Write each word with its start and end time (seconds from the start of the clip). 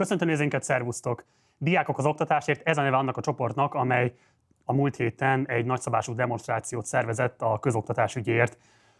Köszöntöm 0.00 0.28
nézőinket, 0.28 0.62
szervusztok! 0.62 1.24
Diákok 1.58 1.98
az 1.98 2.06
oktatásért, 2.06 2.68
ez 2.68 2.78
a 2.78 2.82
neve 2.82 2.96
annak 2.96 3.16
a 3.16 3.20
csoportnak, 3.20 3.74
amely 3.74 4.14
a 4.64 4.72
múlt 4.72 4.96
héten 4.96 5.48
egy 5.48 5.64
nagyszabású 5.64 6.14
demonstrációt 6.14 6.86
szervezett 6.86 7.42
a 7.42 7.58
közoktatás 7.58 8.16
ügyéért. 8.16 8.58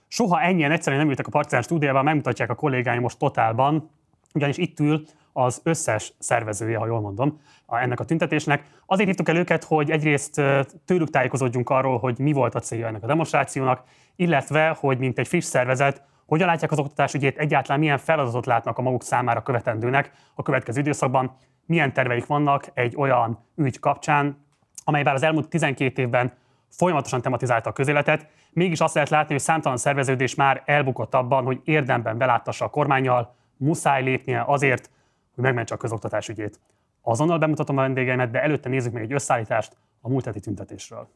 Soha 0.08 0.40
ennyien 0.40 0.70
egyszerűen 0.70 1.00
nem 1.00 1.10
ültek 1.10 1.26
a 1.26 1.30
Partizán 1.30 1.62
stúdióban, 1.62 2.04
megmutatják 2.04 2.50
a 2.50 2.54
kollégáim 2.54 3.00
most 3.00 3.18
totálban, 3.18 3.90
ugyanis 4.34 4.56
itt 4.56 4.80
ül 4.80 5.04
az 5.32 5.60
összes 5.64 6.12
szervezője, 6.18 6.78
ha 6.78 6.86
jól 6.86 7.00
mondom, 7.00 7.40
ennek 7.66 8.00
a 8.00 8.04
tüntetésnek. 8.04 8.64
Azért 8.86 9.08
hívtuk 9.08 9.28
el 9.28 9.36
őket, 9.36 9.64
hogy 9.64 9.90
egyrészt 9.90 10.42
tőlük 10.84 11.10
tájékozódjunk 11.10 11.70
arról, 11.70 11.98
hogy 11.98 12.18
mi 12.18 12.32
volt 12.32 12.54
a 12.54 12.60
célja 12.60 12.86
ennek 12.86 13.02
a 13.02 13.06
demonstrációnak, 13.06 13.82
illetve, 14.16 14.76
hogy 14.80 14.98
mint 14.98 15.18
egy 15.18 15.28
friss 15.28 15.44
szervezet, 15.44 16.02
hogyan 16.30 16.46
látják 16.46 16.70
az 16.72 16.78
oktatás 16.78 17.14
ügyét, 17.14 17.38
egyáltalán 17.38 17.78
milyen 17.78 17.98
feladatot 17.98 18.46
látnak 18.46 18.78
a 18.78 18.82
maguk 18.82 19.02
számára 19.02 19.42
követendőnek 19.42 20.10
a 20.34 20.42
következő 20.42 20.80
időszakban, 20.80 21.36
milyen 21.66 21.92
terveik 21.92 22.26
vannak 22.26 22.70
egy 22.74 22.94
olyan 22.96 23.38
ügy 23.56 23.78
kapcsán, 23.78 24.44
amely 24.84 25.02
bár 25.02 25.14
az 25.14 25.22
elmúlt 25.22 25.48
12 25.48 26.02
évben 26.02 26.32
folyamatosan 26.68 27.22
tematizálta 27.22 27.70
a 27.70 27.72
közéletet, 27.72 28.26
mégis 28.52 28.80
azt 28.80 28.94
lehet 28.94 29.08
látni, 29.08 29.32
hogy 29.32 29.42
számtalan 29.42 29.76
szerveződés 29.76 30.34
már 30.34 30.62
elbukott 30.64 31.14
abban, 31.14 31.44
hogy 31.44 31.60
érdemben 31.64 32.18
beláttassa 32.18 32.64
a 32.64 32.70
kormányjal, 32.70 33.34
muszáj 33.56 34.02
lépnie 34.02 34.44
azért, 34.46 34.90
hogy 35.34 35.44
megmentse 35.44 35.74
a 35.74 35.78
közoktatás 35.78 36.28
ügyét. 36.28 36.60
Azonnal 37.02 37.38
bemutatom 37.38 37.78
a 37.78 37.80
vendégeimet, 37.80 38.30
de 38.30 38.42
előtte 38.42 38.68
nézzük 38.68 38.92
meg 38.92 39.02
egy 39.02 39.12
összeállítást 39.12 39.76
a 40.00 40.08
múlt 40.08 40.24
heti 40.24 40.40
tüntetésről. 40.40 41.08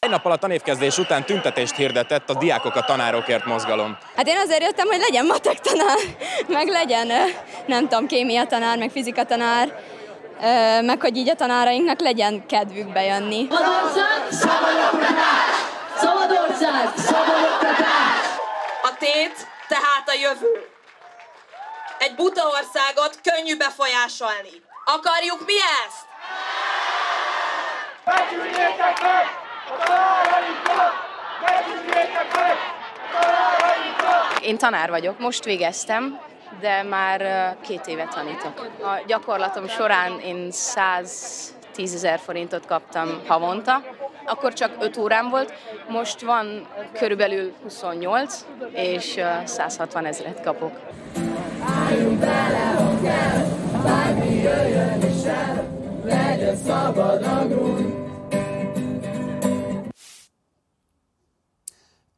Egy 0.00 0.10
nap 0.10 0.24
alatt 0.24 0.40
tanévkezdés 0.40 0.98
után 0.98 1.24
tüntetést 1.24 1.76
hirdetett 1.76 2.30
a 2.30 2.34
Diákok 2.34 2.74
a 2.74 2.80
Tanárokért 2.80 3.44
mozgalom. 3.44 3.98
Hát 4.16 4.28
én 4.28 4.36
azért 4.36 4.62
jöttem, 4.62 4.86
hogy 4.86 4.98
legyen 4.98 5.26
matek 5.26 5.60
tanár, 5.60 5.98
meg 6.46 6.68
legyen, 6.68 7.12
nem 7.66 7.88
tudom, 7.88 8.06
kémia 8.06 8.46
tanár, 8.46 8.78
meg 8.78 8.90
fizika 8.90 9.24
tanár, 9.24 9.80
meg 10.82 11.00
hogy 11.00 11.16
így 11.16 11.28
a 11.28 11.34
tanárainknak 11.34 12.00
legyen 12.00 12.46
kedvük 12.46 12.92
bejönni. 12.92 13.46
Szabadország, 13.50 14.30
szabad 14.30 14.92
oktatás! 14.92 15.54
Szabadország, 15.96 16.96
szabad 16.96 17.42
oktatás! 17.52 18.26
A 18.82 18.96
tét 18.98 19.46
tehát 19.68 20.04
a 20.06 20.12
jövő. 20.20 20.68
Egy 21.98 22.14
buta 22.14 22.42
országot 22.46 23.20
könnyű 23.22 23.56
befolyásolni. 23.56 24.62
Akarjuk 24.84 25.46
mi 25.46 25.54
ezt? 25.86 26.06
Becsüljétek 28.04 29.00
meg 29.02 29.46
Én 34.42 34.58
tanár 34.58 34.90
vagyok, 34.90 35.18
most 35.18 35.44
végeztem, 35.44 36.20
de 36.60 36.82
már 36.82 37.56
két 37.60 37.86
éve 37.86 38.08
tanítok. 38.10 38.66
A 38.82 39.02
gyakorlatom 39.06 39.68
során 39.68 40.20
én 40.20 40.50
110 40.50 41.94
ezer 41.94 42.18
forintot 42.18 42.66
kaptam 42.66 43.22
havonta, 43.26 43.82
akkor 44.26 44.52
csak 44.52 44.72
5 44.80 44.96
órám 44.96 45.28
volt, 45.28 45.52
most 45.88 46.20
van 46.20 46.66
körülbelül 46.92 47.52
28, 47.62 48.44
és 48.72 49.20
160 49.44 50.04
ezeret 50.04 50.42
kapok. 50.42 50.72
Bármi 53.82 54.34
jöjjön 54.34 55.00
és 55.02 55.24
el, 55.24 55.68
legyen 56.04 56.56
szabad 56.56 57.22
a 57.22 57.46
grúj. 57.46 58.07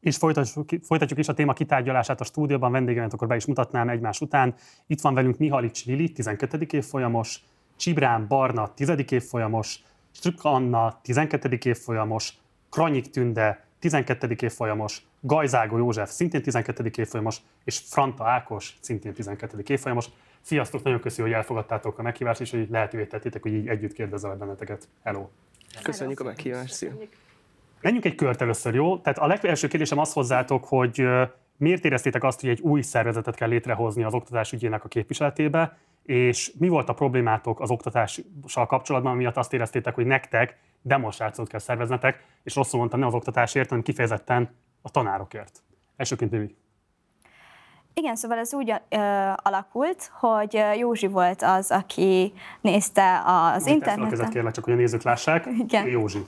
És 0.01 0.17
folytatjuk, 0.17 0.69
folytatjuk 0.83 1.19
is 1.19 1.27
a 1.27 1.33
téma 1.33 1.53
kitárgyalását 1.53 2.21
a 2.21 2.23
stúdióban, 2.23 2.71
vendégemet 2.71 3.13
akkor 3.13 3.27
be 3.27 3.35
is 3.35 3.45
mutatnám 3.45 3.89
egymás 3.89 4.21
után. 4.21 4.55
Itt 4.87 5.01
van 5.01 5.13
velünk 5.13 5.37
Mihalics 5.37 5.85
Lili, 5.85 6.11
12. 6.11 6.67
évfolyamos, 6.69 7.43
Csibrán 7.75 8.27
Barna, 8.27 8.73
10. 8.73 8.91
évfolyamos, 9.09 9.83
Strüka 10.11 10.51
Anna, 10.51 10.99
12. 11.01 11.57
évfolyamos, 11.63 12.33
Kranyik 12.69 13.09
Tünde, 13.09 13.65
12. 13.79 14.35
évfolyamos, 14.39 15.05
Gajzágó 15.19 15.77
József, 15.77 16.09
szintén 16.09 16.41
12. 16.41 16.91
évfolyamos, 16.95 17.37
és 17.63 17.81
Franta 17.85 18.27
Ákos, 18.27 18.77
szintén 18.79 19.13
12. 19.13 19.63
évfolyamos. 19.67 20.05
Sziasztok, 20.41 20.83
nagyon 20.83 20.99
köszönöm, 20.99 21.31
hogy 21.31 21.39
elfogadtátok 21.39 21.99
a 21.99 22.01
meghívást, 22.01 22.41
és 22.41 22.51
hogy 22.51 22.67
lehetővé 22.69 23.05
tettétek, 23.05 23.41
hogy 23.41 23.53
így 23.53 23.67
együtt 23.67 23.93
kérdezzel 23.93 24.35
benneteket. 24.35 24.87
Hello! 25.03 25.27
Köszönjük 25.83 26.19
a 26.19 26.23
meghívást, 26.23 26.73
szia! 26.73 26.93
Menjünk 27.81 28.05
egy 28.05 28.15
kört 28.15 28.41
először, 28.41 28.73
jó? 28.73 28.97
Tehát 28.97 29.19
a 29.19 29.27
legelső 29.27 29.67
kérdésem 29.67 29.97
az 29.97 30.13
hozzátok, 30.13 30.65
hogy 30.65 31.07
miért 31.57 31.85
éreztétek 31.85 32.23
azt, 32.23 32.39
hogy 32.39 32.49
egy 32.49 32.61
új 32.61 32.81
szervezetet 32.81 33.35
kell 33.35 33.49
létrehozni 33.49 34.03
az 34.03 34.13
oktatás 34.13 34.51
ügyének 34.51 34.83
a 34.83 34.87
képviseletébe, 34.87 35.77
és 36.03 36.51
mi 36.59 36.67
volt 36.67 36.89
a 36.89 36.93
problémátok 36.93 37.59
az 37.59 37.69
oktatással 37.69 38.65
kapcsolatban, 38.65 39.15
miatt 39.15 39.37
azt 39.37 39.53
éreztétek, 39.53 39.95
hogy 39.95 40.05
nektek 40.05 40.57
demonstrációt 40.81 41.47
kell 41.47 41.59
szerveznetek, 41.59 42.25
és 42.43 42.55
rosszul 42.55 42.79
mondtam, 42.79 42.99
nem 42.99 43.07
az 43.07 43.13
oktatásért, 43.13 43.69
hanem 43.69 43.83
kifejezetten 43.83 44.49
a 44.81 44.89
tanárokért. 44.89 45.59
Elsőként 45.95 46.31
Vivi. 46.31 46.55
Igen, 47.93 48.15
szóval 48.15 48.37
ez 48.37 48.53
úgy 48.53 48.73
ö, 48.89 48.97
alakult, 49.35 50.11
hogy 50.19 50.63
Józsi 50.77 51.07
volt 51.07 51.41
az, 51.41 51.71
aki 51.71 52.33
nézte 52.61 53.21
az 53.25 53.65
interneten. 53.65 54.17
Fel 54.17 54.29
kérlek, 54.29 54.53
csak 54.53 54.63
hogy 54.63 54.73
a 54.73 54.75
nézők 54.75 55.01
lássák. 55.01 55.45
Igen. 55.57 55.87
Józsi. 55.87 56.25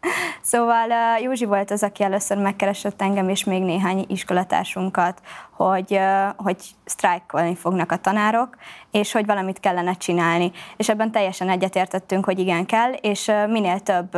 Szóval 0.42 1.18
Józsi 1.22 1.44
volt 1.44 1.70
az, 1.70 1.82
aki 1.82 2.02
először 2.02 2.38
megkeresett 2.38 3.02
engem 3.02 3.28
és 3.28 3.44
még 3.44 3.62
néhány 3.62 4.04
iskolatársunkat, 4.08 5.20
hogy, 5.50 6.00
hogy 6.36 6.56
sztrájkolni 6.84 7.54
fognak 7.54 7.92
a 7.92 7.96
tanárok, 7.96 8.56
és 8.90 9.12
hogy 9.12 9.26
valamit 9.26 9.60
kellene 9.60 9.92
csinálni. 9.92 10.52
És 10.76 10.88
ebben 10.88 11.10
teljesen 11.10 11.48
egyetértettünk, 11.48 12.24
hogy 12.24 12.38
igen 12.38 12.66
kell, 12.66 12.92
és 12.92 13.32
minél 13.48 13.80
több 13.80 14.16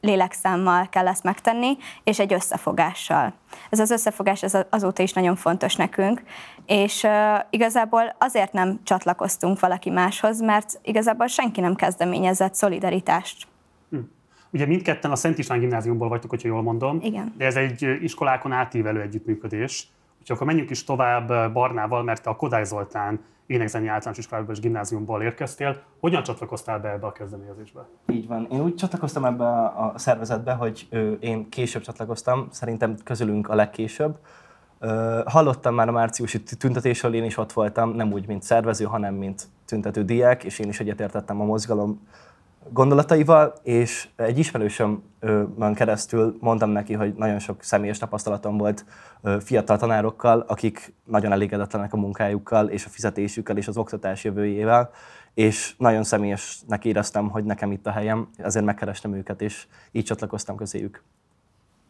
lélekszámmal 0.00 0.88
kell 0.88 1.08
ezt 1.08 1.22
megtenni, 1.22 1.76
és 2.04 2.18
egy 2.18 2.32
összefogással. 2.32 3.32
Ez 3.70 3.80
az 3.80 3.90
összefogás 3.90 4.42
ez 4.42 4.56
azóta 4.70 5.02
is 5.02 5.12
nagyon 5.12 5.36
fontos 5.36 5.76
nekünk, 5.76 6.22
és 6.66 7.02
uh, 7.02 7.38
igazából 7.50 8.16
azért 8.18 8.52
nem 8.52 8.80
csatlakoztunk 8.84 9.60
valaki 9.60 9.90
máshoz, 9.90 10.40
mert 10.40 10.80
igazából 10.82 11.26
senki 11.26 11.60
nem 11.60 11.74
kezdeményezett 11.74 12.54
szolidaritást. 12.54 13.46
Ugye 14.50 14.66
mindketten 14.66 15.10
a 15.10 15.16
Szent 15.16 15.38
István 15.38 15.58
gimnáziumból 15.58 16.08
vagytok, 16.08 16.30
hogyha 16.30 16.48
jól 16.48 16.62
mondom. 16.62 16.98
Igen. 17.02 17.34
De 17.36 17.44
ez 17.44 17.56
egy 17.56 17.98
iskolákon 18.02 18.52
átívelő 18.52 19.00
együttműködés. 19.00 19.88
Úgyhogy 20.20 20.36
akkor 20.36 20.46
menjünk 20.46 20.70
is 20.70 20.84
tovább 20.84 21.52
Barnával, 21.52 22.02
mert 22.02 22.22
te 22.22 22.30
a 22.30 22.36
Kodály 22.36 22.64
Zoltán 22.64 23.20
énekzeni 23.46 23.86
általános 23.86 24.18
iskolából 24.18 24.54
és 24.54 24.60
gimnáziumból 24.60 25.22
érkeztél. 25.22 25.82
Hogyan 26.00 26.22
csatlakoztál 26.22 26.78
be 26.78 26.90
ebbe 26.90 27.06
a 27.06 27.12
kezdeményezésbe? 27.12 27.86
Így 28.12 28.26
van. 28.26 28.46
Én 28.50 28.60
úgy 28.60 28.74
csatlakoztam 28.74 29.24
ebbe 29.24 29.44
a 29.44 29.92
szervezetbe, 29.96 30.52
hogy 30.52 30.88
én 31.20 31.48
később 31.48 31.82
csatlakoztam, 31.82 32.46
szerintem 32.50 32.94
közülünk 33.04 33.48
a 33.48 33.54
legkésőbb. 33.54 34.18
Hallottam 35.24 35.74
már 35.74 35.88
a 35.88 35.92
márciusi 35.92 36.42
tüntetésről, 36.42 37.14
én 37.14 37.24
is 37.24 37.36
ott 37.36 37.52
voltam, 37.52 37.90
nem 37.90 38.12
úgy, 38.12 38.26
mint 38.26 38.42
szervező, 38.42 38.84
hanem 38.84 39.14
mint 39.14 39.48
tüntető 39.64 40.02
diák, 40.02 40.44
és 40.44 40.58
én 40.58 40.68
is 40.68 40.80
egyetértettem 40.80 41.40
a 41.40 41.44
mozgalom 41.44 42.08
gondolataival, 42.72 43.54
és 43.62 44.08
egy 44.16 44.38
ismerősömön 44.38 45.74
keresztül 45.74 46.36
mondtam 46.40 46.70
neki, 46.70 46.92
hogy 46.92 47.14
nagyon 47.14 47.38
sok 47.38 47.62
személyes 47.62 47.98
tapasztalatom 47.98 48.56
volt 48.56 48.84
fiatal 49.40 49.76
tanárokkal, 49.78 50.44
akik 50.48 50.94
nagyon 51.04 51.32
elégedetlenek 51.32 51.92
a 51.92 51.96
munkájukkal, 51.96 52.68
és 52.68 52.86
a 52.86 52.88
fizetésükkel, 52.88 53.56
és 53.56 53.68
az 53.68 53.76
oktatás 53.76 54.24
jövőjével, 54.24 54.90
és 55.34 55.74
nagyon 55.78 56.04
személyesnek 56.04 56.84
éreztem, 56.84 57.28
hogy 57.28 57.44
nekem 57.44 57.72
itt 57.72 57.86
a 57.86 57.90
helyem, 57.90 58.28
ezért 58.36 58.64
megkerestem 58.64 59.14
őket, 59.14 59.42
és 59.42 59.66
így 59.92 60.04
csatlakoztam 60.04 60.56
közéjük. 60.56 61.02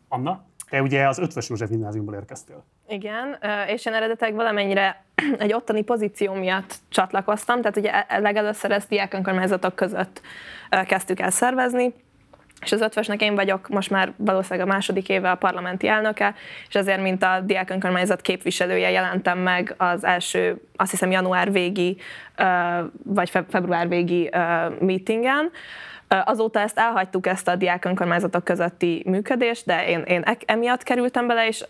Anna, 0.08 0.44
te 0.68 0.82
ugye 0.82 1.08
az 1.08 1.18
Ötvös 1.18 1.48
József 1.48 1.68
gimnáziumból 1.68 2.14
érkeztél. 2.14 2.64
Igen, 2.88 3.38
és 3.66 3.86
én 3.86 3.94
eredetileg 3.94 4.34
valamennyire 4.34 5.04
egy 5.38 5.52
ottani 5.52 5.82
pozíció 5.82 6.32
miatt 6.32 6.74
csatlakoztam, 6.88 7.60
tehát 7.60 7.76
ugye 7.76 7.90
e, 7.92 8.18
legelőször 8.18 8.70
ezt 8.70 8.88
diák 8.88 9.14
önkormányzatok 9.14 9.74
között 9.74 10.20
kezdtük 10.86 11.20
el 11.20 11.30
szervezni, 11.30 11.94
és 12.60 12.72
az 12.72 12.80
ötvösnek 12.80 13.22
én 13.22 13.34
vagyok 13.34 13.68
most 13.68 13.90
már 13.90 14.12
valószínűleg 14.16 14.68
a 14.68 14.70
második 14.70 15.08
éve 15.08 15.30
a 15.30 15.34
parlamenti 15.34 15.88
elnöke, 15.88 16.34
és 16.68 16.74
ezért, 16.74 17.02
mint 17.02 17.22
a 17.22 17.40
diák 17.40 17.70
önkormányzat 17.70 18.20
képviselője 18.20 18.90
jelentem 18.90 19.38
meg 19.38 19.74
az 19.76 20.04
első, 20.04 20.60
azt 20.76 20.90
hiszem 20.90 21.10
január 21.10 21.52
végi, 21.52 21.96
vagy 23.04 23.30
február 23.30 23.88
végi 23.88 24.30
meetingen, 24.80 25.50
Azóta 26.08 26.60
ezt 26.60 26.78
elhagytuk, 26.78 27.26
ezt 27.26 27.48
a 27.48 27.56
diák 27.56 27.84
önkormányzatok 27.84 28.44
közötti 28.44 29.02
működést, 29.06 29.66
de 29.66 29.88
én, 29.88 30.00
én 30.00 30.24
emiatt 30.46 30.82
kerültem 30.82 31.26
bele, 31.26 31.46
és 31.46 31.64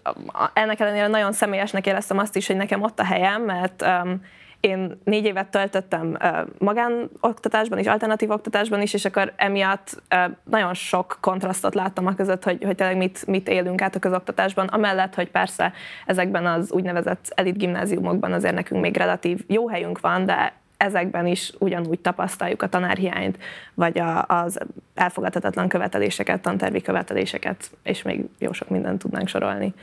ennek 0.52 0.80
ellenére 0.80 1.06
nagyon 1.06 1.32
személyesnek 1.32 1.86
éreztem 1.86 2.18
azt 2.18 2.36
is, 2.36 2.46
hogy 2.46 2.56
nekem 2.56 2.82
ott 2.82 3.00
a 3.00 3.04
helyem, 3.04 3.42
mert 3.42 3.82
um, 3.82 4.22
én 4.60 5.00
négy 5.04 5.24
évet 5.24 5.48
töltöttem 5.48 6.18
magánoktatásban 6.58 7.78
és 7.78 7.86
alternatív 7.86 8.30
oktatásban 8.30 8.82
is, 8.82 8.94
és 8.94 9.04
akkor 9.04 9.32
emiatt 9.36 10.02
nagyon 10.44 10.74
sok 10.74 11.18
kontrasztot 11.20 11.74
láttam 11.74 12.06
a 12.06 12.14
között, 12.14 12.44
hogy, 12.44 12.64
hogy 12.64 12.74
tényleg 12.74 12.96
mit, 12.96 13.26
mit 13.26 13.48
élünk 13.48 13.82
át 13.82 13.94
a 13.94 13.98
közoktatásban, 13.98 14.66
amellett, 14.66 15.14
hogy 15.14 15.30
persze 15.30 15.72
ezekben 16.06 16.46
az 16.46 16.72
úgynevezett 16.72 17.32
elit 17.34 17.58
gimnáziumokban 17.58 18.32
azért 18.32 18.54
nekünk 18.54 18.80
még 18.80 18.96
relatív 18.96 19.44
jó 19.46 19.68
helyünk 19.68 20.00
van, 20.00 20.24
de 20.24 20.52
ezekben 20.78 21.26
is 21.26 21.52
ugyanúgy 21.58 22.00
tapasztaljuk 22.00 22.62
a 22.62 22.68
tanárhiányt, 22.68 23.38
vagy 23.74 23.98
a, 23.98 24.24
az 24.26 24.58
elfogadhatatlan 24.94 25.68
követeléseket, 25.68 26.42
tantervi 26.42 26.80
követeléseket, 26.80 27.70
és 27.82 28.02
még 28.02 28.24
jó 28.38 28.52
sok 28.52 28.68
mindent 28.68 28.98
tudnánk 28.98 29.28
sorolni. 29.28 29.74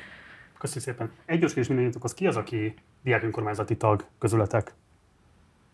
Köszönöm 0.58 0.84
szépen. 0.84 1.12
Egy 1.26 1.40
gyors 1.40 1.54
kérdés 1.54 1.72
mindenkinek, 1.76 2.04
az 2.04 2.14
ki 2.14 2.28
az, 2.28 2.36
aki 2.36 2.74
diák 3.04 3.24
önkormányzati 3.24 3.78
tag 3.78 4.06
közületek? 4.20 4.74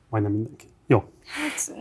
Majdnem 0.09 0.31
mindenki. 0.31 0.65
Jó. 0.85 1.11
Hát, 1.25 1.75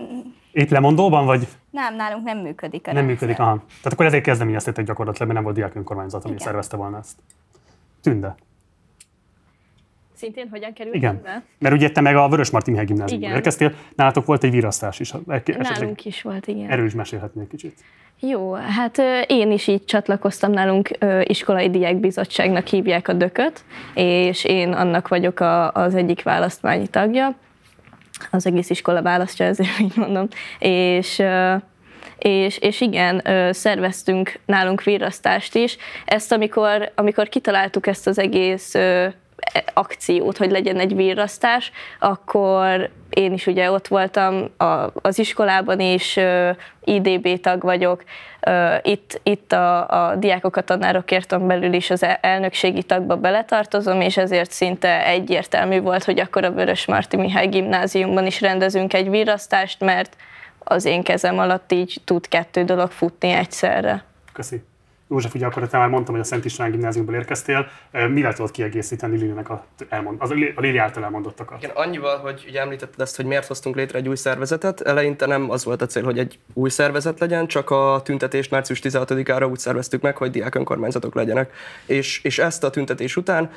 Itt 0.52 0.70
lemondóban, 0.70 1.24
vagy? 1.26 1.48
Nem, 1.70 1.96
nálunk 1.96 2.24
nem 2.24 2.38
működik 2.38 2.86
a 2.86 2.92
Nem 2.92 3.06
rendszer. 3.06 3.26
működik, 3.28 3.38
aha. 3.42 3.56
Tehát 3.66 3.92
akkor 3.92 4.06
ezért 4.06 4.24
kezdeményeztétek 4.24 4.84
gyakorlatilag, 4.84 5.28
mert 5.28 5.40
nem 5.40 5.52
volt 5.52 5.56
diák 5.56 5.74
önkormányzat, 5.74 6.24
ami 6.24 6.32
Igen. 6.32 6.46
szervezte 6.46 6.76
volna 6.76 6.98
ezt. 6.98 7.16
Tünde. 8.02 8.34
Szintén 10.20 10.48
hogyan 10.50 10.72
került 10.72 10.94
Igen. 10.94 11.20
Be? 11.22 11.42
Mert 11.58 11.74
ugye 11.74 11.90
te 11.90 12.00
meg 12.00 12.16
a 12.16 12.28
Vörös 12.28 12.50
Martin 12.50 12.72
Mihály 12.72 12.86
gimnáziumban 12.86 13.30
érkeztél, 13.30 13.74
nálatok 13.94 14.26
volt 14.26 14.44
egy 14.44 14.50
virasztás 14.50 15.00
is. 15.00 15.12
Nálunk 15.58 16.04
is 16.04 16.22
volt, 16.22 16.46
igen. 16.46 16.70
Erről 16.70 16.86
is 16.86 16.94
mesélhetnél 16.94 17.46
kicsit. 17.46 17.74
Jó, 18.20 18.52
hát 18.52 18.98
én 19.26 19.50
is 19.50 19.66
így 19.66 19.84
csatlakoztam 19.84 20.50
nálunk, 20.50 20.90
iskolai 21.22 21.70
diákbizottságnak 21.70 22.66
hívják 22.66 23.08
a 23.08 23.12
dököt, 23.12 23.64
és 23.94 24.44
én 24.44 24.72
annak 24.72 25.08
vagyok 25.08 25.40
a, 25.40 25.72
az 25.72 25.94
egyik 25.94 26.22
választmányi 26.22 26.86
tagja. 26.86 27.34
Az 28.30 28.46
egész 28.46 28.70
iskola 28.70 29.02
választja, 29.02 29.46
ezért 29.46 29.78
így 29.78 29.96
mondom. 29.96 30.28
És 30.58 31.22
és, 32.18 32.58
és 32.58 32.80
igen, 32.80 33.22
szerveztünk 33.52 34.38
nálunk 34.46 34.82
virasztást 34.82 35.54
is. 35.54 35.76
Ezt 36.04 36.32
amikor, 36.32 36.92
amikor 36.94 37.28
kitaláltuk 37.28 37.86
ezt 37.86 38.06
az 38.06 38.18
egész 38.18 38.74
akciót, 39.72 40.36
hogy 40.36 40.50
legyen 40.50 40.78
egy 40.78 40.96
virrasztás, 40.96 41.72
akkor 41.98 42.90
én 43.10 43.32
is 43.32 43.46
ugye 43.46 43.70
ott 43.70 43.88
voltam 43.88 44.50
a, 44.56 44.90
az 45.02 45.18
iskolában 45.18 45.80
is, 45.80 46.18
IDB 46.84 47.40
tag 47.40 47.62
vagyok, 47.62 48.04
itt, 48.82 49.20
itt 49.22 49.52
a, 49.52 49.88
a 49.88 50.16
diákok 50.16 50.56
a 50.56 50.60
tanárokért 50.60 51.46
belül 51.46 51.72
is 51.72 51.90
az 51.90 52.06
elnökségi 52.20 52.82
tagba 52.82 53.16
beletartozom, 53.16 54.00
és 54.00 54.16
ezért 54.16 54.50
szinte 54.50 55.06
egyértelmű 55.06 55.80
volt, 55.80 56.04
hogy 56.04 56.20
akkor 56.20 56.44
a 56.44 56.50
Vörös 56.50 56.86
Marti 56.86 57.16
Mihály 57.16 57.46
gimnáziumban 57.46 58.26
is 58.26 58.40
rendezünk 58.40 58.94
egy 58.94 59.10
virrasztást, 59.10 59.80
mert 59.80 60.16
az 60.58 60.84
én 60.84 61.02
kezem 61.02 61.38
alatt 61.38 61.72
így 61.72 62.00
tud 62.04 62.28
kettő 62.28 62.64
dolog 62.64 62.90
futni 62.90 63.30
egyszerre. 63.30 64.04
Köszönöm. 64.32 64.69
József, 65.10 65.34
ugye 65.34 65.46
akkor 65.46 65.68
te 65.68 65.78
már 65.78 65.88
mondtam, 65.88 66.14
hogy 66.14 66.22
a 66.22 66.26
Szent 66.26 66.44
István 66.44 66.70
gimnáziumból 66.70 67.14
érkeztél. 67.14 67.66
Mivel 67.90 68.34
tudod 68.34 68.50
kiegészíteni 68.50 69.16
Lilinek 69.16 69.50
a, 69.50 69.64
elmond, 69.88 70.16
az, 70.20 70.30
a 70.30 70.60
Lili 70.60 70.76
által 70.76 71.04
elmondottakat? 71.04 71.62
Igen, 71.62 71.76
annyival, 71.76 72.18
hogy 72.18 72.44
ugye 72.48 72.60
említetted 72.60 73.00
ezt, 73.00 73.16
hogy 73.16 73.24
miért 73.24 73.46
hoztunk 73.46 73.76
létre 73.76 73.98
egy 73.98 74.08
új 74.08 74.16
szervezetet. 74.16 74.80
Eleinte 74.80 75.26
nem 75.26 75.50
az 75.50 75.64
volt 75.64 75.82
a 75.82 75.86
cél, 75.86 76.04
hogy 76.04 76.18
egy 76.18 76.38
új 76.52 76.70
szervezet 76.70 77.20
legyen, 77.20 77.46
csak 77.46 77.70
a 77.70 78.00
tüntetést 78.04 78.50
március 78.50 78.80
16-ára 78.82 79.50
úgy 79.50 79.58
szerveztük 79.58 80.02
meg, 80.02 80.16
hogy 80.16 80.30
diák 80.30 80.54
önkormányzatok 80.54 81.14
legyenek. 81.14 81.52
És, 81.86 82.22
és 82.22 82.38
ezt 82.38 82.64
a 82.64 82.70
tüntetés 82.70 83.16
után 83.16 83.50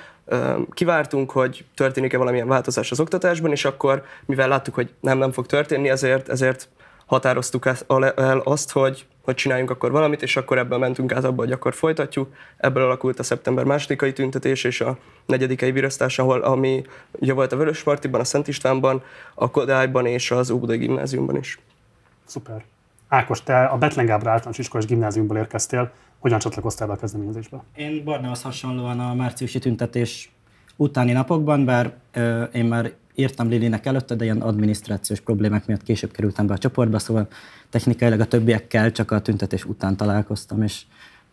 kivártunk, 0.70 1.32
hogy 1.32 1.66
történik-e 1.76 2.18
valamilyen 2.18 2.48
változás 2.48 2.92
az 2.92 3.00
oktatásban, 3.00 3.52
és 3.52 3.66
akkor, 3.66 4.04
mivel 4.26 4.48
láttuk, 4.48 4.74
hogy 4.74 4.94
nem, 5.00 5.18
nem 5.18 5.32
fog 5.32 5.46
történni, 5.46 5.90
ezért, 5.90 6.30
ezért 6.30 6.70
határoztuk 7.06 7.66
el 8.16 8.40
azt, 8.44 8.72
hogy, 8.72 9.06
hogy 9.24 9.36
csináljunk 9.36 9.70
akkor 9.70 9.92
valamit, 9.92 10.22
és 10.22 10.36
akkor 10.36 10.58
ebből 10.58 10.78
mentünk 10.78 11.12
át 11.12 11.24
abba, 11.24 11.42
hogy 11.42 11.52
akkor 11.52 11.74
folytatjuk. 11.74 12.34
Ebből 12.58 12.84
alakult 12.84 13.20
a 13.20 13.24
szeptember 13.24 13.64
másodikai 13.64 14.14
tüntetés 14.14 14.64
és 14.64 14.81
a 14.81 14.98
negyedikei 15.25 15.72
virasztás, 15.72 16.20
ahol, 16.20 16.42
ami 16.42 16.84
ugye 17.12 17.34
volt 17.34 17.52
a 17.52 17.56
Vörösmartiban, 17.56 18.22
a 18.22 18.24
Szent 18.24 18.48
Istvánban, 18.48 19.04
a 19.36 19.52
Kodályban 19.52 20.06
és 20.06 20.31
az 20.31 20.50
Óbudai 20.50 20.78
gimnáziumban 20.78 21.38
is. 21.38 21.60
Szuper. 22.25 22.64
Ákos, 23.08 23.44
te 23.44 23.66
a 23.66 23.78
Betlen 23.78 24.06
Gábor 24.06 24.28
általános 24.28 24.58
iskolás 24.58 24.86
gimnáziumból 24.86 25.38
érkeztél. 25.38 25.92
Hogyan 26.20 26.40
csatlakoztál 26.40 26.88
be 26.88 26.94
a 26.94 26.98
kezdeményezésbe? 26.98 27.64
Én 27.75 28.04
Barnához 28.04 28.42
hasonlóan 28.42 29.00
a 29.00 29.14
márciusi 29.14 29.60
tüntetés 29.60 30.31
utáni 30.75 31.12
napokban, 31.12 31.66
bár 31.66 31.94
ö, 32.14 32.44
én 32.44 32.66
már 32.66 32.94
írtam 33.15 33.48
Lilinek 33.48 33.86
előtte, 33.86 34.15
de 34.15 34.24
ilyen 34.24 34.42
adminisztrációs 34.42 35.19
problémák 35.19 35.65
miatt 35.65 35.83
később 35.83 36.12
kerültem 36.12 36.48
be 36.48 36.54
a 36.54 36.57
csoportba, 36.57 37.00
szóval 37.00 37.27
technikailag 37.69 38.19
a 38.19 38.25
többiekkel 38.25 38.92
csak 38.92 39.12
a 39.12 39.21
tüntetés 39.21 39.65
után 39.65 39.98
találkoztam, 39.98 40.63
és 40.63 40.81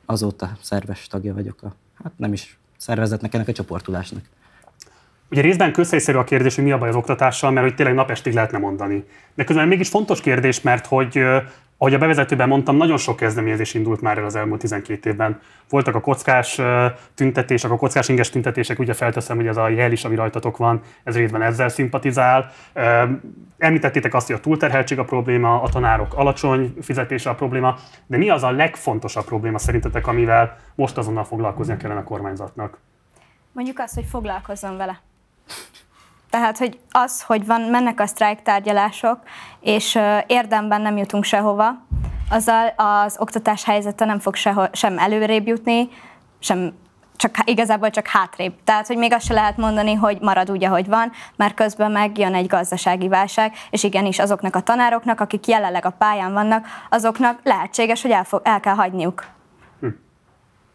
azóta 0.07 0.57
szerves 0.61 1.07
tagja 1.07 1.35
vagyok 1.35 1.63
a, 1.63 1.75
hát 2.03 2.13
nem 2.17 2.33
is 2.33 2.59
szervezetnek, 2.77 3.35
ennek 3.35 3.49
a 3.49 3.53
csoportulásnak. 3.53 4.23
Ugye 5.31 5.41
részben 5.41 5.73
közhelyszerű 5.73 6.19
a 6.19 6.25
kérdés, 6.25 6.55
hogy 6.55 6.65
mi 6.65 6.73
a 6.73 6.79
baj 6.79 6.89
az 6.89 6.95
oktatással, 6.95 7.51
mert 7.51 7.67
hogy 7.67 7.75
tényleg 7.75 7.95
napestig 7.95 8.35
lehetne 8.35 8.59
mondani. 8.59 9.05
De 9.35 9.45
közben 9.45 9.69
mégis 9.69 9.89
fontos 9.89 10.21
kérdés, 10.21 10.61
mert 10.61 10.87
hogy 10.87 11.23
ahogy 11.83 11.95
a 11.95 11.99
bevezetőben 11.99 12.49
mondtam, 12.49 12.77
nagyon 12.77 12.97
sok 12.97 13.17
kezdeményezés 13.17 13.75
indult 13.75 14.01
már 14.01 14.19
el 14.19 14.25
az 14.25 14.35
elmúlt 14.35 14.61
12 14.61 15.11
évben. 15.11 15.41
Voltak 15.69 15.95
a 15.95 16.01
kockás 16.01 16.61
tüntetések, 17.15 17.71
a 17.71 17.77
kockás 17.77 18.09
inges 18.09 18.31
tüntetések, 18.31 18.79
ugye 18.79 18.93
felteszem, 18.93 19.37
hogy 19.37 19.47
ez 19.47 19.57
a 19.57 19.69
jel 19.69 19.93
is, 19.93 20.05
ami 20.05 20.15
rajtatok 20.15 20.57
van, 20.57 20.81
ez 21.05 21.17
részben 21.17 21.43
ezzel 21.43 21.69
szimpatizál. 21.69 22.51
Említettétek 23.59 24.15
azt, 24.15 24.27
hogy 24.27 24.37
a 24.37 24.41
túlterheltség 24.41 24.99
a 24.99 25.05
probléma, 25.05 25.63
a 25.63 25.69
tanárok 25.69 26.15
alacsony 26.15 26.75
fizetése 26.81 27.31
a 27.31 27.35
probléma, 27.35 27.77
de 28.07 28.17
mi 28.17 28.31
az 28.31 28.43
a 28.43 28.51
legfontosabb 28.51 29.25
probléma 29.25 29.59
szerintetek, 29.59 30.07
amivel 30.07 30.57
most 30.75 30.99
azonnal 30.99 31.25
foglalkoznia 31.25 31.77
kellene 31.77 32.01
a 32.01 32.05
kormányzatnak? 32.05 32.79
Mondjuk 33.53 33.79
azt, 33.79 33.95
hogy 33.95 34.05
foglalkozzon 34.05 34.77
vele. 34.77 35.01
Tehát, 36.31 36.59
hogy 36.59 36.79
az, 36.91 37.23
hogy 37.23 37.47
van, 37.47 37.61
mennek 37.61 38.01
a 38.01 38.07
sztrájk 38.07 38.43
tárgyalások, 38.43 39.19
és 39.61 39.99
érdemben 40.27 40.81
nem 40.81 40.97
jutunk 40.97 41.25
sehova, 41.25 41.87
azzal 42.31 42.75
az 42.77 43.17
oktatás 43.19 43.65
helyzete 43.65 44.05
nem 44.05 44.19
fog 44.19 44.35
seho, 44.35 44.65
sem 44.73 44.99
előrébb 44.99 45.47
jutni, 45.47 45.89
sem 46.39 46.73
csak, 47.17 47.35
igazából 47.45 47.91
csak 47.91 48.07
hátrébb. 48.07 48.55
Tehát, 48.65 48.87
hogy 48.87 48.97
még 48.97 49.13
azt 49.13 49.27
se 49.27 49.35
lehet 49.35 49.57
mondani, 49.57 49.95
hogy 49.95 50.19
marad 50.21 50.51
úgy, 50.51 50.65
ahogy 50.65 50.87
van, 50.87 51.13
mert 51.37 51.55
közben 51.55 51.91
megjön 51.91 52.35
egy 52.35 52.47
gazdasági 52.47 53.09
válság, 53.09 53.53
és 53.71 53.83
igenis 53.83 54.19
azoknak 54.19 54.55
a 54.55 54.61
tanároknak, 54.61 55.21
akik 55.21 55.47
jelenleg 55.47 55.85
a 55.85 55.91
pályán 55.91 56.33
vannak, 56.33 56.67
azoknak 56.91 57.41
lehetséges, 57.43 58.03
hogy 58.03 58.11
el, 58.11 58.25
fog, 58.25 58.41
el 58.45 58.61
kell 58.61 58.75
hagyniuk. 58.75 59.27
Hm. 59.81 59.89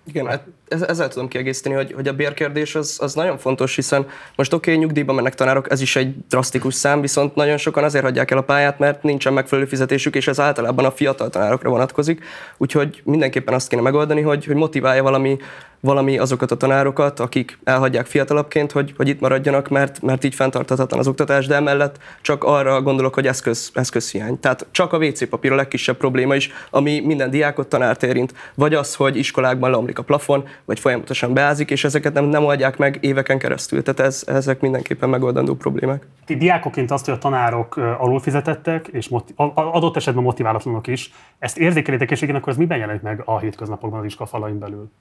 Igen, 0.03 0.27
hát 0.27 0.43
ezzel 0.67 1.07
tudom 1.07 1.27
kiegészíteni, 1.27 1.75
hogy, 1.75 1.93
hogy 1.93 2.07
a 2.07 2.13
bérkérdés 2.13 2.75
az, 2.75 2.97
az 3.01 3.13
nagyon 3.13 3.37
fontos, 3.37 3.75
hiszen 3.75 4.07
most 4.35 4.53
oké, 4.53 4.71
okay, 4.71 4.83
nyugdíjba 4.83 5.13
mennek 5.13 5.35
tanárok, 5.35 5.71
ez 5.71 5.81
is 5.81 5.95
egy 5.95 6.15
drasztikus 6.29 6.73
szám, 6.73 7.01
viszont 7.01 7.35
nagyon 7.35 7.57
sokan 7.57 7.83
azért 7.83 8.03
hagyják 8.03 8.31
el 8.31 8.37
a 8.37 8.41
pályát, 8.41 8.79
mert 8.79 9.03
nincsen 9.03 9.33
megfelelő 9.33 9.67
fizetésük, 9.67 10.15
és 10.15 10.27
ez 10.27 10.39
általában 10.39 10.85
a 10.85 10.91
fiatal 10.91 11.29
tanárokra 11.29 11.69
vonatkozik. 11.69 12.23
Úgyhogy 12.57 13.01
mindenképpen 13.03 13.53
azt 13.53 13.67
kéne 13.67 13.81
megoldani, 13.81 14.21
hogy, 14.21 14.45
hogy 14.45 14.55
motiválja 14.55 15.03
valami, 15.03 15.37
valami 15.79 16.17
azokat 16.17 16.51
a 16.51 16.57
tanárokat, 16.57 17.19
akik 17.19 17.57
elhagyják 17.63 18.05
fiatalabbként, 18.05 18.71
hogy, 18.71 18.93
hogy 18.97 19.07
itt 19.07 19.19
maradjanak, 19.19 19.69
mert, 19.69 20.01
mert 20.01 20.23
így 20.23 20.35
fenntarthatatlan 20.35 20.99
az 20.99 21.07
oktatás, 21.07 21.47
de 21.47 21.55
emellett 21.55 21.97
csak 22.21 22.43
arra 22.43 22.81
gondolok, 22.81 23.13
hogy 23.13 23.27
eszköz, 23.27 23.69
eszközhiány. 23.73 24.39
Tehát 24.39 24.65
csak 24.71 24.93
a 24.93 24.97
WC 24.97 25.29
papír 25.29 25.51
a 25.51 25.55
legkisebb 25.55 25.97
probléma 25.97 26.35
is, 26.35 26.51
ami 26.69 26.99
minden 26.99 27.29
diákot 27.29 27.67
tanárt 27.67 28.03
érint. 28.03 28.33
Vagy 28.53 28.73
az, 28.73 28.95
hogy 28.95 29.17
iskolákban 29.17 29.69
leomlik 29.69 29.99
a 29.99 30.03
plafon, 30.03 30.47
vagy 30.65 30.79
folyamatosan 30.79 31.33
beázik, 31.33 31.71
és 31.71 31.83
ezeket 31.83 32.13
nem, 32.13 32.25
nem 32.25 32.45
oldják 32.45 32.77
meg 32.77 32.97
éveken 33.01 33.37
keresztül. 33.37 33.83
Tehát 33.83 33.99
ez, 33.99 34.23
ezek 34.27 34.59
mindenképpen 34.59 35.09
megoldandó 35.09 35.55
problémák. 35.55 36.07
Ti 36.25 36.35
diákoként 36.35 36.91
azt, 36.91 37.05
hogy 37.05 37.13
a 37.13 37.17
tanárok 37.17 37.77
alul 37.77 38.19
fizetettek, 38.19 38.87
és 38.87 39.09
moti- 39.09 39.33
adott 39.55 39.95
esetben 39.95 40.23
motiválatlanok 40.23 40.87
is, 40.87 41.11
ezt 41.39 41.57
érzékelitek, 41.57 42.11
és 42.11 42.21
igen, 42.21 42.35
akkor 42.35 42.49
ez 42.49 42.57
miben 42.57 42.77
jelenik 42.77 43.01
meg 43.01 43.21
a 43.25 43.39
hétköznapokban 43.39 43.99
az 43.99 44.05
iskola 44.05 44.29
falain 44.29 44.59
belül? 44.59 44.91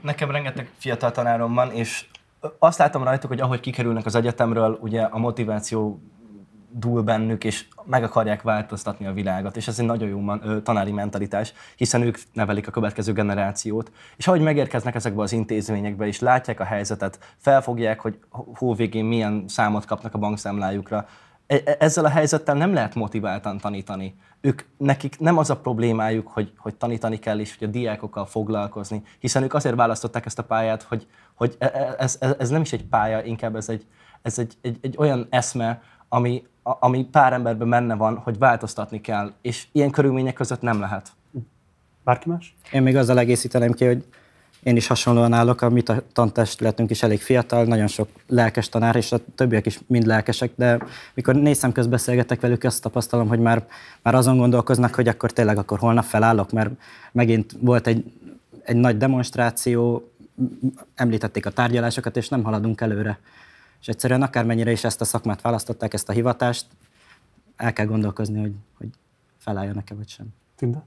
Nekem 0.00 0.30
rengeteg 0.30 0.70
fiatal 0.76 1.10
tanárom 1.10 1.54
van, 1.54 1.72
és 1.72 2.04
azt 2.58 2.78
látom 2.78 3.04
rajtuk, 3.04 3.30
hogy 3.30 3.40
ahogy 3.40 3.60
kikerülnek 3.60 4.06
az 4.06 4.14
egyetemről, 4.14 4.78
ugye 4.80 5.02
a 5.02 5.18
motiváció 5.18 6.00
dúl 6.70 7.02
bennük, 7.02 7.44
és 7.44 7.66
meg 7.84 8.02
akarják 8.02 8.42
változtatni 8.42 9.06
a 9.06 9.12
világot, 9.12 9.56
és 9.56 9.68
ez 9.68 9.78
egy 9.78 9.86
nagyon 9.86 10.08
jó 10.08 10.20
man, 10.20 10.60
tanári 10.64 10.92
mentalitás, 10.92 11.52
hiszen 11.76 12.02
ők 12.02 12.18
nevelik 12.32 12.68
a 12.68 12.70
következő 12.70 13.12
generációt. 13.12 13.92
És 14.16 14.26
ahogy 14.26 14.40
megérkeznek 14.40 14.94
ezekbe 14.94 15.22
az 15.22 15.32
intézményekbe, 15.32 16.06
és 16.06 16.20
látják 16.20 16.60
a 16.60 16.64
helyzetet, 16.64 17.18
felfogják, 17.36 18.00
hogy 18.00 18.18
hó 18.30 18.74
végén 18.74 19.04
milyen 19.04 19.44
számot 19.46 19.84
kapnak 19.84 20.14
a 20.14 20.18
bankszámlájukra, 20.18 21.06
e, 21.46 21.60
e, 21.64 21.76
ezzel 21.78 22.04
a 22.04 22.08
helyzettel 22.08 22.54
nem 22.54 22.72
lehet 22.72 22.94
motiváltan 22.94 23.58
tanítani. 23.58 24.14
Ők, 24.40 24.62
nekik 24.76 25.18
nem 25.18 25.38
az 25.38 25.50
a 25.50 25.56
problémájuk, 25.56 26.28
hogy, 26.28 26.52
hogy 26.56 26.74
tanítani 26.74 27.18
kell, 27.18 27.38
és 27.38 27.56
hogy 27.58 27.68
a 27.68 27.70
diákokkal 27.70 28.26
foglalkozni, 28.26 29.02
hiszen 29.18 29.42
ők 29.42 29.54
azért 29.54 29.76
választották 29.76 30.26
ezt 30.26 30.38
a 30.38 30.44
pályát, 30.44 30.82
hogy, 30.82 31.06
hogy 31.34 31.56
e, 31.58 31.94
ez, 31.98 32.16
ez, 32.20 32.34
ez 32.38 32.48
nem 32.48 32.60
is 32.60 32.72
egy 32.72 32.84
pálya, 32.84 33.22
inkább 33.22 33.56
ez 33.56 33.68
egy, 33.68 33.86
ez 34.22 34.38
egy, 34.38 34.54
egy, 34.62 34.78
egy 34.80 34.94
olyan 34.98 35.26
eszme, 35.30 35.82
ami, 36.08 36.46
a- 36.62 36.76
ami 36.80 37.04
pár 37.04 37.32
emberben 37.32 37.68
benne 37.68 37.94
van, 37.94 38.16
hogy 38.16 38.38
változtatni 38.38 39.00
kell, 39.00 39.32
és 39.42 39.66
ilyen 39.72 39.90
körülmények 39.90 40.34
között 40.34 40.60
nem 40.60 40.80
lehet. 40.80 41.12
Bárki 42.04 42.28
más? 42.28 42.54
Én 42.72 42.82
még 42.82 42.96
azzal 42.96 43.18
egészíteném 43.18 43.72
ki, 43.72 43.84
hogy 43.84 44.04
én 44.62 44.76
is 44.76 44.86
hasonlóan 44.86 45.32
állok, 45.32 45.60
a 45.60 45.68
mi 45.68 45.82
ta- 45.82 46.02
tantestületünk 46.12 46.90
is 46.90 47.02
elég 47.02 47.20
fiatal, 47.20 47.64
nagyon 47.64 47.86
sok 47.86 48.08
lelkes 48.26 48.68
tanár, 48.68 48.96
és 48.96 49.12
a 49.12 49.18
többiek 49.34 49.66
is 49.66 49.80
mind 49.86 50.06
lelkesek, 50.06 50.50
de 50.54 50.78
mikor 51.14 51.34
nézem 51.34 51.72
beszélgetek 51.88 52.40
velük, 52.40 52.64
azt 52.64 52.82
tapasztalom, 52.82 53.28
hogy 53.28 53.38
már, 53.40 53.66
már 54.02 54.14
azon 54.14 54.36
gondolkoznak, 54.38 54.94
hogy 54.94 55.08
akkor 55.08 55.32
tényleg 55.32 55.58
akkor 55.58 55.78
holnap 55.78 56.04
felállok, 56.04 56.52
mert 56.52 56.70
megint 57.12 57.56
volt 57.60 57.86
egy, 57.86 58.12
egy 58.62 58.76
nagy 58.76 58.96
demonstráció, 58.96 60.10
említették 60.94 61.46
a 61.46 61.50
tárgyalásokat, 61.50 62.16
és 62.16 62.28
nem 62.28 62.42
haladunk 62.42 62.80
előre. 62.80 63.18
És 63.80 63.88
egyszerűen 63.88 64.22
akármennyire 64.22 64.70
is 64.70 64.84
ezt 64.84 65.00
a 65.00 65.04
szakmát 65.04 65.40
választották, 65.40 65.92
ezt 65.94 66.08
a 66.08 66.12
hivatást, 66.12 66.66
el 67.56 67.72
kell 67.72 67.86
gondolkozni, 67.86 68.40
hogy, 68.40 68.52
hogy 68.78 68.88
felálljanak-e 69.38 69.94
vagy 69.94 70.08
sem. 70.08 70.26
Tünde? 70.56 70.78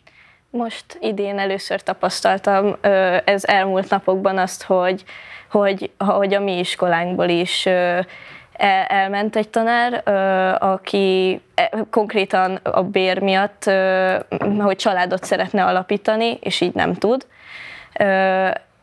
Most 0.50 0.98
idén 1.02 1.40
először 1.40 1.82
tapasztaltam 1.82 2.76
ez 3.26 3.46
elmúlt 3.46 3.90
napokban 3.90 4.38
azt, 4.38 4.64
hogy, 4.64 5.04
hogy, 5.50 5.92
hogy 5.98 6.34
a 6.34 6.40
mi 6.40 6.60
iskolánkból 6.60 7.30
is 7.30 7.66
elment 8.88 9.36
egy 9.36 9.50
tanár, 9.50 10.04
aki 10.64 11.42
e, 11.56 11.86
konkrétan 11.90 12.56
a 12.56 12.84
bér 12.84 13.20
miatt, 13.20 13.72
hogy 14.60 14.76
családot 14.76 15.24
szeretne 15.24 15.66
alapítani, 15.66 16.38
és 16.42 16.62
így 16.62 16.74
nem 16.74 16.94
tud. 16.94 17.28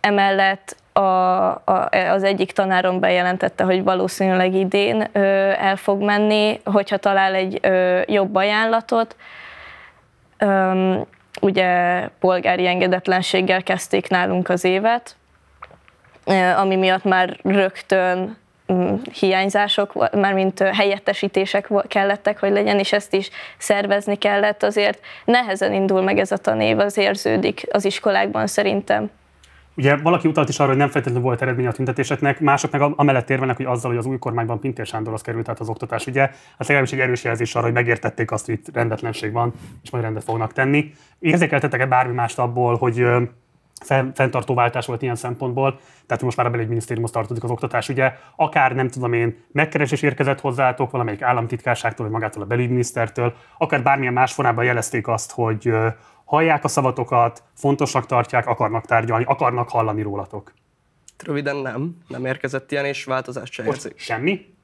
Emellett 0.00 0.76
a, 0.98 1.48
a, 1.64 1.88
az 2.10 2.22
egyik 2.22 2.52
tanárom 2.52 3.00
bejelentette, 3.00 3.64
hogy 3.64 3.82
valószínűleg 3.82 4.54
idén 4.54 5.08
ö, 5.12 5.20
el 5.58 5.76
fog 5.76 6.02
menni, 6.02 6.60
hogyha 6.64 6.96
talál 6.96 7.34
egy 7.34 7.58
ö, 7.62 8.00
jobb 8.06 8.34
ajánlatot. 8.34 9.16
Öm, 10.38 11.04
ugye 11.40 12.00
polgári 12.20 12.66
engedetlenséggel 12.66 13.62
kezdték 13.62 14.08
nálunk 14.08 14.48
az 14.48 14.64
évet, 14.64 15.16
ami 16.56 16.76
miatt 16.76 17.04
már 17.04 17.38
rögtön 17.42 18.36
mm, 18.72 18.94
hiányzások, 19.18 20.10
mármint 20.12 20.58
helyettesítések 20.58 21.68
kellettek, 21.88 22.40
hogy 22.40 22.50
legyen, 22.50 22.78
és 22.78 22.92
ezt 22.92 23.14
is 23.14 23.30
szervezni 23.58 24.16
kellett, 24.16 24.62
azért 24.62 25.00
nehezen 25.24 25.72
indul 25.72 26.02
meg 26.02 26.18
ez 26.18 26.32
a 26.32 26.36
tanév, 26.36 26.78
az 26.78 26.96
érződik 26.96 27.66
az 27.70 27.84
iskolákban 27.84 28.46
szerintem. 28.46 29.10
Ugye 29.78 29.96
valaki 29.96 30.28
utalt 30.28 30.48
is 30.48 30.58
arra, 30.58 30.68
hogy 30.68 30.78
nem 30.78 30.88
feltétlenül 30.88 31.22
volt 31.26 31.42
eredmény 31.42 31.66
a 31.66 31.72
tüntetéseknek, 31.72 32.40
mások 32.40 32.72
meg 32.72 32.80
amellett 32.96 33.30
érvelnek, 33.30 33.56
hogy 33.56 33.66
azzal, 33.66 33.90
hogy 33.90 33.98
az 33.98 34.06
új 34.06 34.18
kormányban 34.18 34.60
Pintér 34.60 34.86
Sándorhoz 34.86 35.22
került 35.22 35.48
át 35.48 35.60
az 35.60 35.68
oktatás, 35.68 36.06
ugye, 36.06 36.20
hát 36.20 36.58
legalábbis 36.58 36.92
egy 36.92 36.98
erős 36.98 37.24
jelzés 37.24 37.54
arra, 37.54 37.64
hogy 37.64 37.74
megértették 37.74 38.30
azt, 38.30 38.46
hogy 38.46 38.54
itt 38.54 38.74
rendetlenség 38.74 39.32
van, 39.32 39.52
és 39.82 39.90
majd 39.90 40.04
rendet 40.04 40.24
fognak 40.24 40.52
tenni. 40.52 40.92
Érzékeltetek-e 41.18 41.86
bármi 41.86 42.14
mást 42.14 42.38
abból, 42.38 42.76
hogy 42.76 43.06
fenntartóváltás 44.14 44.86
volt 44.86 45.02
ilyen 45.02 45.14
szempontból, 45.14 45.78
tehát 46.06 46.22
most 46.22 46.36
már 46.36 46.46
a 46.46 46.50
belügyminisztériumhoz 46.50 47.10
tartozik 47.10 47.44
az 47.44 47.50
oktatás, 47.50 47.88
ugye, 47.88 48.12
akár 48.36 48.74
nem 48.74 48.88
tudom 48.88 49.12
én, 49.12 49.44
megkeresés 49.52 50.02
érkezett 50.02 50.40
hozzátok 50.40 50.90
valamelyik 50.90 51.22
államtitkárságtól, 51.22 52.04
vagy 52.06 52.14
magától 52.14 52.42
a 52.42 52.46
belügyminisztertől, 52.46 53.34
akár 53.58 53.82
bármilyen 53.82 54.12
más 54.12 54.32
formában 54.32 54.64
jelezték 54.64 55.08
azt, 55.08 55.32
hogy 55.32 55.72
hallják 56.24 56.64
a 56.64 56.68
szavatokat, 56.68 57.42
fontosnak 57.54 58.06
tartják, 58.06 58.46
akarnak 58.46 58.86
tárgyalni, 58.86 59.24
akarnak 59.24 59.68
hallani 59.68 60.02
rólatok. 60.02 60.52
Röviden 61.24 61.56
nem, 61.56 61.96
nem 62.08 62.24
érkezett 62.24 62.72
ilyen, 62.72 62.84
és 62.84 63.04
változást 63.04 63.52
se 63.52 63.64
érzik. 63.64 63.98
semmi? 63.98 64.54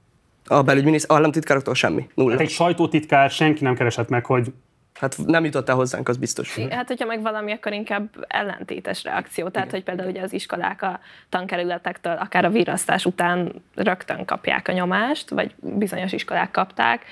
A 0.45 0.63
belügyminiszter, 0.63 1.17
államtitkároktól 1.17 1.75
semmi, 1.75 2.09
nulla. 2.15 2.31
Hát 2.31 2.41
egy 2.41 2.51
sajtótitkár, 2.51 3.31
senki 3.31 3.65
nem 3.65 3.75
keresett 3.75 4.09
meg, 4.09 4.27
hogy 4.27 4.53
Hát 5.01 5.17
nem 5.27 5.45
jutott 5.45 5.69
el 5.69 5.75
hozzánk, 5.75 6.09
az 6.09 6.17
biztos. 6.17 6.59
Hát, 6.71 6.89
hogyha 6.89 7.07
meg 7.07 7.23
valami, 7.23 7.53
akkor 7.53 7.73
inkább 7.73 8.27
ellentétes 8.29 9.05
reakció. 9.05 9.49
Tehát, 9.49 9.71
hogy 9.71 9.83
például 9.83 10.11
ugye 10.11 10.23
az 10.23 10.33
iskolák 10.33 10.83
a 10.83 11.01
tankerületektől 11.29 12.17
akár 12.17 12.45
a 12.45 12.51
virasztás 12.51 13.05
után 13.05 13.63
rögtön 13.75 14.25
kapják 14.25 14.69
a 14.69 14.73
nyomást, 14.73 15.31
vagy 15.31 15.55
bizonyos 15.61 16.13
iskolák 16.13 16.51
kapták. 16.51 17.05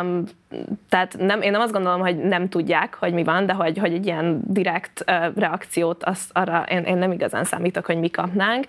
Um, 0.00 0.24
tehát 0.88 1.16
nem, 1.18 1.42
én 1.42 1.50
nem 1.50 1.60
azt 1.60 1.72
gondolom, 1.72 2.00
hogy 2.00 2.16
nem 2.18 2.48
tudják, 2.48 2.94
hogy 2.94 3.12
mi 3.12 3.24
van, 3.24 3.46
de 3.46 3.52
hogy, 3.52 3.78
hogy 3.78 3.92
egy 3.92 4.06
ilyen 4.06 4.40
direkt 4.44 5.04
uh, 5.06 5.36
reakciót, 5.36 6.04
azt 6.04 6.30
arra 6.32 6.64
én, 6.68 6.82
én 6.82 6.96
nem 6.96 7.12
igazán 7.12 7.44
számítok, 7.44 7.86
hogy 7.86 7.98
mi 7.98 8.08
kapnánk. 8.10 8.66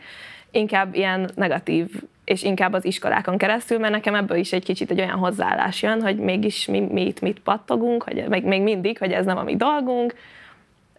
Inkább 0.51 0.95
ilyen 0.95 1.29
negatív 1.35 2.03
és 2.29 2.43
inkább 2.43 2.74
az 2.74 2.86
iskolákon 2.86 3.38
keresztül, 3.38 3.79
mert 3.79 3.93
nekem 3.93 4.15
ebből 4.15 4.38
is 4.38 4.53
egy 4.53 4.63
kicsit 4.63 4.91
egy 4.91 5.00
olyan 5.00 5.17
hozzáállás 5.17 5.81
jön, 5.81 6.01
hogy 6.01 6.17
mégis 6.17 6.65
mi, 6.65 6.79
mi 6.79 7.05
itt 7.05 7.19
mit 7.19 7.39
pattogunk, 7.39 8.03
hogy 8.03 8.25
még, 8.27 8.43
még 8.43 8.62
mindig, 8.62 8.98
hogy 8.98 9.12
ez 9.12 9.25
nem 9.25 9.38
a 9.38 9.43
mi 9.43 9.55
dolgunk, 9.55 10.13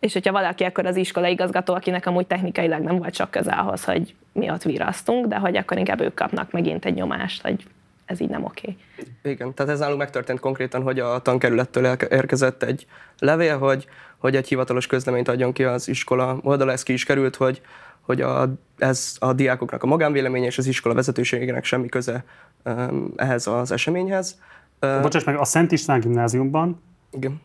és 0.00 0.12
hogyha 0.12 0.32
valaki, 0.32 0.64
akkor 0.64 0.86
az 0.86 0.96
iskola 0.96 1.26
igazgató, 1.26 1.74
akinek 1.74 2.06
amúgy 2.06 2.26
technikailag 2.26 2.82
nem 2.82 2.96
volt 2.96 3.14
sok 3.14 3.30
köze 3.30 3.52
ahhoz, 3.52 3.84
hogy 3.84 4.14
mi 4.32 4.50
ott 4.50 4.62
virasztunk, 4.62 5.26
de 5.26 5.36
hogy 5.36 5.56
akkor 5.56 5.78
inkább 5.78 6.00
ők 6.00 6.14
kapnak 6.14 6.50
megint 6.50 6.84
egy 6.84 6.94
nyomást, 6.94 7.42
hogy 7.42 7.64
ez 8.04 8.20
így 8.20 8.28
nem 8.28 8.44
oké. 8.44 8.76
Igen, 9.22 9.54
tehát 9.54 9.72
ez 9.72 9.78
nálunk 9.78 9.98
megtörtént 9.98 10.40
konkrétan, 10.40 10.82
hogy 10.82 10.98
a 10.98 11.18
tankerülettől 11.18 11.96
érkezett 12.10 12.62
egy 12.62 12.86
levél, 13.18 13.58
hogy, 13.58 13.86
hogy 14.18 14.36
egy 14.36 14.48
hivatalos 14.48 14.86
közleményt 14.86 15.28
adjon 15.28 15.52
ki 15.52 15.64
az 15.64 15.88
iskola 15.88 16.38
oldala, 16.42 16.72
ez 16.72 16.82
ki 16.82 16.92
is 16.92 17.04
került, 17.04 17.36
hogy, 17.36 17.60
hogy 18.00 18.20
a, 18.20 18.52
ez 18.78 19.16
a 19.18 19.32
diákoknak 19.32 19.82
a 19.82 19.86
magánvéleménye 19.86 20.46
és 20.46 20.58
az 20.58 20.66
iskola 20.66 20.94
vezetőségének 20.94 21.64
semmi 21.64 21.88
köze 21.88 22.24
um, 22.64 23.12
ehhez 23.16 23.46
az 23.46 23.72
eseményhez. 23.72 24.38
Uh, 24.82 25.02
Bocsáss 25.02 25.24
meg, 25.24 25.36
a 25.36 25.44
Szent 25.44 25.72
István 25.72 26.00
gimnáziumban 26.00 26.82
igen. 27.10 27.40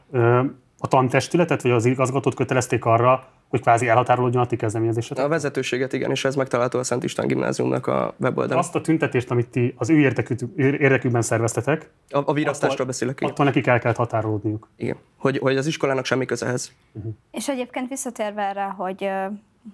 a 0.79 0.87
tantestületet 0.87 1.61
vagy 1.61 1.71
az 1.71 1.85
igazgatót 1.85 2.35
kötelezték 2.35 2.85
arra, 2.85 3.27
hogy 3.49 3.61
kvázi 3.61 3.87
elhatárolódjon 3.87 4.43
a 4.43 4.45
ti 4.45 4.55
kezdeményezésetek? 4.55 5.25
A 5.25 5.27
vezetőséget 5.27 5.93
igen, 5.93 6.11
és 6.11 6.25
ez 6.25 6.35
megtalálható 6.35 6.79
a 6.79 6.83
Szent 6.83 7.03
István 7.03 7.27
gimnáziumnak 7.27 7.87
a 7.87 8.13
weboldalon. 8.19 8.63
Azt 8.63 8.75
a 8.75 8.81
tüntetést, 8.81 9.31
amit 9.31 9.47
ti 9.47 9.73
az 9.77 9.89
ő 9.89 9.99
érdekük, 9.99 10.39
érdekükben 10.55 11.21
szerveztetek, 11.21 11.89
A, 12.09 12.21
a 12.25 12.33
virasztásról 12.33 12.87
beszélek. 12.87 13.15
Igen. 13.19 13.29
attól 13.29 13.45
nekik 13.45 13.67
el 13.67 13.79
kellett 13.79 13.97
határolódniuk. 13.97 14.67
igen. 14.77 14.97
Hogy, 15.17 15.37
hogy 15.37 15.57
az 15.57 15.67
iskolának 15.67 16.05
semmi 16.05 16.25
köze 16.25 16.45
ehhez. 16.45 16.71
És 17.31 17.47
egyébként 17.47 17.89
visszatérve 17.89 18.41
erre, 18.41 18.63
hogy, 18.63 19.09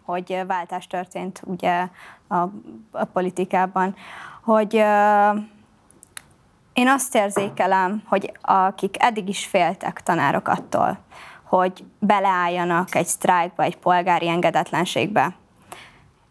hogy 0.05 0.43
váltás 0.47 0.87
történt 0.87 1.41
ugye 1.45 1.87
a, 2.27 2.35
a 2.91 3.05
politikában, 3.13 3.95
hogy 4.43 4.73
én 6.73 6.87
azt 6.87 7.15
érzékelem, 7.15 8.03
hogy 8.05 8.31
akik 8.41 8.95
eddig 8.99 9.29
is 9.29 9.45
féltek 9.45 10.01
tanárok 10.01 10.47
attól, 10.47 10.97
hogy 11.43 11.83
beleálljanak 11.99 12.95
egy 12.95 13.05
sztrájkba, 13.05 13.63
egy 13.63 13.77
polgári 13.77 14.27
engedetlenségbe. 14.27 15.35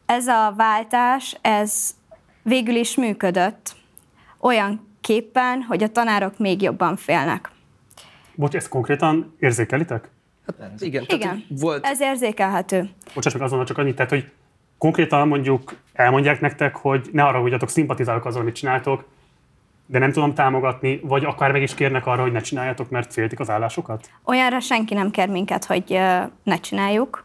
Ez 0.07 0.27
a 0.27 0.53
váltás, 0.57 1.39
ez 1.41 1.95
végül 2.43 2.75
is 2.75 2.97
működött 2.97 3.77
olyan 4.39 4.89
képpen, 5.01 5.63
hogy 5.63 5.83
a 5.83 5.89
tanárok 5.89 6.39
még 6.39 6.63
jobban 6.63 6.97
félnek. 6.97 7.51
Bocs, 8.35 8.55
ezt 8.55 8.69
konkrétan 8.69 9.37
érzékelitek? 9.39 10.09
Igen, 10.79 11.05
Igen, 11.07 11.45
volt 11.49 11.85
ez 11.85 12.01
érzékelhető. 12.01 12.91
Bocsáss 13.15 13.33
meg 13.33 13.43
azonnal 13.43 13.67
csak 13.67 13.79
annyit, 13.79 13.97
tehát, 13.97 14.11
hogy 14.11 14.31
konkrétan 14.79 15.29
mondjuk 15.29 15.77
elmondják 15.93 16.41
nektek, 16.41 16.77
hogy 16.77 17.09
ne 17.13 17.25
arra, 17.25 17.41
hogy 17.41 17.69
szimpatizálok 17.69 18.25
azzal, 18.25 18.41
amit 18.41 18.55
csináltok, 18.55 19.05
de 19.87 19.99
nem 19.99 20.13
tudom 20.13 20.35
támogatni, 20.35 21.01
vagy 21.03 21.25
akár 21.25 21.53
meg 21.53 21.63
is 21.63 21.75
kérnek 21.75 22.07
arra, 22.07 22.23
hogy 22.23 22.33
ne 22.33 22.41
csináljátok, 22.41 22.91
mert 22.91 23.13
féltik 23.13 23.41
az 23.41 23.51
állásokat? 23.51 24.11
Olyanra 24.25 24.61
senki 24.61 24.95
nem 24.95 25.11
kér 25.11 25.29
minket, 25.29 25.65
hogy 25.65 26.01
ne 26.43 26.57
csináljuk. 26.61 27.25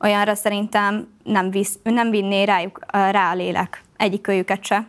Olyanra 0.00 0.34
szerintem 0.34 1.08
nem, 1.24 1.50
visz, 1.50 1.78
nem 1.82 2.10
vinné 2.10 2.42
rájuk, 2.42 2.80
rá 2.90 3.30
a 3.30 3.34
lélek. 3.34 3.82
Egyik 3.96 4.28
őjüket 4.28 4.64
se. 4.64 4.86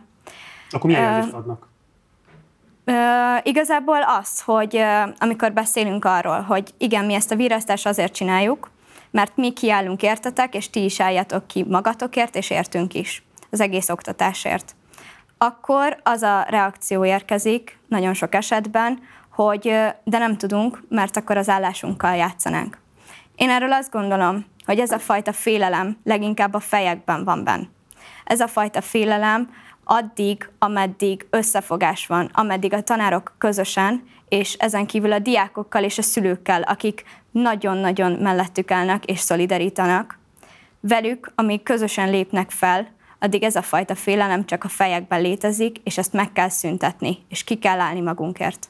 Akkor 0.70 0.90
milyen 0.90 1.02
jelzést 1.02 1.34
adnak? 1.34 1.65
Igazából 3.42 4.02
az, 4.02 4.40
hogy 4.40 4.84
amikor 5.18 5.52
beszélünk 5.52 6.04
arról, 6.04 6.40
hogy 6.40 6.74
igen, 6.78 7.04
mi 7.04 7.14
ezt 7.14 7.30
a 7.30 7.36
virasztást 7.36 7.86
azért 7.86 8.14
csináljuk, 8.14 8.70
mert 9.10 9.36
mi 9.36 9.52
kiállunk 9.52 10.02
értetek, 10.02 10.54
és 10.54 10.70
ti 10.70 10.84
is 10.84 11.00
álljatok 11.00 11.46
ki 11.46 11.64
magatokért, 11.68 12.36
és 12.36 12.50
értünk 12.50 12.94
is 12.94 13.22
az 13.50 13.60
egész 13.60 13.88
oktatásért. 13.88 14.74
Akkor 15.38 16.00
az 16.02 16.22
a 16.22 16.46
reakció 16.48 17.04
érkezik 17.04 17.78
nagyon 17.88 18.14
sok 18.14 18.34
esetben, 18.34 18.98
hogy 19.30 19.62
de 20.04 20.18
nem 20.18 20.36
tudunk, 20.36 20.82
mert 20.88 21.16
akkor 21.16 21.36
az 21.36 21.48
állásunkkal 21.48 22.16
játszanánk. 22.16 22.78
Én 23.34 23.50
erről 23.50 23.72
azt 23.72 23.90
gondolom, 23.90 24.44
hogy 24.64 24.78
ez 24.78 24.90
a 24.90 24.98
fajta 24.98 25.32
félelem 25.32 25.98
leginkább 26.04 26.54
a 26.54 26.60
fejekben 26.60 27.24
van 27.24 27.44
benn. 27.44 27.62
Ez 28.24 28.40
a 28.40 28.48
fajta 28.48 28.80
félelem 28.80 29.50
addig, 29.88 30.50
ameddig 30.58 31.26
összefogás 31.30 32.06
van, 32.06 32.30
ameddig 32.32 32.72
a 32.72 32.82
tanárok 32.82 33.34
közösen, 33.38 34.08
és 34.28 34.52
ezen 34.52 34.86
kívül 34.86 35.12
a 35.12 35.18
diákokkal 35.18 35.84
és 35.84 35.98
a 35.98 36.02
szülőkkel, 36.02 36.62
akik 36.62 37.04
nagyon-nagyon 37.30 38.12
mellettük 38.12 38.70
állnak 38.70 39.04
és 39.04 39.18
szolidarítanak, 39.18 40.18
velük, 40.80 41.32
amíg 41.34 41.62
közösen 41.62 42.10
lépnek 42.10 42.50
fel, 42.50 42.88
addig 43.18 43.42
ez 43.42 43.56
a 43.56 43.62
fajta 43.62 43.94
félelem 43.94 44.44
csak 44.44 44.64
a 44.64 44.68
fejekben 44.68 45.20
létezik, 45.20 45.78
és 45.84 45.98
ezt 45.98 46.12
meg 46.12 46.32
kell 46.32 46.48
szüntetni, 46.48 47.18
és 47.28 47.44
ki 47.44 47.54
kell 47.58 47.80
állni 47.80 48.00
magunkért. 48.00 48.68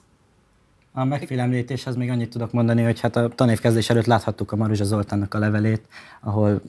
A 0.99 1.05
megfélemlítéshez 1.05 1.97
még 1.97 2.11
annyit 2.11 2.31
tudok 2.31 2.53
mondani, 2.53 2.83
hogy 2.83 3.01
hát 3.01 3.17
a 3.17 3.29
tanévkezdés 3.29 3.91
előtt 3.91 4.07
láthattuk 4.07 4.53
a 4.53 4.57
Maruzsa 4.57 4.85
Zoltánnak 4.85 5.35
a 5.35 5.39
levelét, 5.39 5.89
ahol 6.21 6.61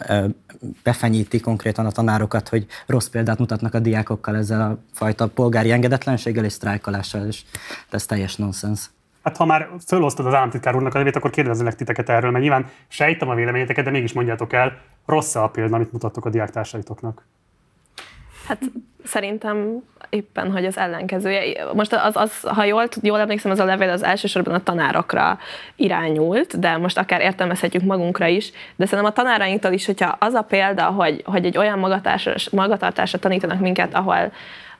befenyíti 0.84 1.40
konkrétan 1.40 1.86
a 1.86 1.92
tanárokat, 1.92 2.50
hogy 2.50 2.66
rossz 2.86 3.08
példát 3.08 3.40
mutatnak 3.40 3.74
a 3.74 3.80
diákokkal 3.80 4.36
ezzel 4.36 4.62
a 4.62 4.78
fajta 4.94 5.28
polgári 5.28 5.72
engedetlenséggel 5.72 6.46
és 6.46 6.54
sztrájkolással, 6.54 7.26
és 7.26 7.42
ez 7.90 8.06
teljes 8.06 8.36
nonsens. 8.36 8.90
Hát 9.24 9.38
ha 9.38 9.46
már 9.46 9.70
fölhoztad 9.86 10.26
az 10.26 10.34
államtitkár 10.34 10.76
úrnak 10.76 10.94
a 10.94 10.98
nevét, 10.98 11.16
akkor 11.16 11.30
kérdezzelek 11.30 11.76
titeket 11.76 12.10
erről, 12.10 12.32
mert 12.32 12.44
nyilván 12.44 12.70
sejtem 12.88 13.30
a 13.30 13.36
véleményeteket, 13.36 13.84
de 13.84 13.92
mégis 13.92 14.14
mondjátok 14.14 14.54
el, 14.54 14.82
rossz 15.06 15.36
a 15.36 15.50
példa, 15.50 15.76
amit 15.76 15.92
mutattok 15.92 16.26
a 16.26 16.30
diáktársaitoknak. 16.30 17.26
Hát 18.48 18.62
szerintem 19.04 19.84
éppen, 20.10 20.52
hogy 20.52 20.66
az 20.66 20.78
ellenkezője. 20.78 21.66
Most 21.74 21.94
az, 21.94 22.16
az 22.16 22.42
ha 22.42 22.64
jól, 22.64 22.88
jól 23.02 23.20
emlékszem, 23.20 23.52
az 23.52 23.60
a 23.60 23.66
levél 23.66 23.90
az 23.90 24.04
elsősorban 24.04 24.54
a 24.54 24.64
tanárokra 24.64 25.40
irányult, 25.76 26.60
de 26.60 26.78
most 26.78 26.98
akár 26.98 27.22
értelmezhetjük 27.22 27.84
magunkra 27.84 28.26
is, 28.26 28.52
de 28.76 28.86
szerintem 28.86 29.14
a 29.14 29.16
tanárainktól 29.16 29.72
is, 29.72 29.86
hogyha 29.86 30.16
az 30.20 30.34
a 30.34 30.42
példa, 30.42 30.84
hogy, 30.84 31.22
hogy 31.26 31.46
egy 31.46 31.58
olyan 31.58 31.80
magatartásra 32.52 33.20
tanítanak 33.20 33.60
minket, 33.60 33.94
ahol, 33.94 34.32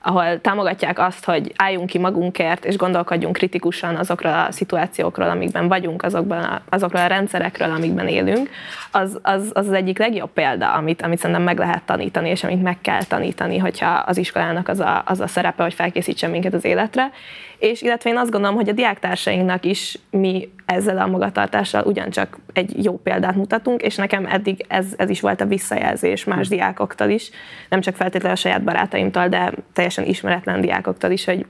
ahol 0.02 0.40
támogatják 0.40 0.98
azt, 0.98 1.24
hogy 1.24 1.52
álljunk 1.56 1.86
ki 1.86 1.98
magunkért, 1.98 2.64
és 2.64 2.76
gondolkodjunk 2.76 3.36
kritikusan 3.36 3.96
azokról 3.96 4.32
a 4.32 4.52
szituációkról, 4.52 5.28
amikben 5.28 5.68
vagyunk, 5.68 6.02
azokban 6.02 6.42
a, 6.42 6.60
azokról 6.68 7.02
a 7.02 7.06
rendszerekről, 7.06 7.70
amikben 7.70 8.08
élünk, 8.08 8.50
az 8.90 9.08
az, 9.22 9.50
az, 9.52 9.66
az 9.66 9.72
egyik 9.72 9.98
legjobb 9.98 10.30
példa, 10.30 10.72
amit, 10.72 11.02
amit 11.02 11.18
szerintem 11.18 11.44
meg 11.44 11.58
lehet 11.58 11.82
tanítani, 11.82 12.28
és 12.28 12.44
amit 12.44 12.62
meg 12.62 12.80
kell 12.80 13.04
tanítani, 13.04 13.58
hogyha 13.58 13.90
az 13.90 14.16
iskolának 14.16 14.68
az 14.68 14.80
a, 14.80 15.02
az 15.06 15.20
a 15.20 15.26
szerepe, 15.26 15.62
hogy 15.62 15.74
felkészítsen 15.74 16.30
minket 16.30 16.54
az 16.54 16.64
életre, 16.64 17.10
és 17.58 17.82
illetve 17.82 18.10
én 18.10 18.16
azt 18.16 18.30
gondolom, 18.30 18.56
hogy 18.56 18.68
a 18.68 18.72
diáktársainknak 18.72 19.64
is 19.64 19.98
mi 20.10 20.52
ezzel 20.66 20.98
a 20.98 21.06
magatartással 21.06 21.84
ugyancsak 21.84 22.38
egy 22.52 22.84
jó 22.84 22.96
példát 22.96 23.34
mutatunk, 23.34 23.82
és 23.82 23.96
nekem 23.96 24.26
eddig 24.26 24.64
ez, 24.68 24.86
ez 24.96 25.10
is 25.10 25.20
volt 25.20 25.40
a 25.40 25.46
visszajelzés 25.46 26.24
más 26.24 26.48
diákoktól 26.48 27.08
is, 27.08 27.30
nem 27.68 27.80
csak 27.80 27.96
feltétlenül 27.96 28.36
a 28.36 28.40
saját 28.40 28.62
barátaimtól, 28.62 29.28
de 29.28 29.52
teljesen 29.72 29.87
ismeretlen 29.96 30.60
diákoktól 30.60 31.10
is, 31.10 31.24
hogy 31.24 31.46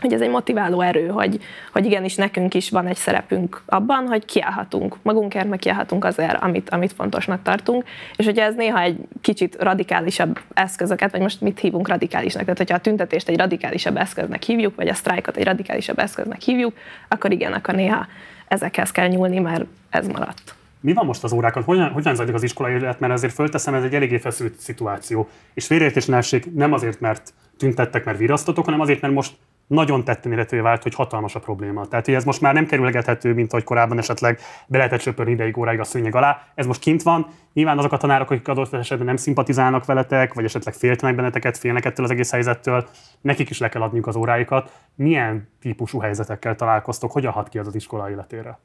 hogy 0.00 0.12
ez 0.12 0.20
egy 0.20 0.30
motiváló 0.30 0.80
erő, 0.80 1.08
hogy, 1.08 1.40
hogy 1.72 1.84
igenis 1.84 2.14
nekünk 2.14 2.54
is 2.54 2.70
van 2.70 2.86
egy 2.86 2.96
szerepünk 2.96 3.62
abban, 3.66 4.06
hogy 4.06 4.24
kiállhatunk 4.24 4.96
magunkért, 5.02 5.48
meg 5.48 5.58
kiállhatunk 5.58 6.04
azért, 6.04 6.42
amit, 6.42 6.70
amit 6.70 6.92
fontosnak 6.92 7.42
tartunk, 7.42 7.84
és 8.16 8.24
hogyha 8.24 8.44
ez 8.44 8.54
néha 8.54 8.80
egy 8.80 8.96
kicsit 9.20 9.56
radikálisabb 9.60 10.40
eszközöket, 10.54 11.10
vagy 11.10 11.20
most 11.20 11.40
mit 11.40 11.58
hívunk 11.58 11.88
radikálisnak, 11.88 12.42
tehát 12.42 12.58
hogyha 12.58 12.76
a 12.76 12.80
tüntetést 12.80 13.28
egy 13.28 13.36
radikálisabb 13.36 13.96
eszköznek 13.96 14.42
hívjuk, 14.42 14.76
vagy 14.76 14.88
a 14.88 14.94
sztrájkot 14.94 15.36
egy 15.36 15.44
radikálisabb 15.44 15.98
eszköznek 15.98 16.40
hívjuk, 16.40 16.72
akkor 17.08 17.32
igen, 17.32 17.52
akkor 17.52 17.74
néha 17.74 18.06
ezekhez 18.48 18.90
kell 18.90 19.08
nyúlni, 19.08 19.38
mert 19.38 19.64
ez 19.90 20.06
maradt. 20.06 20.54
Mi 20.80 20.92
van 20.92 21.06
most 21.06 21.24
az 21.24 21.32
órákon? 21.32 21.62
Hogyan, 21.62 21.90
hogyan 21.90 22.14
zajlik 22.14 22.34
az 22.34 22.42
iskolai 22.42 22.72
élet? 22.72 23.00
Mert 23.00 23.12
ezért 23.12 23.32
fölteszem, 23.32 23.74
ez 23.74 23.82
egy 23.82 23.94
eléggé 23.94 24.18
feszült 24.18 24.58
szituáció. 24.58 25.28
És 25.54 25.66
félreértés 25.66 26.06
nem 26.54 26.72
azért, 26.72 27.00
mert 27.00 27.32
tüntettek, 27.60 28.04
mert 28.04 28.18
virasztotok, 28.18 28.64
hanem 28.64 28.80
azért, 28.80 29.00
mert 29.00 29.14
most 29.14 29.36
nagyon 29.66 30.04
tetten 30.04 30.32
érhetővé 30.32 30.62
vált, 30.62 30.82
hogy 30.82 30.94
hatalmas 30.94 31.34
a 31.34 31.40
probléma. 31.40 31.86
Tehát, 31.86 32.04
hogy 32.04 32.14
ez 32.14 32.24
most 32.24 32.40
már 32.40 32.54
nem 32.54 32.66
kerülgethető, 32.66 33.34
mint 33.34 33.52
ahogy 33.52 33.64
korábban 33.64 33.98
esetleg 33.98 34.38
be 34.66 34.76
lehetett 34.76 35.00
söpörni 35.00 35.32
ideig 35.32 35.58
óráig 35.58 35.80
a 35.80 35.84
szőnyeg 35.84 36.14
alá. 36.14 36.42
Ez 36.54 36.66
most 36.66 36.80
kint 36.80 37.02
van. 37.02 37.26
Nyilván 37.52 37.78
azok 37.78 37.92
a 37.92 37.96
tanárok, 37.96 38.30
akik 38.30 38.48
adott 38.48 38.72
esetben 38.72 39.06
nem 39.06 39.16
szimpatizálnak 39.16 39.84
veletek, 39.84 40.34
vagy 40.34 40.44
esetleg 40.44 40.74
féltenek 40.74 41.14
benneteket, 41.16 41.58
félnek 41.58 41.84
ettől 41.84 42.04
az 42.04 42.10
egész 42.10 42.30
helyzettől, 42.30 42.88
nekik 43.20 43.50
is 43.50 43.58
le 43.58 43.68
kell 43.68 43.82
adniuk 43.82 44.06
az 44.06 44.16
óráikat. 44.16 44.72
Milyen 44.94 45.48
típusú 45.60 45.98
helyzetekkel 45.98 46.56
találkoztok? 46.56 47.12
Hogyan 47.12 47.32
hat 47.32 47.48
ki 47.48 47.58
az 47.58 47.66
az 47.66 47.74
iskola 47.74 48.10
életére? 48.10 48.58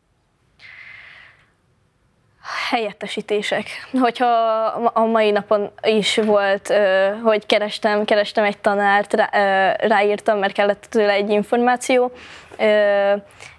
Helyettesítések. 2.69 3.65
Hogyha 3.99 4.25
a 4.93 5.05
mai 5.05 5.31
napon 5.31 5.71
is 5.81 6.17
volt, 6.17 6.73
hogy 7.23 7.45
kerestem, 7.45 8.05
kerestem 8.05 8.43
egy 8.43 8.57
tanárt, 8.57 9.13
ráírtam, 9.77 10.37
mert 10.39 10.53
kellett 10.53 10.85
tőle 10.89 11.11
egy 11.11 11.29
információ, 11.29 12.11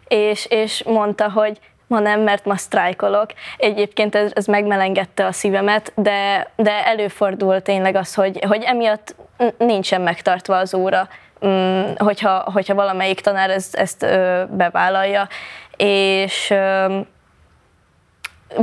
és, 0.09 0.47
és 0.47 0.83
mondta, 0.83 1.31
hogy 1.31 1.59
ma 1.87 1.99
nem, 1.99 2.21
mert 2.21 2.45
ma 2.45 2.57
sztrájkolok. 2.57 3.33
Egyébként 3.57 4.15
ez, 4.15 4.31
ez 4.35 4.47
megmelengette 4.47 5.27
a 5.27 5.33
szívemet, 5.33 5.93
de, 5.95 6.51
de 6.57 6.87
előfordul 6.87 7.61
tényleg 7.61 7.95
az, 7.95 8.15
hogy, 8.15 8.45
hogy 8.49 8.63
emiatt 8.63 9.15
nincsen 9.59 10.01
megtartva 10.01 10.57
az 10.57 10.75
óra, 10.75 11.09
mm, 11.47 11.83
hogyha, 11.97 12.51
hogyha 12.53 12.75
valamelyik 12.75 13.21
tanár 13.21 13.51
ezt, 13.51 13.75
ezt 13.75 14.07
bevállalja. 14.51 15.29
És 15.77 16.55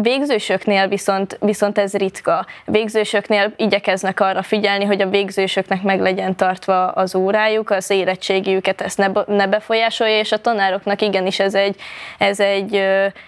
Végzősöknél 0.01 0.87
viszont, 0.87 1.37
viszont 1.41 1.77
ez 1.77 1.93
ritka. 1.93 2.45
Végzősöknél 2.65 3.53
igyekeznek 3.57 4.19
arra 4.19 4.41
figyelni, 4.41 4.85
hogy 4.85 5.01
a 5.01 5.09
végzősöknek 5.09 5.81
meg 5.81 6.01
legyen 6.01 6.35
tartva 6.35 6.87
az 6.87 7.15
órájuk, 7.15 7.69
az 7.69 7.89
érettségiüket 7.89 8.81
ezt 8.81 8.97
ne, 8.97 9.07
ne 9.25 9.47
befolyásolja, 9.47 10.19
és 10.19 10.31
a 10.31 10.41
tanároknak 10.41 11.01
igenis 11.01 11.39
ez 11.39 11.53
egy, 11.53 11.75
ez 12.17 12.39
egy, 12.39 12.75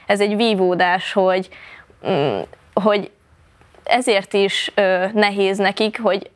ez 0.05 0.19
egy 0.19 0.35
vívódás, 0.35 1.13
hogy, 1.13 1.49
mm, 2.09 2.39
hogy 2.73 3.11
ezért 3.83 4.33
is 4.33 4.71
nehéz 5.13 5.57
nekik, 5.57 6.01
hogy 6.01 6.29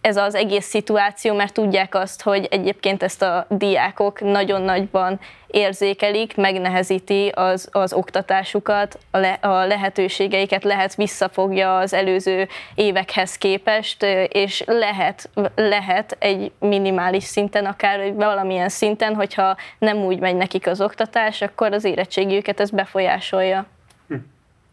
ez 0.00 0.16
az 0.16 0.34
egész 0.34 0.66
szituáció, 0.66 1.34
mert 1.34 1.54
tudják 1.54 1.94
azt, 1.94 2.22
hogy 2.22 2.46
egyébként 2.50 3.02
ezt 3.02 3.22
a 3.22 3.46
diákok 3.48 4.20
nagyon 4.20 4.62
nagyban 4.62 5.20
érzékelik, 5.46 6.36
megnehezíti 6.36 7.28
az, 7.28 7.68
az 7.72 7.92
oktatásukat, 7.92 8.98
a, 9.10 9.18
le, 9.18 9.32
a 9.32 9.66
lehetőségeiket, 9.66 10.64
lehet 10.64 10.94
visszafogja 10.94 11.78
az 11.78 11.92
előző 11.92 12.48
évekhez 12.74 13.38
képest, 13.38 14.02
és 14.28 14.62
lehet, 14.66 15.30
lehet 15.54 16.16
egy 16.18 16.52
minimális 16.58 17.24
szinten, 17.24 17.64
akár 17.64 18.14
valamilyen 18.14 18.68
szinten, 18.68 19.14
hogyha 19.14 19.56
nem 19.78 19.96
úgy 19.96 20.18
megy 20.18 20.36
nekik 20.36 20.66
az 20.66 20.80
oktatás, 20.80 21.42
akkor 21.42 21.72
az 21.72 21.84
érettségiüket 21.84 22.60
ez 22.60 22.70
befolyásolja. 22.70 23.66
Hm. 24.08 24.14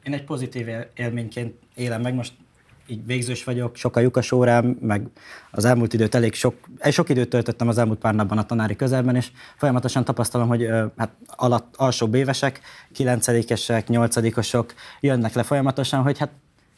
Én 0.04 0.14
egy 0.14 0.24
pozitív 0.24 0.68
élményként 0.96 1.54
élem 1.76 2.02
meg, 2.02 2.14
most 2.14 2.34
így 2.88 3.06
végzős 3.06 3.44
vagyok, 3.44 3.76
sok 3.76 3.96
a 3.96 4.00
lyukas 4.00 4.32
órám, 4.32 4.78
meg 4.82 5.08
az 5.52 5.66
elmúlt 5.66 5.94
időt 5.94 6.16
elég 6.16 6.34
sok, 6.34 6.56
sok 6.92 7.10
időt 7.10 7.30
töltöttem 7.30 7.68
az 7.68 7.78
elmúlt 7.78 8.00
pár 8.00 8.16
napban 8.16 8.38
a 8.38 8.46
tanári 8.46 8.76
közelben, 8.76 9.16
és 9.16 9.32
folyamatosan 9.58 10.04
tapasztalom, 10.04 10.48
hogy 10.48 10.68
hát 10.98 11.12
alatt, 11.26 11.76
alsó 11.78 12.10
évesek, 12.14 12.62
kilencedikesek, 12.92 13.88
nyolcadikosok 13.88 14.74
jönnek 15.00 15.34
le 15.34 15.44
folyamatosan, 15.44 16.02
hogy 16.02 16.18
hát, 16.18 16.32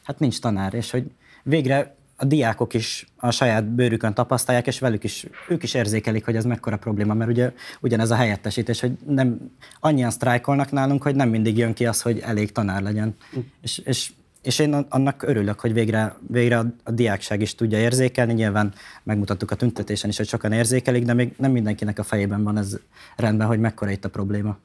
hát 0.04 0.18
nincs 0.18 0.40
tanár, 0.40 0.74
és 0.74 0.90
hogy 0.90 1.10
végre 1.42 1.94
a 2.16 2.24
diákok 2.24 2.74
is 2.74 3.06
a 3.16 3.30
saját 3.30 3.64
bőrükön 3.64 4.14
tapasztalják, 4.14 4.66
és 4.66 4.78
velük 4.78 5.04
is, 5.04 5.26
ők 5.48 5.62
is 5.62 5.74
érzékelik, 5.74 6.24
hogy 6.24 6.36
ez 6.36 6.44
mekkora 6.44 6.76
probléma, 6.76 7.14
mert 7.14 7.30
ugye 7.30 7.52
ugyanez 7.80 8.10
a 8.10 8.14
helyettesítés, 8.14 8.80
hogy 8.80 8.92
nem 9.06 9.50
annyian 9.80 10.10
sztrájkolnak 10.10 10.72
nálunk, 10.72 11.02
hogy 11.02 11.14
nem 11.14 11.28
mindig 11.28 11.56
jön 11.56 11.74
ki 11.74 11.86
az, 11.86 12.02
hogy 12.02 12.18
elég 12.18 12.52
tanár 12.52 12.82
legyen. 12.82 13.16
Mm. 13.36 13.40
És, 13.60 13.78
és 13.78 14.12
és 14.46 14.58
én 14.58 14.86
annak 14.88 15.22
örülök, 15.22 15.60
hogy 15.60 15.72
végre, 15.72 16.14
végre 16.28 16.58
a, 16.58 16.90
diákság 16.90 17.40
is 17.40 17.54
tudja 17.54 17.78
érzékelni. 17.78 18.32
Nyilván 18.32 18.72
megmutattuk 19.02 19.50
a 19.50 19.54
tüntetésen 19.54 20.10
is, 20.10 20.16
hogy 20.16 20.26
sokan 20.26 20.52
érzékelik, 20.52 21.04
de 21.04 21.14
még 21.14 21.34
nem 21.36 21.50
mindenkinek 21.50 21.98
a 21.98 22.02
fejében 22.02 22.44
van 22.44 22.58
ez 22.58 22.78
rendben, 23.16 23.46
hogy 23.46 23.58
mekkora 23.58 23.90
itt 23.90 24.04
a 24.04 24.08
probléma. 24.08 24.56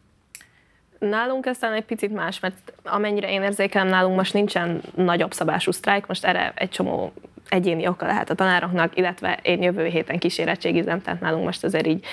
Nálunk 0.99 1.45
ez 1.45 1.57
talán 1.57 1.75
egy 1.75 1.85
picit 1.85 2.13
más, 2.13 2.39
mert 2.39 2.73
amennyire 2.83 3.31
én 3.31 3.41
érzékelem, 3.41 3.87
nálunk 3.87 4.15
most 4.15 4.33
nincsen 4.33 4.81
nagyobb 4.95 5.33
szabású 5.33 5.71
sztrájk, 5.71 6.07
most 6.07 6.25
erre 6.25 6.53
egy 6.55 6.69
csomó 6.69 7.13
egyéni 7.49 7.87
oka 7.87 8.05
lehet 8.05 8.29
a 8.29 8.35
tanároknak, 8.35 8.97
illetve 8.97 9.39
én 9.41 9.61
jövő 9.61 9.85
héten 9.85 10.19
kísérettségizem, 10.19 11.01
tehát 11.01 11.21
nálunk 11.21 11.45
most 11.45 11.63
azért 11.63 11.87
így 11.87 12.05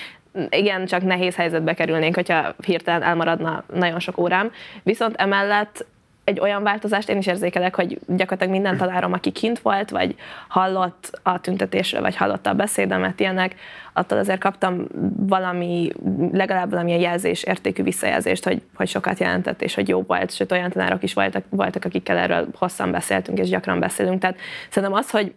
igen, 0.49 0.85
csak 0.85 1.03
nehéz 1.03 1.35
helyzetbe 1.35 1.73
kerülnénk, 1.73 2.15
hogyha 2.15 2.55
hirtelen 2.65 3.03
elmaradna 3.03 3.63
nagyon 3.73 3.99
sok 3.99 4.17
órám. 4.17 4.51
Viszont 4.83 5.15
emellett 5.15 5.85
egy 6.29 6.39
olyan 6.39 6.63
változást 6.63 7.09
én 7.09 7.17
is 7.17 7.27
érzékelek, 7.27 7.75
hogy 7.75 7.99
gyakorlatilag 8.07 8.53
minden 8.53 8.77
tanárom, 8.77 9.13
aki 9.13 9.31
kint 9.31 9.59
volt, 9.59 9.89
vagy 9.89 10.15
hallott 10.47 11.19
a 11.23 11.41
tüntetésről, 11.41 12.01
vagy 12.01 12.15
hallotta 12.15 12.49
a 12.49 12.53
beszédemet, 12.53 13.19
ilyenek, 13.19 13.55
attól 13.93 14.17
azért 14.17 14.39
kaptam 14.39 14.87
valami, 15.15 15.91
legalább 16.31 16.69
valamilyen 16.69 16.99
jelzés, 16.99 17.43
értékű 17.43 17.83
visszajelzést, 17.83 18.43
hogy, 18.43 18.61
hogy 18.75 18.87
sokat 18.87 19.19
jelentett, 19.19 19.61
és 19.61 19.75
hogy 19.75 19.87
jó 19.87 20.01
volt, 20.01 20.33
sőt 20.33 20.51
olyan 20.51 20.69
tanárok 20.69 21.03
is 21.03 21.13
voltak, 21.13 21.43
voltak, 21.49 21.85
akikkel 21.85 22.17
erről 22.17 22.47
hosszan 22.53 22.91
beszéltünk, 22.91 23.37
és 23.37 23.49
gyakran 23.49 23.79
beszélünk. 23.79 24.19
Tehát 24.19 24.37
szerintem 24.69 24.97
az, 24.97 25.09
hogy 25.09 25.33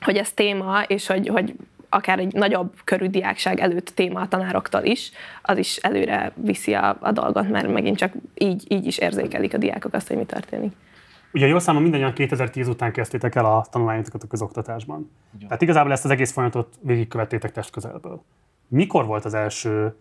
hogy 0.00 0.16
ez 0.16 0.32
téma, 0.32 0.82
és 0.86 1.06
hogy, 1.06 1.28
hogy 1.28 1.54
akár 1.88 2.18
egy 2.18 2.32
nagyobb 2.32 2.74
körű 2.84 3.06
diákság 3.06 3.60
előtt 3.60 3.88
téma 3.94 4.20
a 4.20 4.28
tanároktól 4.28 4.82
is, 4.82 5.10
az 5.42 5.58
is 5.58 5.76
előre 5.76 6.32
viszi 6.34 6.74
a, 6.74 6.96
a 7.00 7.12
dolgot, 7.12 7.48
mert 7.48 7.72
megint 7.72 7.96
csak 7.96 8.12
így, 8.34 8.64
így 8.68 8.86
is 8.86 8.98
érzékelik 8.98 9.54
a 9.54 9.58
diákok 9.58 9.94
azt, 9.94 10.08
hogy 10.08 10.16
mi 10.16 10.24
történik. 10.24 10.72
Ugye 11.32 11.46
jól 11.46 11.60
számom 11.60 11.82
mindannyian 11.82 12.12
2010 12.12 12.68
után 12.68 12.92
kezdtétek 12.92 13.34
el 13.34 13.44
a 13.44 13.66
tanulmányokat 13.70 14.22
a 14.22 14.26
közoktatásban. 14.26 15.10
Igen. 15.34 15.46
Tehát 15.46 15.62
igazából 15.62 15.92
ezt 15.92 16.04
az 16.04 16.10
egész 16.10 16.32
folyamatot 16.32 16.74
végigkövettétek 16.80 17.52
testközelből. 17.52 18.22
Mikor 18.68 19.06
volt 19.06 19.24
az 19.24 19.34
első 19.34 19.94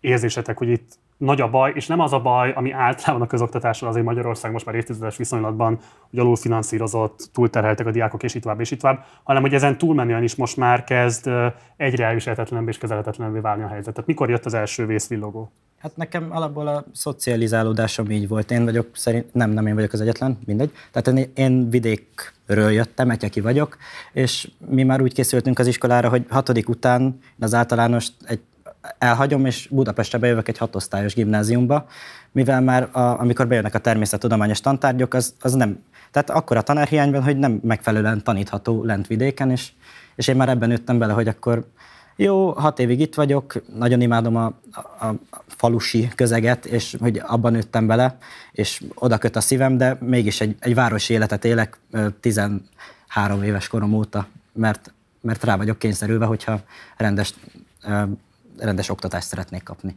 érzésetek, 0.00 0.58
hogy 0.58 0.68
itt 0.68 0.98
nagy 1.16 1.40
a 1.40 1.50
baj, 1.50 1.72
és 1.74 1.86
nem 1.86 2.00
az 2.00 2.12
a 2.12 2.20
baj, 2.20 2.52
ami 2.52 2.70
általában 2.72 3.26
a 3.26 3.30
közoktatással 3.30 3.88
azért 3.88 4.04
Magyarország 4.04 4.52
most 4.52 4.66
már 4.66 4.74
évtizedes 4.74 5.16
viszonylatban, 5.16 5.78
hogy 6.10 6.18
alulfinanszírozott, 6.18 7.28
túlterheltek 7.32 7.86
a 7.86 7.90
diákok, 7.90 8.22
és 8.22 8.34
itt 8.34 8.42
tovább, 8.42 8.60
és 8.60 8.70
itt 8.70 8.80
tovább, 8.80 9.04
hanem 9.22 9.42
hogy 9.42 9.54
ezen 9.54 9.78
túlmenően 9.78 10.22
is 10.22 10.34
most 10.34 10.56
már 10.56 10.84
kezd 10.84 11.30
egyre 11.76 12.04
elviselhetetlenebbé 12.04 12.70
és 12.70 12.78
kezelhetetlenebbé 12.78 13.38
válni 13.38 13.62
a 13.62 13.68
helyzet. 13.68 13.94
Tehát 13.94 14.08
mikor 14.08 14.30
jött 14.30 14.44
az 14.44 14.54
első 14.54 14.86
vészvillogó? 14.86 15.52
Hát 15.78 15.96
nekem 15.96 16.28
alapból 16.30 16.66
a 16.66 16.84
szocializálódásom 16.92 18.10
így 18.10 18.28
volt. 18.28 18.50
Én 18.50 18.64
vagyok, 18.64 18.88
szerint, 18.92 19.34
nem, 19.34 19.50
nem 19.50 19.66
én 19.66 19.74
vagyok 19.74 19.92
az 19.92 20.00
egyetlen, 20.00 20.38
mindegy. 20.46 20.72
Tehát 20.92 21.18
én, 21.18 21.30
én 21.34 21.70
vidékről 21.70 22.70
jöttem, 22.70 23.10
Etyeki 23.10 23.40
vagyok, 23.40 23.76
és 24.12 24.50
mi 24.68 24.82
már 24.82 25.00
úgy 25.00 25.14
készültünk 25.14 25.58
az 25.58 25.66
iskolára, 25.66 26.08
hogy 26.08 26.26
hatodik 26.28 26.68
után 26.68 27.18
az 27.40 27.54
általános 27.54 28.08
egy 28.24 28.40
elhagyom, 28.98 29.46
és 29.46 29.68
Budapestre 29.70 30.18
bejövök 30.18 30.48
egy 30.48 30.58
hatosztályos 30.58 31.14
gimnáziumba, 31.14 31.86
mivel 32.32 32.60
már 32.60 32.88
a, 32.92 33.00
amikor 33.00 33.46
bejönnek 33.46 33.74
a 33.74 33.78
természettudományos 33.78 34.60
tantárgyok, 34.60 35.14
az, 35.14 35.34
az 35.40 35.52
nem, 35.52 35.82
tehát 36.10 36.30
akkor 36.30 36.56
a 36.56 36.62
tanárhiányban, 36.62 37.22
hogy 37.22 37.38
nem 37.38 37.60
megfelelően 37.62 38.22
tanítható 38.22 38.84
lent 38.84 39.06
vidéken, 39.06 39.50
és, 39.50 39.72
és 40.14 40.28
én 40.28 40.36
már 40.36 40.48
ebben 40.48 40.68
nőttem 40.68 40.98
bele, 40.98 41.12
hogy 41.12 41.28
akkor 41.28 41.66
jó, 42.16 42.50
hat 42.50 42.78
évig 42.78 43.00
itt 43.00 43.14
vagyok, 43.14 43.62
nagyon 43.74 44.00
imádom 44.00 44.36
a, 44.36 44.44
a, 44.98 45.06
a 45.06 45.42
falusi 45.46 46.08
közeget, 46.14 46.64
és 46.64 46.96
hogy 47.00 47.22
abban 47.26 47.52
nőttem 47.52 47.86
bele, 47.86 48.16
és 48.52 48.82
oda 48.94 49.18
köt 49.18 49.36
a 49.36 49.40
szívem, 49.40 49.76
de 49.76 49.96
mégis 50.00 50.40
egy, 50.40 50.56
egy 50.58 50.74
városi 50.74 51.12
életet 51.12 51.44
élek 51.44 51.78
13 52.20 53.42
éves 53.42 53.68
korom 53.68 53.94
óta, 53.94 54.26
mert, 54.52 54.92
mert 55.20 55.44
rá 55.44 55.56
vagyok 55.56 55.78
kényszerülve, 55.78 56.24
hogyha 56.24 56.60
rendes 56.96 57.34
rendes 58.58 58.88
oktatást 58.88 59.28
szeretnék 59.28 59.62
kapni. 59.62 59.96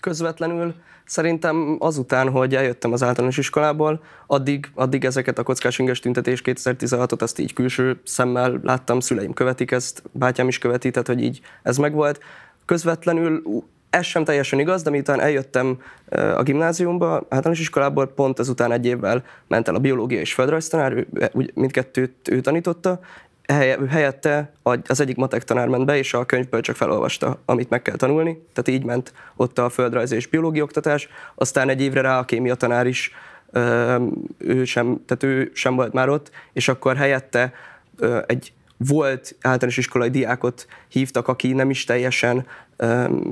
Közvetlenül 0.00 0.74
szerintem 1.04 1.76
azután, 1.78 2.30
hogy 2.30 2.54
eljöttem 2.54 2.92
az 2.92 3.02
általános 3.02 3.38
iskolából, 3.38 4.02
addig, 4.26 4.70
addig 4.74 5.04
ezeket 5.04 5.38
a 5.38 5.42
kockás 5.42 5.78
inges 5.78 6.00
tüntetés 6.00 6.42
2016-ot, 6.44 7.22
azt 7.22 7.38
így 7.38 7.52
külső 7.52 8.00
szemmel 8.04 8.60
láttam, 8.62 9.00
szüleim 9.00 9.32
követik 9.32 9.70
ezt, 9.70 10.02
bátyám 10.12 10.48
is 10.48 10.58
követi, 10.58 10.90
tehát 10.90 11.06
hogy 11.06 11.22
így 11.22 11.40
ez 11.62 11.76
megvolt. 11.76 12.20
Közvetlenül 12.64 13.42
ez 13.90 14.04
sem 14.04 14.24
teljesen 14.24 14.58
igaz, 14.58 14.82
de 14.82 14.90
miután 14.90 15.20
eljöttem 15.20 15.78
a 16.36 16.42
gimnáziumba, 16.42 17.14
általános 17.14 17.60
iskolából, 17.60 18.06
pont 18.06 18.38
ezután 18.38 18.72
egy 18.72 18.86
évvel 18.86 19.24
ment 19.46 19.68
el 19.68 19.74
a 19.74 19.78
biológia 19.78 20.20
és 20.20 20.34
földrajztanár, 20.34 21.06
mindkettőt 21.54 22.28
ő 22.30 22.40
tanította, 22.40 23.00
helyette 23.88 24.52
az 24.86 25.00
egyik 25.00 25.16
matek 25.16 25.44
tanár 25.44 25.68
ment 25.68 25.86
be, 25.86 25.96
és 25.96 26.14
a 26.14 26.24
könyvből 26.24 26.60
csak 26.60 26.76
felolvasta, 26.76 27.38
amit 27.44 27.70
meg 27.70 27.82
kell 27.82 27.96
tanulni. 27.96 28.42
Tehát 28.52 28.80
így 28.80 28.84
ment 28.86 29.12
ott 29.36 29.58
a 29.58 29.68
földrajz 29.68 30.12
és 30.12 30.26
biológia 30.26 30.62
oktatás. 30.62 31.08
Aztán 31.34 31.68
egy 31.68 31.80
évre 31.80 32.00
rá 32.00 32.18
a 32.18 32.24
kémia 32.24 32.54
tanár 32.54 32.86
is, 32.86 33.12
ő 34.38 34.64
sem, 34.64 35.00
tehát 35.06 35.22
ő 35.22 35.50
sem 35.54 35.74
volt 35.74 35.92
már 35.92 36.08
ott, 36.08 36.30
és 36.52 36.68
akkor 36.68 36.96
helyette 36.96 37.52
egy 38.26 38.52
volt 38.76 39.36
általános 39.40 39.76
iskolai 39.76 40.10
diákot 40.10 40.66
hívtak, 40.88 41.28
aki 41.28 41.52
nem 41.52 41.70
is 41.70 41.84
teljesen 41.84 42.46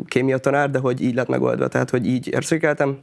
kémia 0.07 0.39
tanár, 0.39 0.71
de 0.71 0.79
hogy 0.79 1.03
így 1.03 1.15
lett 1.15 1.29
megoldva, 1.29 1.69
tehát 1.69 1.91
hogy 1.91 2.07
így 2.07 2.29
érzékeltem. 2.29 2.99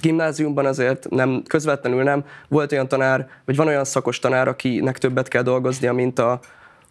Gimnáziumban 0.00 0.66
azért 0.66 1.10
nem, 1.10 1.42
közvetlenül 1.46 2.02
nem. 2.02 2.24
Volt 2.48 2.72
olyan 2.72 2.88
tanár, 2.88 3.28
vagy 3.44 3.56
van 3.56 3.66
olyan 3.66 3.84
szakos 3.84 4.18
tanár, 4.18 4.48
akinek 4.48 4.98
többet 4.98 5.28
kell 5.28 5.42
dolgoznia, 5.42 5.92
mint 5.92 6.18
a 6.18 6.40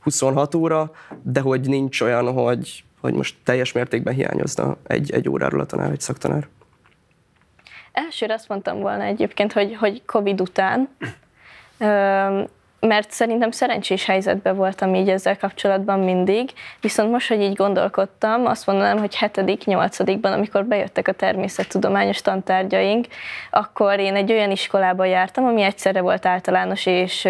26 0.02 0.56
óra, 0.56 0.92
de 1.22 1.40
hogy 1.40 1.62
nincs 1.68 2.02
olyan, 2.02 2.32
hogy, 2.32 2.84
hogy 3.02 3.14
most 3.14 3.36
teljes 3.44 3.72
mértékben 3.72 4.14
hiányozna 4.14 4.78
egy, 4.88 5.12
egy 5.12 5.30
óráról 5.30 5.60
a 5.60 5.66
tanár, 5.66 5.92
egy 5.92 6.02
szaktanár. 6.02 6.48
Elsőre 7.92 8.34
azt 8.34 8.48
mondtam 8.48 8.80
volna 8.80 9.04
egyébként, 9.04 9.54
hogy, 9.54 9.76
hogy 9.76 10.06
Covid 10.06 10.42
után, 10.42 10.90
mert 12.88 13.12
szerintem 13.12 13.52
szerencsés 13.52 14.06
helyzetben 14.06 14.56
voltam 14.56 14.96
így 14.96 15.10
ezzel 15.10 15.38
kapcsolatban 15.38 16.00
mindig, 16.00 16.50
viszont 16.82 17.12
most, 17.12 17.28
hogy 17.28 17.42
így 17.42 17.56
gondolkodtam, 17.56 18.46
azt 18.46 18.66
mondanám, 18.66 18.98
hogy 18.98 19.16
hetedik, 19.16 19.66
nyolcadikban, 19.66 20.32
amikor 20.32 20.66
bejöttek 20.66 21.08
a 21.08 21.12
természettudományos 21.12 22.22
tantárgyaink, 22.22 23.08
akkor 23.52 24.00
én 24.00 24.16
egy 24.16 24.32
olyan 24.32 24.52
iskolába 24.52 25.06
jártam, 25.06 25.46
ami 25.46 25.62
egyszerre 25.62 26.02
volt 26.02 26.26
általános 26.26 26.86
és, 26.86 27.28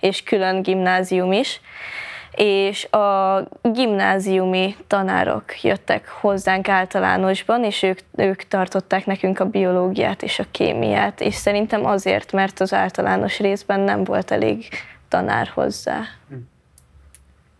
és 0.00 0.22
külön 0.22 0.62
gimnázium 0.62 1.32
is, 1.32 1.60
és 2.36 2.84
a 2.84 3.42
gimnáziumi 3.62 4.76
tanárok 4.86 5.62
jöttek 5.62 6.08
hozzánk 6.08 6.68
általánosban, 6.68 7.64
és 7.64 7.82
ők, 7.82 7.98
ők 8.16 8.42
tartották 8.42 9.06
nekünk 9.06 9.40
a 9.40 9.44
biológiát 9.44 10.22
és 10.22 10.38
a 10.38 10.44
kémiát, 10.50 11.20
és 11.20 11.34
szerintem 11.34 11.86
azért, 11.86 12.32
mert 12.32 12.60
az 12.60 12.72
általános 12.72 13.38
részben 13.38 13.80
nem 13.80 14.04
volt 14.04 14.30
elég 14.30 14.68
tanár 15.08 15.50
hozzá. 15.54 16.00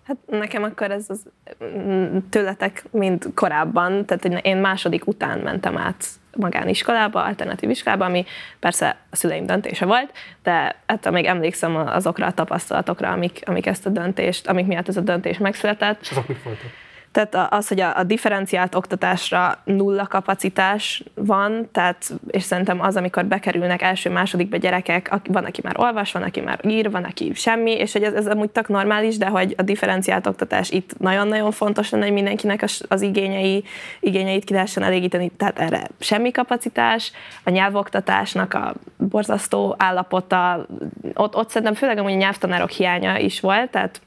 Hát 0.06 0.16
nekem 0.26 0.62
akkor 0.62 0.90
ez 0.90 1.04
az 1.08 1.26
mm, 1.64 2.16
tőletek, 2.30 2.84
mint 2.90 3.28
korábban, 3.34 4.06
tehát 4.06 4.24
én 4.44 4.56
második 4.56 5.06
után 5.06 5.38
mentem 5.38 5.78
át 5.78 6.06
magániskolába, 6.36 7.22
alternatív 7.22 7.70
iskolába, 7.70 8.04
ami 8.04 8.24
persze 8.58 8.96
a 9.10 9.16
szüleim 9.16 9.46
döntése 9.46 9.84
volt, 9.84 10.12
de 10.42 10.76
ettől 10.86 11.12
még 11.12 11.24
emlékszem 11.24 11.76
azokra 11.76 12.26
a 12.26 12.32
tapasztalatokra, 12.32 13.10
amik, 13.10 13.42
amik 13.44 13.66
ezt 13.66 13.86
a 13.86 13.90
döntést, 13.90 14.48
amik 14.48 14.66
miatt 14.66 14.88
ez 14.88 14.96
a 14.96 15.00
döntés 15.00 15.38
megszületett. 15.38 16.00
És 16.00 16.10
azok 16.10 16.28
mit 16.28 16.42
voltak? 16.42 16.83
Tehát 17.14 17.52
az, 17.52 17.68
hogy 17.68 17.80
a, 17.80 17.96
a 17.96 18.02
differenciált 18.02 18.74
oktatásra 18.74 19.58
nulla 19.64 20.06
kapacitás 20.06 21.02
van, 21.14 21.68
tehát, 21.72 22.12
és 22.26 22.42
szerintem 22.42 22.80
az, 22.80 22.96
amikor 22.96 23.24
bekerülnek 23.24 23.82
első-másodikba 23.82 24.56
gyerekek, 24.56 25.14
van, 25.28 25.44
aki 25.44 25.60
már 25.64 25.74
olvas, 25.78 26.12
van, 26.12 26.22
aki 26.22 26.40
már 26.40 26.60
ír, 26.66 26.90
van, 26.90 27.04
aki 27.04 27.32
semmi, 27.34 27.70
és 27.70 27.92
hogy 27.92 28.02
ez, 28.02 28.12
ez 28.12 28.26
amúgy 28.26 28.50
tök 28.50 28.68
normális, 28.68 29.16
de 29.16 29.26
hogy 29.26 29.54
a 29.58 29.62
differenciált 29.62 30.26
oktatás 30.26 30.70
itt 30.70 30.98
nagyon-nagyon 30.98 31.50
fontos 31.50 31.90
lenne, 31.90 32.04
hogy 32.04 32.14
mindenkinek 32.14 32.62
az, 32.62 32.84
az 32.88 33.02
igényei, 33.02 33.64
igényeit 34.00 34.44
ki 34.44 34.52
lehessen 34.52 34.82
elégíteni, 34.82 35.30
tehát 35.36 35.58
erre 35.58 35.88
semmi 35.98 36.30
kapacitás, 36.30 37.12
a 37.44 37.50
nyelvoktatásnak 37.50 38.54
a 38.54 38.74
borzasztó 38.96 39.74
állapota, 39.78 40.66
ott, 41.14 41.36
ott 41.36 41.48
szerintem 41.48 41.74
főleg 41.74 41.98
amúgy 41.98 42.12
a 42.12 42.16
nyelvtanárok 42.16 42.70
hiánya 42.70 43.18
is 43.18 43.40
volt, 43.40 43.70
tehát 43.70 44.00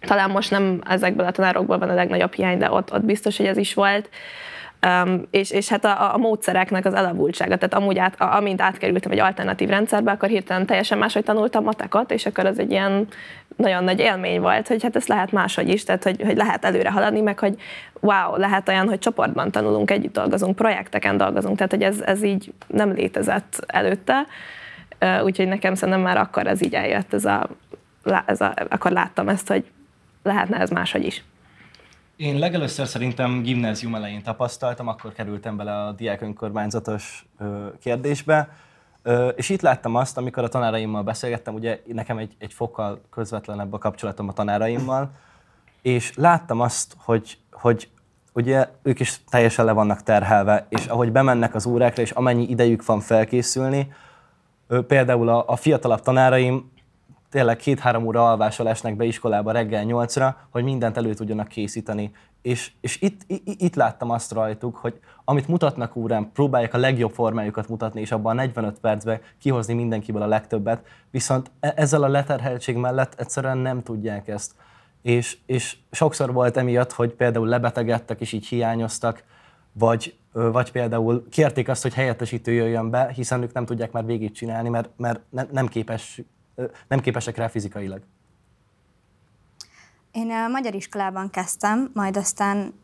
talán 0.00 0.30
most 0.30 0.50
nem 0.50 0.80
ezekből 0.88 1.26
a 1.26 1.30
tanárokból 1.30 1.78
van 1.78 1.90
a 1.90 1.94
legnagyobb 1.94 2.32
hiány, 2.32 2.58
de 2.58 2.70
ott, 2.70 2.92
ott 2.92 3.04
biztos, 3.04 3.36
hogy 3.36 3.46
ez 3.46 3.56
is 3.56 3.74
volt. 3.74 4.08
Um, 4.86 5.22
és, 5.30 5.50
és 5.50 5.68
hát 5.68 5.84
a, 5.84 6.14
a 6.14 6.18
módszereknek 6.18 6.84
az 6.84 6.94
elavultsága, 6.94 7.56
tehát 7.56 7.74
amúgy 7.74 7.98
át, 7.98 8.20
a, 8.20 8.36
amint 8.36 8.60
átkerültem 8.60 9.12
egy 9.12 9.18
alternatív 9.18 9.68
rendszerbe, 9.68 10.10
akkor 10.10 10.28
hirtelen 10.28 10.66
teljesen 10.66 10.98
máshogy 10.98 11.24
tanultam 11.24 11.64
matekot, 11.64 12.12
és 12.12 12.26
akkor 12.26 12.46
az 12.46 12.58
egy 12.58 12.70
ilyen 12.70 13.06
nagyon 13.56 13.84
nagy 13.84 13.98
élmény 13.98 14.40
volt, 14.40 14.68
hogy 14.68 14.82
hát 14.82 14.96
ezt 14.96 15.08
lehet 15.08 15.32
máshogy 15.32 15.68
is, 15.68 15.84
tehát 15.84 16.02
hogy, 16.02 16.22
hogy 16.22 16.36
lehet 16.36 16.64
előre 16.64 16.90
haladni, 16.90 17.20
meg 17.20 17.38
hogy 17.38 17.54
wow, 18.00 18.36
lehet 18.36 18.68
olyan, 18.68 18.88
hogy 18.88 18.98
csoportban 18.98 19.50
tanulunk, 19.50 19.90
együtt 19.90 20.12
dolgozunk, 20.12 20.56
projekteken 20.56 21.16
dolgozunk, 21.16 21.56
tehát 21.56 21.72
hogy 21.72 21.82
ez, 21.82 22.00
ez 22.00 22.22
így 22.22 22.52
nem 22.66 22.92
létezett 22.92 23.64
előtte, 23.66 24.26
úgyhogy 25.22 25.48
nekem 25.48 25.74
szerintem 25.74 26.02
már 26.02 26.16
akkor 26.16 26.46
ez 26.46 26.62
így 26.62 26.74
eljött, 26.74 27.14
ez 27.14 27.24
a, 27.24 27.48
ez 28.26 28.40
a, 28.40 28.54
akkor 28.68 28.90
láttam 28.90 29.28
ezt, 29.28 29.48
hogy 29.48 29.64
lehetne 30.22 30.58
ez 30.58 30.70
máshogy 30.70 31.04
is. 31.04 31.24
Én 32.16 32.38
legelőször 32.38 32.86
szerintem 32.86 33.42
gimnázium 33.42 33.94
elején 33.94 34.22
tapasztaltam, 34.22 34.88
akkor 34.88 35.12
kerültem 35.12 35.56
bele 35.56 35.82
a 35.82 35.92
diák 35.92 36.20
önkormányzatos 36.20 37.26
kérdésbe, 37.80 38.48
és 39.36 39.48
itt 39.48 39.60
láttam 39.60 39.94
azt, 39.94 40.16
amikor 40.16 40.44
a 40.44 40.48
tanáraimmal 40.48 41.02
beszélgettem, 41.02 41.54
ugye 41.54 41.80
nekem 41.86 42.18
egy, 42.18 42.34
egy 42.38 42.52
fokkal 42.52 43.00
közvetlenebb 43.10 43.72
a 43.72 43.78
kapcsolatom 43.78 44.28
a 44.28 44.32
tanáraimmal, 44.32 45.10
és 45.82 46.12
láttam 46.16 46.60
azt, 46.60 46.96
hogy, 46.98 47.38
hogy 47.52 47.88
ugye 48.32 48.68
ők 48.82 49.00
is 49.00 49.20
teljesen 49.30 49.64
le 49.64 49.72
vannak 49.72 50.02
terhelve, 50.02 50.66
és 50.68 50.86
ahogy 50.86 51.12
bemennek 51.12 51.54
az 51.54 51.66
órákra, 51.66 52.02
és 52.02 52.10
amennyi 52.10 52.48
idejük 52.48 52.86
van 52.86 53.00
felkészülni, 53.00 53.92
például 54.86 55.28
a, 55.28 55.44
a 55.46 55.56
fiatalabb 55.56 56.00
tanáraim 56.00 56.70
tényleg 57.30 57.56
két-három 57.56 58.06
óra 58.06 58.30
alvással 58.30 58.68
esnek 58.68 58.96
be 58.96 59.04
iskolába 59.04 59.52
reggel 59.52 59.84
nyolcra, 59.84 60.36
hogy 60.50 60.64
mindent 60.64 60.96
elő 60.96 61.14
tudjanak 61.14 61.48
készíteni. 61.48 62.12
És, 62.42 62.72
és 62.80 63.00
itt, 63.00 63.20
itt, 63.26 63.60
itt 63.60 63.74
láttam 63.74 64.10
azt 64.10 64.32
rajtuk, 64.32 64.76
hogy 64.76 65.00
amit 65.24 65.48
mutatnak 65.48 65.96
órán, 65.96 66.30
próbálják 66.32 66.74
a 66.74 66.78
legjobb 66.78 67.12
formájukat 67.12 67.68
mutatni, 67.68 68.00
és 68.00 68.12
abban 68.12 68.32
a 68.32 68.40
45 68.40 68.80
percben 68.80 69.20
kihozni 69.38 69.74
mindenkiből 69.74 70.22
a 70.22 70.26
legtöbbet, 70.26 70.84
viszont 71.10 71.50
e, 71.60 71.72
ezzel 71.76 72.02
a 72.02 72.08
leterheltség 72.08 72.76
mellett 72.76 73.20
egyszerűen 73.20 73.58
nem 73.58 73.82
tudják 73.82 74.28
ezt. 74.28 74.54
És, 75.02 75.38
és 75.46 75.76
sokszor 75.90 76.32
volt 76.32 76.56
emiatt, 76.56 76.92
hogy 76.92 77.10
például 77.10 77.48
lebetegedtek, 77.48 78.20
és 78.20 78.32
így 78.32 78.46
hiányoztak, 78.46 79.24
vagy 79.72 80.14
Vagy 80.32 80.72
például 80.72 81.28
kérték 81.30 81.68
azt, 81.68 81.82
hogy 81.82 81.94
helyettesítő 81.94 82.52
jöjjön 82.52 82.90
be, 82.90 83.12
hiszen 83.14 83.42
ők 83.42 83.52
nem 83.52 83.64
tudják 83.64 83.92
már 83.92 84.04
végigcsinálni, 84.04 84.68
mert, 84.68 84.90
mert 84.96 85.20
ne- 85.30 85.46
nem, 85.50 85.66
képes, 85.66 86.22
nem 86.88 87.00
képesek 87.00 87.36
rá 87.36 87.48
fizikailag. 87.48 88.02
Én 90.12 90.30
a 90.30 90.48
magyar 90.48 90.74
iskolában 90.74 91.30
kezdtem, 91.30 91.90
majd 91.94 92.16
aztán 92.16 92.74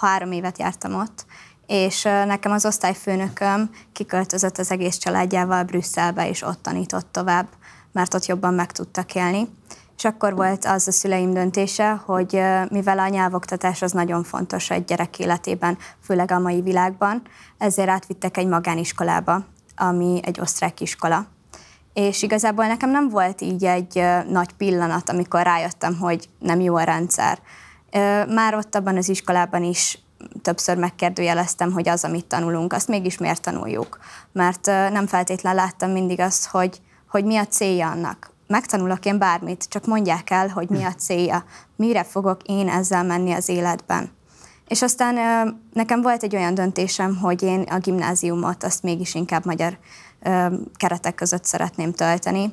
három 0.00 0.32
évet 0.32 0.58
jártam 0.58 0.94
ott, 0.94 1.26
és 1.66 2.02
nekem 2.02 2.52
az 2.52 2.66
osztályfőnököm 2.66 3.70
kiköltözött 3.92 4.58
az 4.58 4.70
egész 4.70 4.96
családjával 4.96 5.62
Brüsszelbe, 5.62 6.28
és 6.28 6.42
ott 6.42 6.62
tanított 6.62 7.12
tovább, 7.12 7.48
mert 7.92 8.14
ott 8.14 8.26
jobban 8.26 8.54
meg 8.54 8.72
tudtak 8.72 9.14
élni. 9.14 9.48
És 9.96 10.04
akkor 10.04 10.34
volt 10.34 10.64
az 10.64 10.88
a 10.88 10.92
szüleim 10.92 11.32
döntése, 11.32 11.90
hogy 11.90 12.42
mivel 12.68 12.98
a 12.98 13.08
nyelvoktatás 13.08 13.82
az 13.82 13.92
nagyon 13.92 14.22
fontos 14.22 14.70
egy 14.70 14.84
gyerek 14.84 15.18
életében, 15.18 15.78
főleg 16.00 16.30
a 16.30 16.38
mai 16.38 16.60
világban, 16.60 17.22
ezért 17.58 17.88
átvittek 17.88 18.36
egy 18.36 18.46
magániskolába, 18.46 19.44
ami 19.76 20.20
egy 20.22 20.40
osztrák 20.40 20.80
iskola 20.80 21.26
és 21.98 22.22
igazából 22.22 22.66
nekem 22.66 22.90
nem 22.90 23.08
volt 23.08 23.40
így 23.40 23.64
egy 23.64 24.02
nagy 24.28 24.52
pillanat, 24.52 25.08
amikor 25.10 25.42
rájöttem, 25.42 25.96
hogy 25.96 26.28
nem 26.38 26.60
jó 26.60 26.76
a 26.76 26.82
rendszer. 26.82 27.38
Már 28.28 28.54
ott 28.54 28.74
abban 28.74 28.96
az 28.96 29.08
iskolában 29.08 29.62
is 29.62 29.98
többször 30.42 30.76
megkérdőjeleztem, 30.76 31.72
hogy 31.72 31.88
az, 31.88 32.04
amit 32.04 32.24
tanulunk, 32.24 32.72
azt 32.72 32.88
mégis 32.88 33.18
miért 33.18 33.42
tanuljuk. 33.42 33.98
Mert 34.32 34.66
nem 34.66 35.06
feltétlen 35.06 35.54
láttam 35.54 35.90
mindig 35.90 36.20
azt, 36.20 36.46
hogy, 36.46 36.80
hogy 37.08 37.24
mi 37.24 37.36
a 37.36 37.46
célja 37.46 37.90
annak. 37.90 38.30
Megtanulok 38.46 39.04
én 39.04 39.18
bármit, 39.18 39.68
csak 39.68 39.86
mondják 39.86 40.30
el, 40.30 40.48
hogy 40.48 40.68
mi 40.68 40.84
a 40.84 40.94
célja, 40.94 41.44
mire 41.76 42.04
fogok 42.04 42.42
én 42.42 42.68
ezzel 42.68 43.04
menni 43.04 43.32
az 43.32 43.48
életben. 43.48 44.10
És 44.68 44.82
aztán 44.82 45.14
nekem 45.72 46.02
volt 46.02 46.22
egy 46.22 46.36
olyan 46.36 46.54
döntésem, 46.54 47.16
hogy 47.16 47.42
én 47.42 47.62
a 47.62 47.78
gimnáziumot 47.78 48.64
azt 48.64 48.82
mégis 48.82 49.14
inkább 49.14 49.44
magyar 49.44 49.78
keretek 50.76 51.14
között 51.14 51.44
szeretném 51.44 51.92
tölteni, 51.92 52.52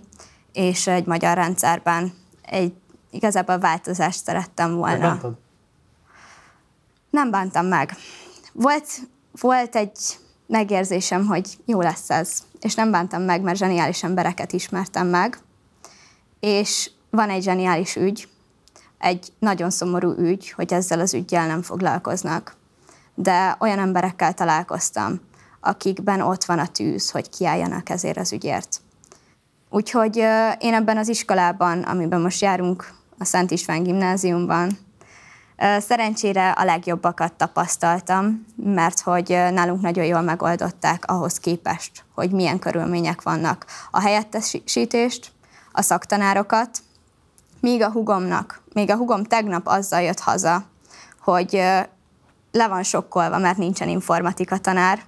és 0.53 0.87
egy 0.87 1.05
magyar 1.05 1.35
rendszerben 1.35 2.13
egy 2.41 2.73
igazából 3.11 3.59
változást 3.59 4.23
szerettem 4.23 4.75
volna. 4.75 4.97
Megbántad? 4.97 5.37
Nem 7.09 7.31
bántam 7.31 7.65
meg. 7.65 7.95
Volt, 8.53 8.87
volt 9.41 9.75
egy 9.75 9.99
megérzésem, 10.47 11.25
hogy 11.25 11.57
jó 11.65 11.81
lesz 11.81 12.09
ez, 12.09 12.43
és 12.59 12.75
nem 12.75 12.91
bántam 12.91 13.21
meg, 13.21 13.41
mert 13.41 13.57
zseniális 13.57 14.03
embereket 14.03 14.53
ismertem 14.53 15.07
meg, 15.07 15.39
és 16.39 16.91
van 17.09 17.29
egy 17.29 17.43
zseniális 17.43 17.95
ügy, 17.95 18.27
egy 18.97 19.33
nagyon 19.39 19.69
szomorú 19.69 20.11
ügy, 20.17 20.51
hogy 20.51 20.73
ezzel 20.73 20.99
az 20.99 21.13
ügyjel 21.13 21.47
nem 21.47 21.61
foglalkoznak. 21.61 22.55
De 23.15 23.55
olyan 23.59 23.79
emberekkel 23.79 24.33
találkoztam, 24.33 25.19
akikben 25.65 26.21
ott 26.21 26.43
van 26.43 26.59
a 26.59 26.67
tűz, 26.67 27.11
hogy 27.11 27.29
kiálljanak 27.29 27.89
ezért 27.89 28.17
az 28.17 28.33
ügyért. 28.33 28.81
Úgyhogy 29.69 30.15
én 30.59 30.73
ebben 30.73 30.97
az 30.97 31.07
iskolában, 31.07 31.81
amiben 31.81 32.21
most 32.21 32.41
járunk, 32.41 32.93
a 33.19 33.25
Szent 33.25 33.51
István 33.51 33.83
gimnáziumban, 33.83 34.77
szerencsére 35.79 36.51
a 36.51 36.63
legjobbakat 36.63 37.33
tapasztaltam, 37.33 38.45
mert 38.55 38.99
hogy 38.99 39.27
nálunk 39.29 39.81
nagyon 39.81 40.05
jól 40.05 40.21
megoldották 40.21 41.03
ahhoz 41.07 41.39
képest, 41.39 42.05
hogy 42.13 42.31
milyen 42.31 42.59
körülmények 42.59 43.21
vannak. 43.21 43.65
A 43.91 43.99
helyettesítést, 44.01 45.31
a 45.71 45.81
szaktanárokat, 45.81 46.69
míg 47.59 47.81
a 47.81 47.91
hugomnak, 47.91 48.61
még 48.73 48.89
a 48.89 48.95
hugom 48.95 49.23
tegnap 49.23 49.67
azzal 49.67 50.01
jött 50.01 50.19
haza, 50.19 50.63
hogy 51.19 51.51
le 52.51 52.67
van 52.67 52.83
sokkolva, 52.83 53.37
mert 53.37 53.57
nincsen 53.57 53.89
informatika 53.89 54.57
tanár, 54.57 54.99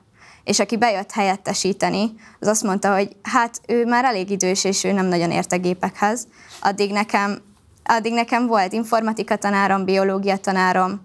és 0.47 0.59
aki 0.59 0.77
bejött 0.77 1.11
helyettesíteni, 1.11 2.13
az 2.39 2.47
azt 2.47 2.63
mondta, 2.63 2.93
hogy 2.93 3.15
hát 3.23 3.61
ő 3.67 3.85
már 3.85 4.05
elég 4.05 4.29
idős, 4.29 4.63
és 4.63 4.83
ő 4.83 4.91
nem 4.91 5.05
nagyon 5.05 5.31
ért 5.31 5.51
a 5.51 5.57
gépekhez. 5.57 6.27
Addig 6.61 6.91
nekem, 6.91 7.41
addig 7.85 8.13
nekem 8.13 8.47
volt 8.47 8.73
informatika 8.73 9.35
tanárom, 9.35 9.85
biológia 9.85 10.37
tanárom, 10.37 11.01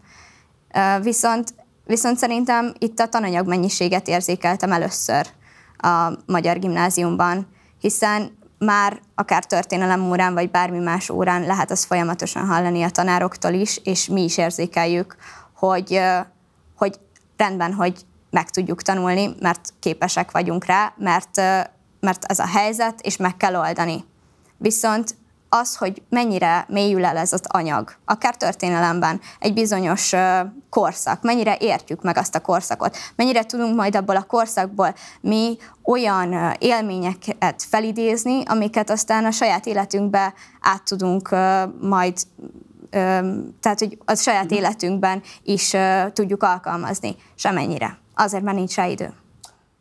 viszont, 1.02 1.54
viszont 1.84 2.18
szerintem 2.18 2.72
itt 2.78 2.98
a 2.98 3.08
tananyag 3.08 3.46
mennyiséget 3.46 4.08
érzékeltem 4.08 4.72
először 4.72 5.26
a 5.76 6.12
magyar 6.26 6.58
gimnáziumban, 6.58 7.46
hiszen 7.80 8.38
már 8.58 9.00
akár 9.14 9.44
történelem 9.44 10.10
órán, 10.10 10.34
vagy 10.34 10.50
bármi 10.50 10.78
más 10.78 11.10
órán 11.10 11.42
lehet 11.42 11.70
azt 11.70 11.84
folyamatosan 11.84 12.46
hallani 12.46 12.82
a 12.82 12.90
tanároktól 12.90 13.52
is, 13.52 13.80
és 13.84 14.06
mi 14.06 14.22
is 14.22 14.38
érzékeljük, 14.38 15.16
hogy, 15.54 16.00
hogy 16.76 16.98
rendben, 17.36 17.72
hogy 17.72 18.04
meg 18.32 18.50
tudjuk 18.50 18.82
tanulni, 18.82 19.34
mert 19.40 19.72
képesek 19.80 20.30
vagyunk 20.30 20.64
rá, 20.64 20.92
mert, 20.96 21.36
mert 22.00 22.24
ez 22.24 22.38
a 22.38 22.46
helyzet, 22.46 23.00
és 23.00 23.16
meg 23.16 23.36
kell 23.36 23.56
oldani. 23.56 24.04
Viszont 24.56 25.14
az, 25.48 25.76
hogy 25.76 26.02
mennyire 26.08 26.64
mélyül 26.68 27.04
el 27.04 27.16
ez 27.16 27.32
az 27.32 27.42
anyag, 27.46 27.92
akár 28.04 28.36
történelemben, 28.36 29.20
egy 29.38 29.52
bizonyos 29.52 30.12
korszak, 30.70 31.22
mennyire 31.22 31.56
értjük 31.60 32.02
meg 32.02 32.16
azt 32.16 32.34
a 32.34 32.40
korszakot, 32.40 32.96
mennyire 33.16 33.44
tudunk 33.44 33.76
majd 33.76 33.96
abból 33.96 34.16
a 34.16 34.22
korszakból 34.22 34.94
mi 35.20 35.56
olyan 35.82 36.54
élményeket 36.58 37.62
felidézni, 37.68 38.42
amiket 38.44 38.90
aztán 38.90 39.24
a 39.24 39.30
saját 39.30 39.66
életünkbe 39.66 40.34
át 40.60 40.84
tudunk 40.84 41.28
majd 41.80 42.14
tehát, 43.60 43.78
hogy 43.78 43.98
a 44.04 44.14
saját 44.14 44.50
életünkben 44.50 45.22
is 45.42 45.76
tudjuk 46.12 46.42
alkalmazni, 46.42 47.16
semennyire. 47.34 48.01
Azért, 48.14 48.42
mert 48.42 48.56
nincs 48.56 48.74
rá 48.74 48.86
idő. 48.86 49.12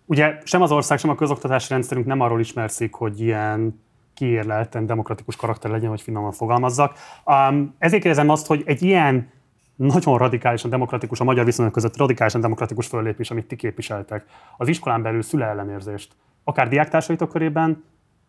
Ugye 0.05 0.37
sem 0.43 0.61
az 0.61 0.71
ország, 0.71 0.97
sem 0.97 1.09
a 1.09 1.15
közoktatási 1.15 1.67
rendszerünk 1.69 2.05
nem 2.05 2.19
arról 2.19 2.39
ismerszik, 2.39 2.93
hogy 2.93 3.21
ilyen 3.21 3.81
kiérlelten 4.13 4.85
demokratikus 4.85 5.35
karakter 5.35 5.71
legyen, 5.71 5.89
hogy 5.89 6.01
finoman 6.01 6.31
fogalmazzak. 6.31 6.97
Um, 7.25 7.75
ezért 7.77 8.01
kérdezem 8.01 8.29
azt, 8.29 8.47
hogy 8.47 8.63
egy 8.65 8.81
ilyen 8.81 9.29
nagyon 9.75 10.17
radikálisan 10.17 10.69
demokratikus, 10.69 11.19
a 11.19 11.23
magyar 11.23 11.45
viszonyok 11.45 11.71
között 11.71 11.97
radikálisan 11.97 12.41
demokratikus 12.41 12.87
föllépés, 12.87 13.31
amit 13.31 13.45
ti 13.45 13.55
képviseltek, 13.55 14.25
az 14.57 14.67
iskolán 14.67 15.01
belül 15.01 15.21
szüle 15.21 15.45
ellenérzést, 15.45 16.15
akár 16.43 16.69
diáktársaitok 16.69 17.29
körében, 17.29 17.83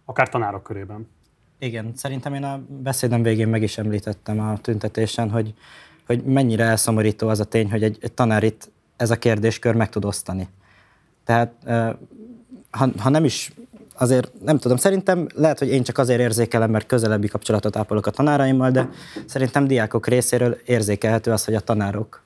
akár 0.05 0.29
tanárok 0.29 0.63
körében. 0.63 1.09
Igen, 1.59 1.93
szerintem 1.95 2.35
én 2.35 2.45
a 2.45 2.61
beszédem 2.69 3.23
végén 3.23 3.49
meg 3.49 3.63
is 3.63 3.79
említettem 3.79 4.41
a 4.41 4.59
tüntetésen, 4.59 5.31
hogy, 5.31 5.55
hogy 6.07 6.25
mennyire 6.25 6.65
elszomorító 6.65 7.29
az 7.29 7.41
a 7.41 7.45
tény, 7.45 7.71
hogy 7.71 7.83
egy, 7.83 7.99
egy 8.01 8.13
tanár 8.13 8.43
itt 8.43 8.71
ez 9.03 9.11
a 9.11 9.19
kérdéskör 9.19 9.75
meg 9.75 9.89
tud 9.89 10.05
osztani. 10.05 10.49
Tehát 11.25 11.53
ha, 12.71 12.89
ha 12.99 13.09
nem 13.09 13.25
is 13.25 13.53
azért 13.95 14.43
nem 14.45 14.59
tudom, 14.59 14.77
szerintem 14.77 15.27
lehet, 15.35 15.59
hogy 15.59 15.69
én 15.69 15.83
csak 15.83 15.99
azért 15.99 16.21
érzékelem, 16.21 16.71
mert 16.71 16.87
közelebbi 16.87 17.29
kapcsolatot 17.29 17.77
ápolok 17.77 18.07
a 18.07 18.11
tanáraimmal, 18.11 18.71
de 18.71 18.89
szerintem 19.27 19.67
diákok 19.67 20.07
részéről 20.07 20.59
érzékelhető 20.65 21.31
az, 21.31 21.45
hogy 21.45 21.55
a 21.55 21.61
tanárok 21.61 22.23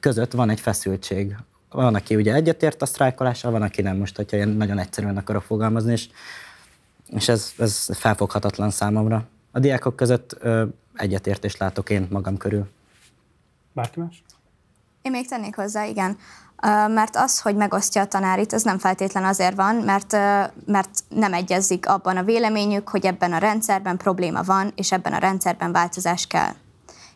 között 0.00 0.32
van 0.32 0.50
egy 0.50 0.60
feszültség. 0.60 1.36
Van, 1.70 1.94
aki 1.94 2.16
ugye 2.16 2.34
egyetért 2.34 2.82
a 2.82 2.86
sztrájkolással, 2.86 3.50
van, 3.50 3.62
aki 3.62 3.82
nem 3.82 3.96
most, 3.96 4.16
hogyha 4.16 4.36
én 4.36 4.48
nagyon 4.48 4.78
egyszerűen 4.78 5.16
akarok 5.16 5.42
fogalmazni, 5.42 5.92
és, 5.92 6.08
és 7.10 7.28
ez, 7.28 7.52
ez 7.58 7.88
felfoghatatlan 7.96 8.70
számomra. 8.70 9.26
A 9.50 9.58
diákok 9.58 9.96
között 9.96 10.36
ö, 10.40 10.64
egyetértést 10.94 11.58
látok 11.58 11.90
én 11.90 12.06
magam 12.10 12.36
körül. 12.36 12.68
Bárki 13.72 14.00
más? 14.00 14.22
Én 15.02 15.10
még 15.10 15.28
tennék 15.28 15.56
hozzá, 15.56 15.84
igen. 15.84 16.18
Mert 16.88 17.16
az, 17.16 17.40
hogy 17.40 17.56
megosztja 17.56 18.02
a 18.02 18.06
tanárit, 18.06 18.52
ez 18.52 18.62
nem 18.62 18.78
feltétlen 18.78 19.24
azért 19.24 19.54
van, 19.54 19.74
mert, 19.74 20.12
mert 20.66 20.90
nem 21.08 21.32
egyezik 21.32 21.88
abban 21.88 22.16
a 22.16 22.22
véleményük, 22.22 22.88
hogy 22.88 23.06
ebben 23.06 23.32
a 23.32 23.38
rendszerben 23.38 23.96
probléma 23.96 24.42
van, 24.42 24.72
és 24.74 24.92
ebben 24.92 25.12
a 25.12 25.18
rendszerben 25.18 25.72
változás 25.72 26.26
kell. 26.26 26.52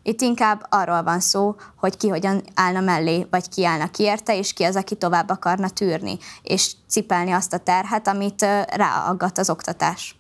Itt 0.03 0.21
inkább 0.21 0.67
arról 0.69 1.03
van 1.03 1.21
szó, 1.21 1.55
hogy 1.77 1.97
ki 1.97 2.09
hogyan 2.09 2.43
állna 2.55 2.81
mellé, 2.81 3.27
vagy 3.31 3.49
ki 3.49 3.65
állna 3.67 3.91
ki 3.91 4.03
érte, 4.03 4.37
és 4.37 4.53
ki 4.53 4.65
az, 4.65 4.77
aki 4.77 4.95
tovább 4.95 5.29
akarna 5.29 5.69
tűrni, 5.69 6.19
és 6.43 6.73
cipelni 6.89 7.33
azt 7.33 7.53
a 7.53 7.59
terhet, 7.59 8.09
amit 8.09 8.47
ráaggat 8.67 9.39
az 9.39 9.51
oktatás. 9.51 10.17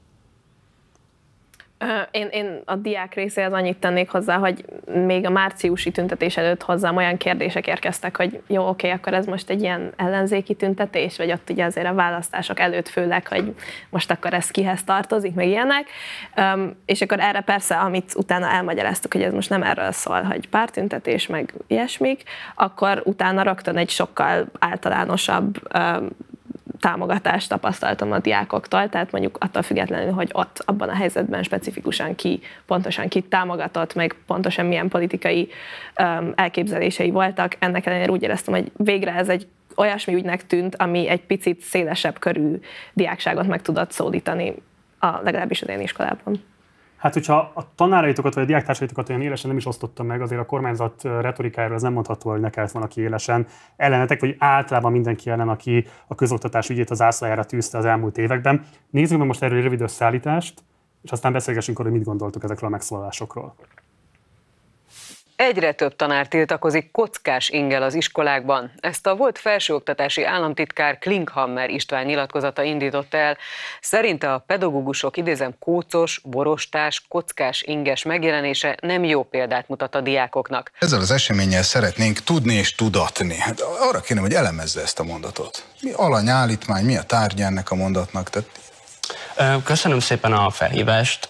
Én, 2.10 2.28
én 2.30 2.60
a 2.64 2.76
diák 2.76 3.14
részéhez 3.14 3.52
annyit 3.52 3.76
tennék 3.76 4.10
hozzá, 4.10 4.36
hogy 4.36 4.64
még 4.94 5.26
a 5.26 5.30
márciusi 5.30 5.90
tüntetés 5.90 6.36
előtt 6.36 6.62
hozzám 6.62 6.96
olyan 6.96 7.16
kérdések 7.16 7.66
érkeztek, 7.66 8.16
hogy 8.16 8.42
jó, 8.46 8.68
oké, 8.68 8.90
akkor 8.90 9.14
ez 9.14 9.26
most 9.26 9.50
egy 9.50 9.62
ilyen 9.62 9.92
ellenzéki 9.96 10.54
tüntetés, 10.54 11.16
vagy 11.16 11.32
ott 11.32 11.50
ugye 11.50 11.64
azért 11.64 11.86
a 11.86 11.94
választások 11.94 12.60
előtt 12.60 12.88
főleg, 12.88 13.28
hogy 13.28 13.54
most 13.90 14.10
akkor 14.10 14.34
ez 14.34 14.50
kihez 14.50 14.84
tartozik, 14.84 15.34
meg 15.34 15.46
ilyenek. 15.46 15.88
És 16.84 17.02
akkor 17.02 17.20
erre 17.20 17.40
persze, 17.40 17.76
amit 17.76 18.12
utána 18.14 18.46
elmagyaráztuk, 18.46 19.12
hogy 19.12 19.22
ez 19.22 19.32
most 19.32 19.50
nem 19.50 19.62
erről 19.62 19.92
szól, 19.92 20.22
hogy 20.22 20.48
pártüntetés, 20.48 21.26
meg 21.26 21.52
ilyesmik, 21.66 22.22
akkor 22.54 23.02
utána 23.04 23.42
rögtön 23.42 23.76
egy 23.76 23.90
sokkal 23.90 24.46
általánosabb 24.58 25.60
támogatást 26.82 27.48
tapasztaltam 27.48 28.12
a 28.12 28.18
diákoktól, 28.18 28.88
tehát 28.88 29.10
mondjuk 29.10 29.36
attól 29.40 29.62
függetlenül, 29.62 30.12
hogy 30.12 30.30
ott 30.32 30.62
abban 30.64 30.88
a 30.88 30.94
helyzetben 30.94 31.42
specifikusan 31.42 32.14
ki, 32.14 32.40
pontosan 32.66 33.08
ki 33.08 33.20
támogatott, 33.20 33.94
meg 33.94 34.16
pontosan 34.26 34.66
milyen 34.66 34.88
politikai 34.88 35.48
um, 35.98 36.32
elképzelései 36.34 37.10
voltak, 37.10 37.56
ennek 37.58 37.86
ellenére 37.86 38.10
úgy 38.10 38.22
éreztem, 38.22 38.54
hogy 38.54 38.72
végre 38.76 39.14
ez 39.14 39.28
egy 39.28 39.46
olyasmi 39.76 40.14
ügynek 40.14 40.46
tűnt, 40.46 40.76
ami 40.76 41.08
egy 41.08 41.22
picit 41.22 41.60
szélesebb 41.60 42.18
körű 42.18 42.60
diákságot 42.92 43.46
meg 43.46 43.62
tudott 43.62 43.90
szólítani, 43.90 44.54
a, 44.98 45.20
legalábbis 45.22 45.62
az 45.62 45.68
én 45.68 45.80
iskolában. 45.80 46.42
Hát, 47.02 47.12
hogyha 47.12 47.52
a 47.54 47.74
tanáraitokat 47.74 48.34
vagy 48.34 48.42
a 48.42 48.46
diáktársaitokat 48.46 49.08
olyan 49.08 49.20
élesen 49.20 49.48
nem 49.48 49.58
is 49.58 49.66
osztotta 49.66 50.02
meg, 50.02 50.20
azért 50.20 50.40
a 50.40 50.46
kormányzat 50.46 51.02
retorikájáról 51.02 51.76
ez 51.76 51.82
nem 51.82 51.92
mondható, 51.92 52.30
hogy 52.30 52.40
ne 52.40 52.50
kellett 52.50 52.70
volna 52.70 52.88
ki 52.88 53.00
élesen 53.00 53.46
ellenetek, 53.76 54.20
vagy 54.20 54.36
általában 54.38 54.92
mindenki 54.92 55.30
ellen, 55.30 55.48
aki 55.48 55.86
a 56.06 56.14
közoktatás 56.14 56.68
ügyét 56.68 56.90
az 56.90 57.02
ászlajára 57.02 57.44
tűzte 57.44 57.78
az 57.78 57.84
elmúlt 57.84 58.18
években. 58.18 58.64
Nézzük 58.90 59.18
meg 59.18 59.26
most 59.26 59.42
erről 59.42 59.56
egy 59.56 59.62
rövid 59.62 59.80
összeállítást, 59.80 60.62
és 61.02 61.12
aztán 61.12 61.32
beszélgessünk 61.32 61.78
arról, 61.78 61.90
hogy 61.90 61.98
mit 61.98 62.08
gondoltok 62.08 62.44
ezekről 62.44 62.68
a 62.68 62.72
megszólalásokról. 62.72 63.54
Egyre 65.36 65.72
több 65.72 65.96
tanár 65.96 66.28
tiltakozik 66.28 66.90
kockás 66.90 67.48
ingel 67.48 67.82
az 67.82 67.94
iskolákban. 67.94 68.72
Ezt 68.80 69.06
a 69.06 69.14
volt 69.14 69.38
felsőoktatási 69.38 70.24
államtitkár 70.24 70.98
Klinkhammer 70.98 71.70
István 71.70 72.04
nyilatkozata 72.04 72.62
indította 72.62 73.16
el. 73.16 73.36
Szerinte 73.80 74.32
a 74.32 74.38
pedagógusok 74.38 75.16
idézem 75.16 75.54
kócos, 75.58 76.20
borostás, 76.24 77.04
kockás 77.08 77.62
inges 77.62 78.02
megjelenése 78.02 78.76
nem 78.80 79.04
jó 79.04 79.22
példát 79.22 79.68
mutat 79.68 79.94
a 79.94 80.00
diákoknak. 80.00 80.70
Ezzel 80.78 81.00
az 81.00 81.10
eseménnyel 81.10 81.62
szeretnénk 81.62 82.18
tudni 82.18 82.54
és 82.54 82.74
tudatni. 82.74 83.36
Hát 83.36 83.60
arra 83.60 84.00
kéne, 84.00 84.20
hogy 84.20 84.32
elemezze 84.32 84.80
ezt 84.80 84.98
a 84.98 85.04
mondatot. 85.04 85.64
Mi 85.80 85.90
alanyállítmány, 85.92 86.84
mi 86.84 86.96
a 86.96 87.02
tárgya 87.02 87.44
ennek 87.44 87.70
a 87.70 87.74
mondatnak? 87.74 88.30
Tehát... 88.30 88.48
Köszönöm 89.64 90.00
szépen 90.00 90.32
a 90.32 90.50
felhívást 90.50 91.28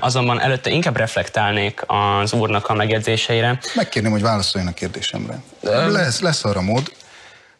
azonban 0.00 0.40
előtte 0.40 0.70
inkább 0.70 0.96
reflektálnék 0.96 1.82
az 1.86 2.32
úrnak 2.32 2.68
a 2.68 2.74
megjegyzéseire. 2.74 3.60
Megkérném, 3.74 4.12
hogy 4.12 4.22
válaszoljon 4.22 4.70
a 4.70 4.74
kérdésemre. 4.74 5.42
Lesz, 5.60 6.20
lesz 6.20 6.44
arra 6.44 6.60
mód. 6.60 6.92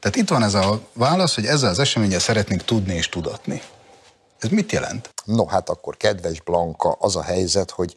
Tehát 0.00 0.16
itt 0.16 0.28
van 0.28 0.42
ez 0.42 0.54
a 0.54 0.80
válasz, 0.92 1.34
hogy 1.34 1.46
ezzel 1.46 1.70
az 1.70 1.78
eseménnyel 1.78 2.18
szeretnénk 2.18 2.64
tudni 2.64 2.94
és 2.94 3.08
tudatni. 3.08 3.62
Ez 4.38 4.48
mit 4.48 4.72
jelent? 4.72 5.14
No, 5.24 5.46
hát 5.46 5.68
akkor 5.68 5.96
kedves 5.96 6.40
Blanka, 6.40 6.96
az 7.00 7.16
a 7.16 7.22
helyzet, 7.22 7.70
hogy 7.70 7.96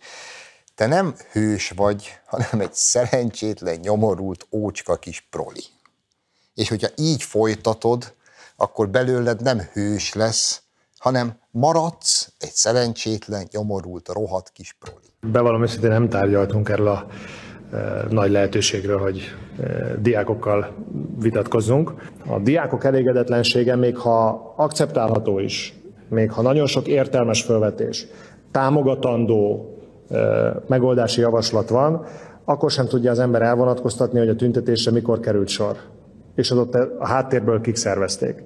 te 0.76 0.86
nem 0.86 1.16
hős 1.32 1.72
vagy, 1.76 2.20
hanem 2.26 2.60
egy 2.60 2.74
szerencsétlen, 2.74 3.80
nyomorult, 3.80 4.48
ócska 4.52 4.96
kis 4.96 5.28
proli. 5.30 5.64
És 6.54 6.70
hogyha 6.70 6.88
így 6.96 7.24
folytatod, 7.24 8.14
akkor 8.56 8.90
belőled 8.90 9.42
nem 9.42 9.70
hős 9.74 10.14
lesz, 10.14 10.62
hanem 10.98 11.34
maradsz 11.52 12.34
egy 12.40 12.52
szerencsétlen, 12.52 13.48
nyomorult, 13.52 14.10
rohadt 14.14 14.50
kis 14.50 14.78
proli. 14.80 15.32
Bevallom 15.32 15.62
őszintén 15.62 15.90
nem 15.90 16.10
tárgyaltunk 16.10 16.70
erről 16.70 16.88
a 16.88 17.06
e, 17.72 18.06
nagy 18.10 18.32
lehetőségről, 18.32 19.00
hogy 19.00 19.22
e, 19.60 19.96
diákokkal 20.02 20.76
vitatkozzunk. 21.20 21.94
A 22.28 22.40
diákok 22.40 22.84
elégedetlensége, 22.84 23.76
még 23.76 23.98
ha 23.98 24.54
akceptálható 24.58 25.40
is, 25.40 25.74
még 26.10 26.32
ha 26.32 26.42
nagyon 26.42 26.66
sok 26.66 26.88
értelmes 26.88 27.44
felvetés, 27.44 28.06
támogatandó 28.52 29.72
e, 30.10 30.18
megoldási 30.68 31.22
javaslat 31.22 31.70
van, 31.70 32.06
akkor 32.46 32.72
sem 32.72 32.88
tudja 32.88 33.12
az 33.12 33.20
ember 33.20 33.42
elvonatkoztatni, 33.42 34.20
hogy 34.20 34.30
a 34.30 34.36
tüntetésre 34.36 34.92
mikor 34.92 35.20
került 35.20 35.48
sor, 35.48 35.78
és 36.36 36.52
adott 36.52 36.74
a 37.00 37.08
háttérből 37.08 37.62
kik 37.62 37.76
szervezték. 37.76 38.44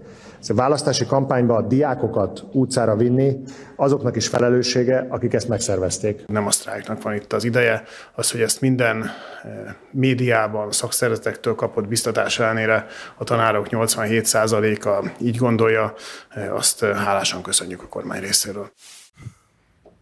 A 0.49 0.53
választási 0.53 1.05
kampányba 1.05 1.55
a 1.55 1.61
diákokat 1.61 2.43
utcára 2.51 2.95
vinni, 2.95 3.37
azoknak 3.75 4.15
is 4.15 4.27
felelőssége, 4.27 5.05
akik 5.09 5.33
ezt 5.33 5.47
megszervezték. 5.47 6.27
Nem 6.27 6.47
a 6.47 6.51
sztrájknak 6.51 7.01
van 7.01 7.13
itt 7.13 7.33
az 7.33 7.43
ideje, 7.43 7.83
az, 8.15 8.31
hogy 8.31 8.41
ezt 8.41 8.61
minden 8.61 9.01
eh, 9.01 9.75
médiában, 9.91 10.71
szakszervezetektől 10.71 11.55
kapott 11.55 11.87
biztatás 11.87 12.39
ellenére 12.39 12.85
a 13.17 13.23
tanárok 13.23 13.67
87%-a 13.69 15.09
így 15.19 15.37
gondolja, 15.37 15.93
eh, 16.29 16.55
azt 16.55 16.83
eh, 16.83 16.95
hálásan 16.95 17.41
köszönjük 17.41 17.81
a 17.81 17.87
kormány 17.87 18.19
részéről. 18.19 18.71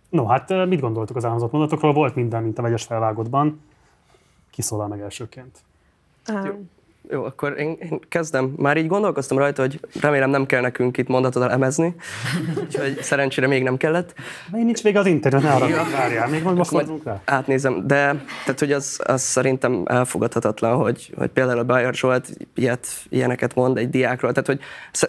No, 0.09 0.25
hát 0.25 0.65
mit 0.65 0.79
gondoltuk 0.79 1.15
az 1.15 1.23
elhangzott 1.23 1.51
mondatokról? 1.51 1.93
Volt 1.93 2.15
minden, 2.15 2.43
mint 2.43 2.59
a 2.59 2.61
vegyes 2.61 2.83
felvágottban. 2.83 3.61
Ki 4.51 4.61
szólal 4.61 4.87
meg 4.87 5.01
elsőként? 5.01 5.57
Um. 6.29 6.45
Jó, 6.45 6.53
akkor 7.11 7.59
én, 7.59 7.77
én 7.81 7.99
kezdem. 8.09 8.53
Már 8.57 8.77
így 8.77 8.87
gondolkoztam 8.87 9.37
rajta, 9.37 9.61
hogy 9.61 9.79
remélem 10.01 10.29
nem 10.29 10.45
kell 10.45 10.61
nekünk 10.61 10.97
itt 10.97 11.07
mondatot 11.07 11.43
elemezni, 11.43 11.95
úgyhogy 12.63 13.01
szerencsére 13.01 13.47
még 13.47 13.63
nem 13.63 13.77
kellett. 13.77 14.13
Még 14.51 14.65
nincs 14.65 14.81
vége 14.81 14.99
az 14.99 15.05
internet, 15.05 15.41
ne 15.41 15.51
arra 15.51 15.85
várjál, 15.91 16.27
még 16.27 16.43
majd 16.43 16.57
most 16.57 16.71
rá. 17.03 17.21
Átnézem, 17.25 17.87
de 17.87 18.23
tehát, 18.43 18.59
hogy 18.59 18.71
az, 18.71 18.99
az 19.03 19.21
szerintem 19.21 19.81
elfogadhatatlan, 19.85 20.75
hogy, 20.75 21.13
hogy 21.17 21.29
például 21.29 21.59
a 21.59 21.63
Bayer 21.63 21.93
Zsolt 21.93 22.29
ilyet, 22.55 22.87
ilyeneket 23.09 23.55
mond 23.55 23.77
egy 23.77 23.89
diákról. 23.89 24.31
Tehát, 24.31 24.47
hogy 24.47 24.59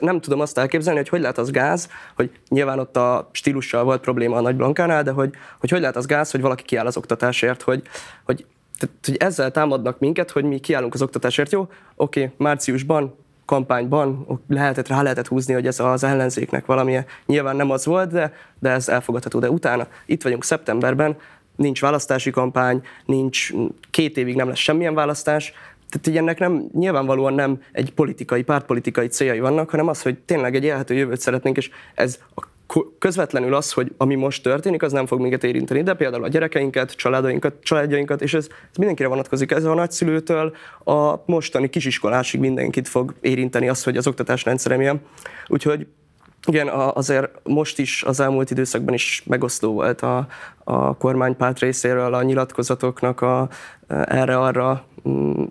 nem 0.00 0.20
tudom 0.20 0.40
azt 0.40 0.58
elképzelni, 0.58 0.98
hogy 0.98 1.08
hogy 1.08 1.20
lehet 1.20 1.38
az 1.38 1.50
gáz, 1.50 1.88
hogy 2.16 2.30
nyilván 2.48 2.78
ott 2.78 2.96
a 2.96 3.28
stílussal 3.32 3.84
volt 3.84 4.00
probléma 4.00 4.36
a 4.36 4.40
Nagy 4.40 4.56
Blankánál, 4.56 5.02
de 5.02 5.10
hogy, 5.10 5.30
hogy 5.60 5.70
hogy 5.70 5.80
lehet 5.80 5.96
az 5.96 6.06
gáz, 6.06 6.30
hogy 6.30 6.40
valaki 6.40 6.62
kiáll 6.62 6.86
az 6.86 6.96
oktatásért, 6.96 7.62
hogy, 7.62 7.82
hogy 8.24 8.46
tehát, 8.80 9.06
hogy 9.06 9.16
ezzel 9.16 9.50
támadnak 9.50 9.98
minket, 9.98 10.30
hogy 10.30 10.44
mi 10.44 10.58
kiállunk 10.58 10.94
az 10.94 11.02
oktatásért, 11.02 11.52
jó? 11.52 11.60
Oké, 11.60 12.22
okay, 12.22 12.34
márciusban, 12.36 13.14
kampányban 13.44 14.40
lehetett, 14.48 14.88
rá 14.88 15.02
lehetett 15.02 15.26
húzni, 15.26 15.54
hogy 15.54 15.66
ez 15.66 15.80
az 15.80 16.04
ellenzéknek 16.04 16.66
valamilyen, 16.66 17.06
nyilván 17.26 17.56
nem 17.56 17.70
az 17.70 17.84
volt, 17.84 18.10
de, 18.10 18.32
de 18.58 18.70
ez 18.70 18.88
elfogadható. 18.88 19.38
De 19.38 19.50
utána 19.50 19.86
itt 20.06 20.22
vagyunk 20.22 20.44
szeptemberben, 20.44 21.16
nincs 21.56 21.80
választási 21.80 22.30
kampány, 22.30 22.82
nincs, 23.04 23.50
két 23.90 24.16
évig 24.16 24.36
nem 24.36 24.48
lesz 24.48 24.58
semmilyen 24.58 24.94
választás, 24.94 25.52
tehát 25.88 26.06
így 26.06 26.16
ennek 26.16 26.38
nem, 26.38 26.68
nyilvánvalóan 26.72 27.34
nem 27.34 27.62
egy 27.72 27.92
politikai, 27.92 28.42
pártpolitikai 28.42 29.06
céljai 29.06 29.40
vannak, 29.40 29.70
hanem 29.70 29.88
az, 29.88 30.02
hogy 30.02 30.18
tényleg 30.18 30.54
egy 30.54 30.64
élhető 30.64 30.94
jövőt 30.94 31.20
szeretnénk, 31.20 31.56
és 31.56 31.70
ez 31.94 32.18
a 32.34 32.42
közvetlenül 32.98 33.54
az, 33.54 33.72
hogy 33.72 33.92
ami 33.96 34.14
most 34.14 34.42
történik, 34.42 34.82
az 34.82 34.92
nem 34.92 35.06
fog 35.06 35.20
minket 35.20 35.44
érinteni, 35.44 35.82
de 35.82 35.94
például 35.94 36.24
a 36.24 36.28
gyerekeinket, 36.28 36.92
családainkat, 36.92 37.54
családjainkat, 37.62 38.22
és 38.22 38.34
ez, 38.34 38.46
ez 38.70 38.76
mindenkire 38.76 39.08
vonatkozik. 39.08 39.50
Ez 39.50 39.64
a 39.64 39.74
nagyszülőtől 39.74 40.54
a 40.84 41.14
mostani 41.26 41.68
kisiskolásig 41.68 42.40
mindenkit 42.40 42.88
fog 42.88 43.14
érinteni 43.20 43.68
az, 43.68 43.82
hogy 43.82 43.96
az 43.96 44.06
oktatás 44.06 44.44
rendszere 44.44 44.76
milyen. 44.76 45.00
Úgyhogy 45.46 45.86
igen, 46.46 46.68
azért 46.68 47.28
most 47.42 47.78
is, 47.78 48.02
az 48.02 48.20
elmúlt 48.20 48.50
időszakban 48.50 48.94
is 48.94 49.22
megoszló 49.26 49.72
volt 49.72 50.00
a, 50.00 50.26
a 50.64 50.96
kormánypárt 50.96 51.58
részéről 51.58 52.14
a 52.14 52.22
nyilatkozatoknak 52.22 53.20
a, 53.20 53.48
erre-arra 53.88 54.84
mm, 55.08 55.42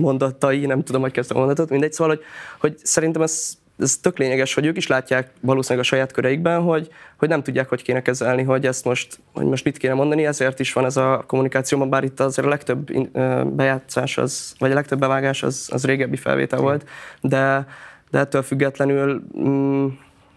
mondatai, 0.00 0.66
nem 0.66 0.82
tudom, 0.82 1.00
hogy 1.00 1.12
kezdtem 1.12 1.36
a 1.36 1.40
mondatot, 1.40 1.70
mindegy, 1.70 1.92
szóval, 1.92 2.14
hogy, 2.16 2.24
hogy 2.60 2.78
szerintem 2.82 3.22
ez 3.22 3.52
ez 3.82 3.96
tök 3.96 4.18
lényeges, 4.18 4.54
hogy 4.54 4.66
ők 4.66 4.76
is 4.76 4.86
látják 4.86 5.30
valószínűleg 5.40 5.84
a 5.84 5.88
saját 5.88 6.12
köreikben, 6.12 6.60
hogy, 6.60 6.88
hogy 7.16 7.28
nem 7.28 7.42
tudják, 7.42 7.68
hogy 7.68 7.82
kéne 7.82 8.02
kezelni, 8.02 8.42
hogy 8.42 8.66
ezt 8.66 8.84
most, 8.84 9.18
hogy 9.32 9.44
most 9.44 9.64
mit 9.64 9.76
kéne 9.76 9.94
mondani, 9.94 10.26
ezért 10.26 10.60
is 10.60 10.72
van 10.72 10.84
ez 10.84 10.96
a 10.96 11.24
kommunikációban, 11.26 11.90
bár 11.90 12.04
itt 12.04 12.20
azért 12.20 12.46
a 12.46 12.50
legtöbb 12.50 13.08
bejátszás, 13.46 14.18
az, 14.18 14.54
vagy 14.58 14.70
a 14.70 14.74
legtöbb 14.74 14.98
bevágás 14.98 15.42
az, 15.42 15.68
az 15.72 15.84
régebbi 15.84 16.16
felvétel 16.16 16.60
volt, 16.60 16.88
de, 17.20 17.66
de 18.10 18.18
ettől 18.18 18.42
függetlenül 18.42 19.22
mm, 19.38 19.86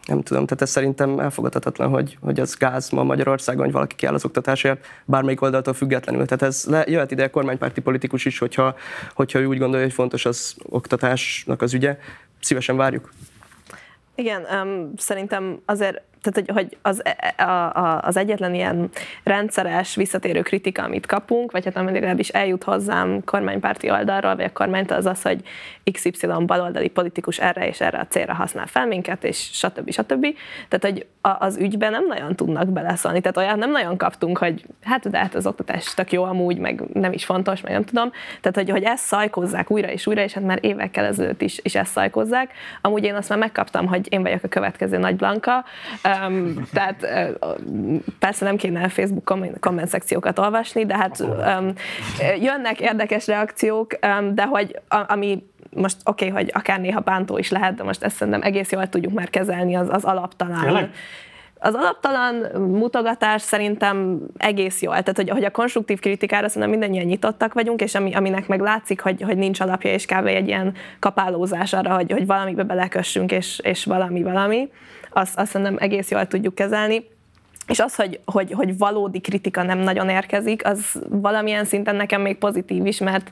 nem 0.06 0.22
tudom, 0.22 0.46
tehát 0.46 0.62
ez 0.62 0.70
szerintem 0.70 1.20
elfogadhatatlan, 1.20 1.90
hogy, 1.90 2.18
hogy 2.22 2.40
az 2.40 2.56
gáz 2.56 2.90
ma 2.90 3.04
Magyarországon, 3.04 3.64
hogy 3.64 3.74
valaki 3.74 3.96
kiáll 3.96 4.14
az 4.14 4.26
oktatásért, 4.26 4.86
bármelyik 5.06 5.42
oldaltól 5.42 5.74
függetlenül. 5.74 6.26
Tehát 6.26 6.44
ez 6.44 6.66
le, 6.68 6.84
jöhet 6.88 7.12
ide 7.12 7.24
a 7.24 7.30
kormánypárti 7.30 7.82
politikus 7.82 8.26
is, 8.26 8.38
hogyha, 8.38 8.76
hogyha 9.14 9.40
ő 9.40 9.46
úgy 9.46 9.58
gondolja, 9.58 9.86
hogy 9.86 9.94
fontos 9.94 10.26
az 10.26 10.56
oktatásnak 10.64 11.62
az 11.62 11.74
ügye. 11.74 11.98
Szívesen 12.42 12.78
várjuk. 12.78 13.10
Igen, 14.16 14.46
um, 14.68 14.94
szerintem 14.98 15.62
azért 15.66 16.02
tehát 16.26 16.50
hogy, 16.50 16.50
hogy 16.56 16.78
az, 16.82 17.06
e, 17.06 17.34
e, 17.38 17.44
a, 17.44 17.74
a, 17.76 18.02
az 18.02 18.18
egyetlen 18.18 18.54
ilyen 18.54 18.90
rendszeres, 19.24 19.96
visszatérő 19.96 20.42
kritika, 20.42 20.84
amit 20.84 21.06
kapunk, 21.06 21.52
vagy 21.52 21.66
hát 21.66 21.76
ami 21.78 21.92
legalábbis 21.92 22.30
eljut 22.30 22.64
hozzám 22.64 23.24
kormánypárti 23.24 23.92
oldalról, 23.92 24.36
vagy 24.36 24.46
a 24.46 24.52
kormányt, 24.54 24.92
az 24.92 25.06
az, 25.06 25.22
hogy 25.22 25.42
XY 25.92 26.28
baloldali 26.46 26.88
politikus 26.88 27.40
erre 27.40 27.68
és 27.68 27.82
erre 27.82 28.00
a 28.00 28.08
célra 28.08 28.34
használ 28.34 28.66
fel 28.66 28.86
minket, 28.86 29.24
és 29.24 29.38
stb. 29.38 29.92
stb. 29.92 30.26
Tehát, 30.68 30.94
hogy 30.94 31.06
az 31.22 31.58
ügyben 31.58 31.92
nem 31.92 32.08
nagyon 32.08 32.36
tudnak 32.36 32.68
beleszólni. 32.68 33.22
Tehát 33.22 33.38
olyan 33.38 33.58
nem 33.58 33.72
nagyon 33.72 33.98
kaptunk, 33.98 34.38
hogy 34.38 34.66
hát 34.84 35.10
de 35.10 35.18
hát 35.18 35.36
az 35.36 35.48
oktatás 35.48 35.94
tök 35.94 36.12
jó 36.12 36.24
amúgy, 36.24 36.58
meg 36.58 36.82
nem 36.94 37.14
is 37.14 37.26
fontos, 37.26 37.62
meg 37.62 37.72
nem 37.72 37.84
tudom. 37.84 38.12
Tehát, 38.42 38.56
hogy, 38.56 38.70
hogy 38.70 38.84
ezt 38.84 39.04
szajkozzák 39.04 39.72
újra 39.72 39.92
és 39.92 40.08
újra, 40.08 40.22
és 40.22 40.34
hát 40.34 40.44
már 40.44 40.60
évekkel 40.62 41.06
ezelőtt 41.06 41.42
is, 41.42 41.60
is 41.62 41.76
ezt 41.76 41.92
szajkozzák. 41.92 42.52
Amúgy 42.82 43.04
én 43.04 43.16
azt 43.16 43.30
már 43.30 43.38
megkaptam, 43.38 43.88
hogy 43.88 44.14
én 44.14 44.22
vagyok 44.22 44.44
a 44.44 44.48
következő 44.48 44.98
Nagy 44.98 45.16
Blanka, 45.16 45.66
Um, 46.28 46.68
tehát 46.74 47.08
persze 48.20 48.46
nem 48.46 48.56
kéne 48.56 48.84
a 48.84 48.90
Facebook 48.90 49.24
komment, 49.60 49.88
szekciókat 49.88 50.40
olvasni, 50.40 50.86
de 50.86 50.98
hát 50.98 51.20
um, 51.20 51.74
jönnek 52.40 52.80
érdekes 52.80 53.28
reakciók, 53.28 53.92
um, 54.20 54.36
de 54.36 54.44
hogy 54.44 54.80
a, 54.88 55.04
ami 55.08 55.44
most 55.76 55.98
oké, 56.04 56.30
okay, 56.30 56.44
hogy 56.44 56.52
akár 56.54 56.80
néha 56.80 57.00
bántó 57.00 57.38
is 57.38 57.50
lehet, 57.50 57.76
de 57.76 57.84
most 57.84 58.04
ezt 58.04 58.16
szerintem 58.16 58.42
egész 58.42 58.72
jól 58.72 58.88
tudjuk 58.88 59.14
már 59.14 59.30
kezelni, 59.30 59.76
az, 59.76 59.88
az 59.90 60.04
alaptalán. 60.04 60.64
Tényleg? 60.64 60.90
Az 61.60 61.74
alaptalan 61.74 62.62
mutogatás 62.62 63.42
szerintem 63.42 64.20
egész 64.38 64.82
jó. 64.82 64.90
Tehát, 64.90 65.16
hogy, 65.16 65.30
hogy 65.30 65.44
a 65.44 65.52
konstruktív 65.52 66.00
kritikára 66.00 66.48
szerintem 66.48 66.70
mindannyian 66.70 67.06
nyitottak 67.06 67.54
vagyunk, 67.54 67.82
és 67.82 67.96
ami, 67.96 68.14
aminek 68.14 68.48
meg 68.48 68.60
látszik, 68.60 69.02
hogy, 69.02 69.22
hogy 69.22 69.38
nincs 69.38 69.60
alapja, 69.60 69.92
és 69.92 70.06
kb. 70.06 70.26
egy 70.26 70.48
ilyen 70.48 70.74
kapálózás 71.00 71.74
arra, 71.74 71.96
hogy, 71.96 72.12
hogy 72.12 72.26
valamibe 72.26 72.64
belekössünk, 72.64 73.32
és, 73.32 73.60
és 73.64 73.86
valami, 73.86 74.24
valami, 74.24 74.70
azt, 75.16 75.38
azt 75.38 75.52
szerintem 75.52 75.78
egész 75.80 76.10
jól 76.10 76.28
tudjuk 76.28 76.56
kezelni. 76.56 77.08
És 77.68 77.80
az, 77.80 77.96
hogy, 77.96 78.20
hogy, 78.26 78.52
hogy 78.52 78.78
valódi 78.78 79.20
kritika 79.20 79.64
nem 79.64 79.78
nagyon 79.78 80.10
érkezik, 80.10 80.66
az 80.66 81.02
valamilyen 81.10 81.66
szinten 81.66 81.96
nekem 81.96 82.22
még 82.22 82.38
pozitív 82.38 82.86
is, 82.86 82.98
mert, 82.98 83.32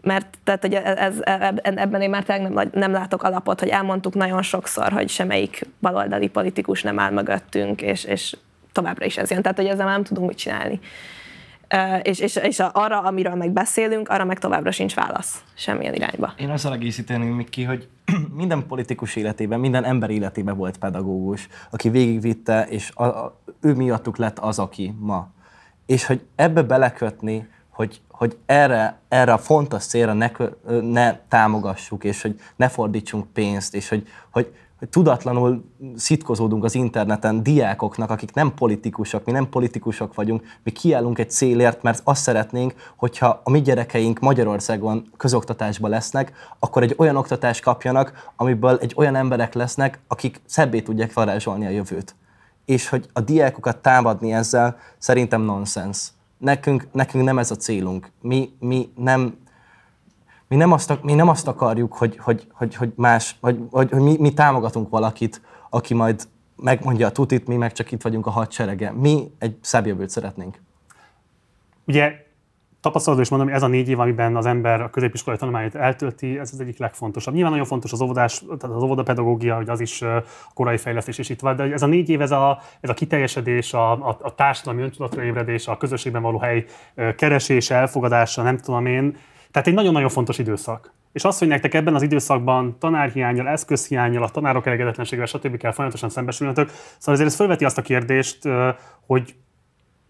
mert 0.00 0.26
tehát, 0.44 0.60
hogy 0.60 0.74
ez, 0.74 1.14
ebben 1.62 2.00
én 2.00 2.10
már 2.10 2.24
tényleg 2.24 2.52
nem, 2.52 2.70
nem 2.72 2.92
látok 2.92 3.22
alapot, 3.22 3.60
hogy 3.60 3.68
elmondtuk 3.68 4.14
nagyon 4.14 4.42
sokszor, 4.42 4.92
hogy 4.92 5.08
semmelyik 5.08 5.66
baloldali 5.80 6.28
politikus 6.28 6.82
nem 6.82 6.98
áll 6.98 7.10
mögöttünk, 7.10 7.82
és, 7.82 8.04
és 8.04 8.36
továbbra 8.72 9.04
is 9.04 9.16
ez 9.16 9.30
jön. 9.30 9.42
Tehát, 9.42 9.56
hogy 9.56 9.66
ezzel 9.66 9.86
nem 9.86 10.02
tudunk 10.04 10.28
mit 10.28 10.38
csinálni. 10.38 10.80
És, 12.02 12.18
és, 12.18 12.36
és 12.36 12.58
arra, 12.72 13.00
amiről 13.00 13.34
meg 13.34 13.50
beszélünk, 13.50 14.08
arra 14.08 14.24
meg 14.24 14.38
továbbra 14.38 14.70
sincs 14.70 14.94
válasz 14.94 15.42
semmilyen 15.54 15.94
irányba. 15.94 16.32
Én 16.36 16.50
azzal 16.50 16.72
egészíteném 16.72 17.44
ki, 17.50 17.64
hogy 17.64 17.88
minden 18.36 18.66
politikus 18.66 19.16
életében, 19.16 19.60
minden 19.60 19.84
ember 19.84 20.10
életében 20.10 20.56
volt 20.56 20.78
pedagógus, 20.78 21.48
aki 21.70 21.88
végigvitte, 21.88 22.66
és 22.68 22.90
a, 22.94 23.04
a, 23.04 23.40
ő 23.60 23.74
miattuk 23.74 24.16
lett 24.16 24.38
az, 24.38 24.58
aki 24.58 24.94
ma. 24.98 25.28
És 25.86 26.06
hogy 26.06 26.26
ebbe 26.36 26.62
belekötni, 26.62 27.48
hogy, 27.70 28.00
hogy 28.08 28.36
erre, 28.46 28.98
erre 29.08 29.32
a 29.32 29.38
fontos 29.38 29.84
célra 29.84 30.12
ne, 30.12 30.30
ne 30.80 31.16
támogassuk, 31.28 32.04
és 32.04 32.22
hogy 32.22 32.40
ne 32.56 32.68
fordítsunk 32.68 33.26
pénzt, 33.32 33.74
és 33.74 33.88
hogy, 33.88 34.08
hogy, 34.30 34.54
hogy 34.78 34.88
tudatlanul 34.88 35.64
szitkozódunk 35.96 36.64
az 36.64 36.74
interneten 36.74 37.42
diákoknak, 37.42 38.10
akik 38.10 38.32
nem 38.34 38.54
politikusok, 38.54 39.24
mi 39.24 39.32
nem 39.32 39.48
politikusok 39.48 40.14
vagyunk, 40.14 40.42
mi 40.62 40.70
kiállunk 40.70 41.18
egy 41.18 41.30
célért, 41.30 41.82
mert 41.82 42.00
azt 42.04 42.22
szeretnénk, 42.22 42.74
hogyha 42.96 43.40
a 43.44 43.50
mi 43.50 43.62
gyerekeink 43.62 44.18
Magyarországon 44.18 45.10
közoktatásban 45.16 45.90
lesznek, 45.90 46.32
akkor 46.58 46.82
egy 46.82 46.94
olyan 46.98 47.16
oktatást 47.16 47.62
kapjanak, 47.62 48.30
amiből 48.36 48.78
egy 48.80 48.92
olyan 48.96 49.16
emberek 49.16 49.54
lesznek, 49.54 49.98
akik 50.08 50.40
szebbé 50.46 50.80
tudják 50.80 51.12
varázsolni 51.12 51.66
a 51.66 51.70
jövőt. 51.70 52.14
És 52.64 52.88
hogy 52.88 53.08
a 53.12 53.20
diákokat 53.20 53.76
támadni 53.76 54.32
ezzel 54.32 54.78
szerintem 54.98 55.42
nonsens. 55.42 56.08
Nekünk, 56.38 56.88
nekünk 56.92 57.24
nem 57.24 57.38
ez 57.38 57.50
a 57.50 57.56
célunk. 57.56 58.10
Mi, 58.20 58.50
mi 58.58 58.92
nem 58.96 59.36
mi 60.48 60.56
nem 60.56 60.72
azt, 60.72 61.02
mi 61.02 61.14
nem 61.14 61.28
azt 61.28 61.48
akarjuk, 61.48 61.94
hogy, 61.94 62.16
hogy, 62.18 62.46
hogy, 62.52 62.74
hogy 62.74 62.92
más, 62.96 63.36
hogy, 63.40 63.58
hogy, 63.70 63.90
hogy 63.90 64.02
mi, 64.02 64.16
mi 64.18 64.32
támogatunk 64.32 64.88
valakit, 64.88 65.40
aki 65.70 65.94
majd 65.94 66.28
megmondja 66.56 67.06
a 67.06 67.12
tutit, 67.12 67.46
mi 67.46 67.56
meg 67.56 67.72
csak 67.72 67.92
itt 67.92 68.02
vagyunk 68.02 68.26
a 68.26 68.30
hadserege. 68.30 68.92
Mi 68.92 69.30
egy 69.38 69.56
szebb 69.60 69.86
jövőt 69.86 70.10
szeretnénk. 70.10 70.60
Ugye 71.86 72.24
tapasztalatból 72.80 73.24
is 73.24 73.30
mondom, 73.30 73.48
ez 73.48 73.62
a 73.62 73.66
négy 73.66 73.88
év, 73.88 74.00
amiben 74.00 74.36
az 74.36 74.46
ember 74.46 74.80
a 74.80 74.90
középiskolai 74.90 75.38
tanulmányait 75.38 75.74
eltölti, 75.74 76.38
ez 76.38 76.50
az 76.52 76.60
egyik 76.60 76.78
legfontosabb. 76.78 77.34
Nyilván 77.34 77.50
nagyon 77.50 77.66
fontos 77.66 77.92
az 77.92 78.00
óvodás, 78.00 78.38
tehát 78.58 78.76
az 78.76 78.82
óvodapedagógia, 78.82 79.56
hogy 79.56 79.68
az 79.68 79.80
is 79.80 80.02
a 80.02 80.24
korai 80.54 80.76
fejlesztés 80.76 81.18
és 81.18 81.28
itt 81.28 81.40
van, 81.40 81.56
de 81.56 81.62
ez 81.62 81.82
a 81.82 81.86
négy 81.86 82.08
év, 82.08 82.20
ez 82.20 82.30
a, 82.30 82.60
ez 82.80 82.90
a 82.90 82.94
kiteljesedés, 82.94 83.74
a, 83.74 83.92
a, 83.92 84.18
a 84.20 84.34
társadalmi 84.34 84.82
öntudatra 84.82 85.22
ébredés, 85.22 85.66
a 85.66 85.76
közösségben 85.76 86.22
való 86.22 86.38
hely 86.38 86.64
keresése, 87.16 87.74
elfogadása, 87.74 88.42
nem 88.42 88.58
tudom 88.58 88.86
én, 88.86 89.16
tehát 89.56 89.70
egy 89.70 89.76
nagyon-nagyon 89.76 90.08
fontos 90.08 90.38
időszak. 90.38 90.92
És 91.12 91.24
az, 91.24 91.38
hogy 91.38 91.48
nektek 91.48 91.74
ebben 91.74 91.94
az 91.94 92.02
időszakban 92.02 92.76
tanárhiányjal, 92.78 93.48
eszközhiányjal, 93.48 94.22
a 94.22 94.28
tanárok 94.28 94.66
elégedetlenségével, 94.66 95.26
stb. 95.26 95.56
kell 95.56 95.72
folyamatosan 95.72 96.08
szembesülnötök, 96.08 96.68
szóval 96.98 97.14
ezért 97.14 97.28
ez 97.28 97.36
felveti 97.36 97.64
azt 97.64 97.78
a 97.78 97.82
kérdést, 97.82 98.38
hogy 99.06 99.34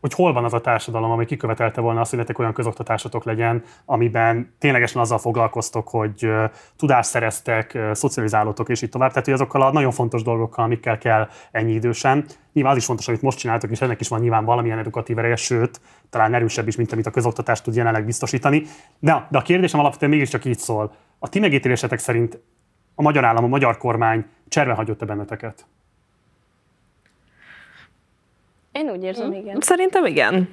hogy 0.07 0.15
hol 0.15 0.33
van 0.33 0.45
az 0.45 0.55
a 0.55 0.61
társadalom, 0.61 1.11
ami 1.11 1.25
kikövetelte 1.25 1.81
volna 1.81 2.01
azt, 2.01 2.11
hogy 2.11 2.19
nektek 2.19 2.39
olyan 2.39 2.53
közoktatásotok 2.53 3.25
legyen, 3.25 3.63
amiben 3.85 4.55
ténylegesen 4.59 5.01
azzal 5.01 5.19
foglalkoztok, 5.19 5.89
hogy 5.89 6.29
tudást 6.77 7.11
szereztek, 7.11 7.79
szocializálótok 7.93 8.69
és 8.69 8.83
így 8.83 8.89
tovább. 8.89 9.09
Tehát, 9.09 9.25
hogy 9.25 9.35
azokkal 9.35 9.63
a 9.63 9.73
nagyon 9.73 9.91
fontos 9.91 10.23
dolgokkal, 10.23 10.65
amikkel 10.65 10.99
kell 10.99 11.29
ennyi 11.51 11.73
idősen. 11.73 12.25
Nyilván 12.53 12.73
az 12.73 12.79
is 12.79 12.85
fontos, 12.85 13.09
amit 13.09 13.23
most 13.23 13.39
csináltok, 13.39 13.71
és 13.71 13.81
ennek 13.81 14.01
is 14.01 14.09
van 14.09 14.21
nyilván 14.21 14.45
valamilyen 14.45 14.79
edukatív 14.79 15.19
ereje, 15.19 15.37
sőt, 15.37 15.81
talán 16.11 16.35
erősebb 16.35 16.67
is, 16.67 16.77
mint 16.77 16.93
amit 16.93 17.07
a 17.07 17.11
közoktatás 17.11 17.63
tud 17.63 17.75
jelenleg 17.75 18.05
biztosítani. 18.05 18.63
De, 18.99 19.27
de 19.31 19.39
a 19.39 19.43
kérdésem 19.43 19.81
alapvetően 19.81 20.11
mégiscsak 20.11 20.45
így 20.45 20.59
szól. 20.59 20.93
A 21.19 21.29
ti 21.29 21.39
megítélésetek 21.39 21.99
szerint 21.99 22.39
a 22.95 23.03
magyar 23.03 23.25
állam, 23.25 23.45
a 23.45 23.49
magyar 23.49 23.77
kormány 23.77 24.25
cserve 24.49 24.73
hagyott-e 24.73 25.05
benneteket? 25.05 25.67
Én 28.77 28.91
úgy 28.91 29.03
érzem, 29.03 29.33
igen. 29.33 29.61
Szerintem 29.61 30.05
igen. 30.05 30.49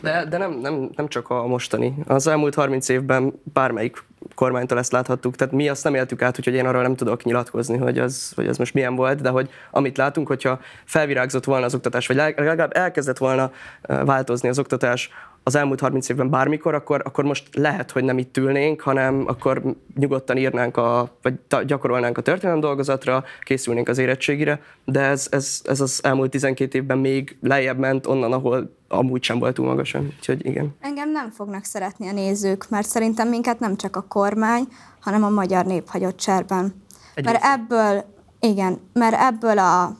De, 0.00 0.24
de 0.28 0.38
nem, 0.38 0.52
nem, 0.52 0.90
nem 0.96 1.08
csak 1.08 1.30
a 1.30 1.46
mostani. 1.46 1.94
Az 2.06 2.26
elmúlt 2.26 2.54
30 2.54 2.88
évben 2.88 3.32
bármelyik 3.52 4.04
kormánytól 4.34 4.78
ezt 4.78 4.92
láthattuk, 4.92 5.36
tehát 5.36 5.54
mi 5.54 5.68
azt 5.68 5.84
nem 5.84 5.94
éltük 5.94 6.22
át, 6.22 6.38
úgyhogy 6.38 6.54
én 6.54 6.66
arról 6.66 6.82
nem 6.82 6.96
tudok 6.96 7.24
nyilatkozni, 7.24 7.76
hogy 7.76 7.98
az, 7.98 8.32
hogy 8.34 8.46
az 8.46 8.58
most 8.58 8.74
milyen 8.74 8.94
volt, 8.94 9.20
de 9.20 9.28
hogy 9.28 9.50
amit 9.70 9.96
látunk, 9.96 10.26
hogyha 10.26 10.60
felvirágzott 10.84 11.44
volna 11.44 11.64
az 11.64 11.74
oktatás, 11.74 12.06
vagy 12.06 12.16
legalább 12.16 12.76
elkezdett 12.76 13.18
volna 13.18 13.50
változni 13.82 14.48
az 14.48 14.58
oktatás 14.58 15.10
az 15.42 15.54
elmúlt 15.54 15.80
30 15.80 16.08
évben 16.08 16.30
bármikor, 16.30 16.74
akkor, 16.74 17.02
akkor 17.04 17.24
most 17.24 17.48
lehet, 17.52 17.90
hogy 17.90 18.04
nem 18.04 18.18
itt 18.18 18.36
ülnénk, 18.36 18.80
hanem 18.80 19.24
akkor 19.26 19.62
nyugodtan 19.94 20.36
írnánk, 20.36 20.76
a, 20.76 21.16
vagy 21.22 21.34
gyakorolnánk 21.66 22.18
a 22.18 22.22
történelem 22.22 22.60
dolgozatra, 22.60 23.24
készülnénk 23.40 23.88
az 23.88 23.98
érettségire, 23.98 24.60
de 24.84 25.00
ez, 25.00 25.26
ez, 25.30 25.60
ez 25.64 25.80
az 25.80 26.00
elmúlt 26.02 26.30
12 26.30 26.78
évben 26.78 26.98
még 26.98 27.36
lejjebb 27.40 27.78
ment 27.78 28.06
onnan, 28.06 28.32
ahol 28.32 28.76
amúgy 28.88 29.22
sem 29.22 29.38
volt 29.38 29.54
túl 29.54 29.66
magasan. 29.66 30.12
Úgyhogy 30.18 30.46
igen. 30.46 30.74
Engem 30.80 31.10
nem 31.10 31.30
fognak 31.30 31.64
szeretni 31.64 32.08
a 32.08 32.12
nézők, 32.12 32.68
mert 32.68 32.88
szerintem 32.88 33.28
minket 33.28 33.58
nem 33.58 33.76
csak 33.76 33.96
a 33.96 34.04
kormány, 34.08 34.66
hanem 35.00 35.24
a 35.24 35.30
magyar 35.30 35.64
nép 35.64 35.88
hagyott 35.88 36.16
cserben. 36.16 36.74
Egy 37.14 37.24
mert 37.24 37.44
ebből, 37.44 38.04
igen, 38.40 38.80
mert 38.92 39.16
ebből 39.20 39.58
a 39.58 39.96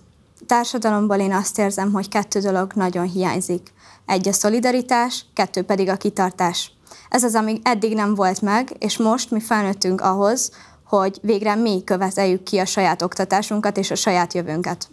társadalomból 0.46 1.16
én 1.16 1.32
azt 1.32 1.58
érzem, 1.58 1.92
hogy 1.92 2.08
kettő 2.08 2.40
dolog 2.40 2.72
nagyon 2.74 3.06
hiányzik. 3.06 3.72
Egy 4.06 4.28
a 4.28 4.32
szolidaritás, 4.32 5.24
kettő 5.34 5.62
pedig 5.62 5.88
a 5.88 5.96
kitartás. 5.96 6.72
Ez 7.08 7.24
az, 7.24 7.34
ami 7.34 7.60
eddig 7.62 7.94
nem 7.94 8.14
volt 8.14 8.40
meg, 8.40 8.72
és 8.78 8.98
most 8.98 9.30
mi 9.30 9.40
felnőttünk 9.40 10.00
ahhoz, 10.00 10.52
hogy 10.84 11.18
végre 11.22 11.54
mi 11.54 11.84
követeljük 11.84 12.42
ki 12.42 12.58
a 12.58 12.64
saját 12.64 13.02
oktatásunkat 13.02 13.76
és 13.76 13.90
a 13.90 13.94
saját 13.94 14.32
jövőnket. 14.32 14.88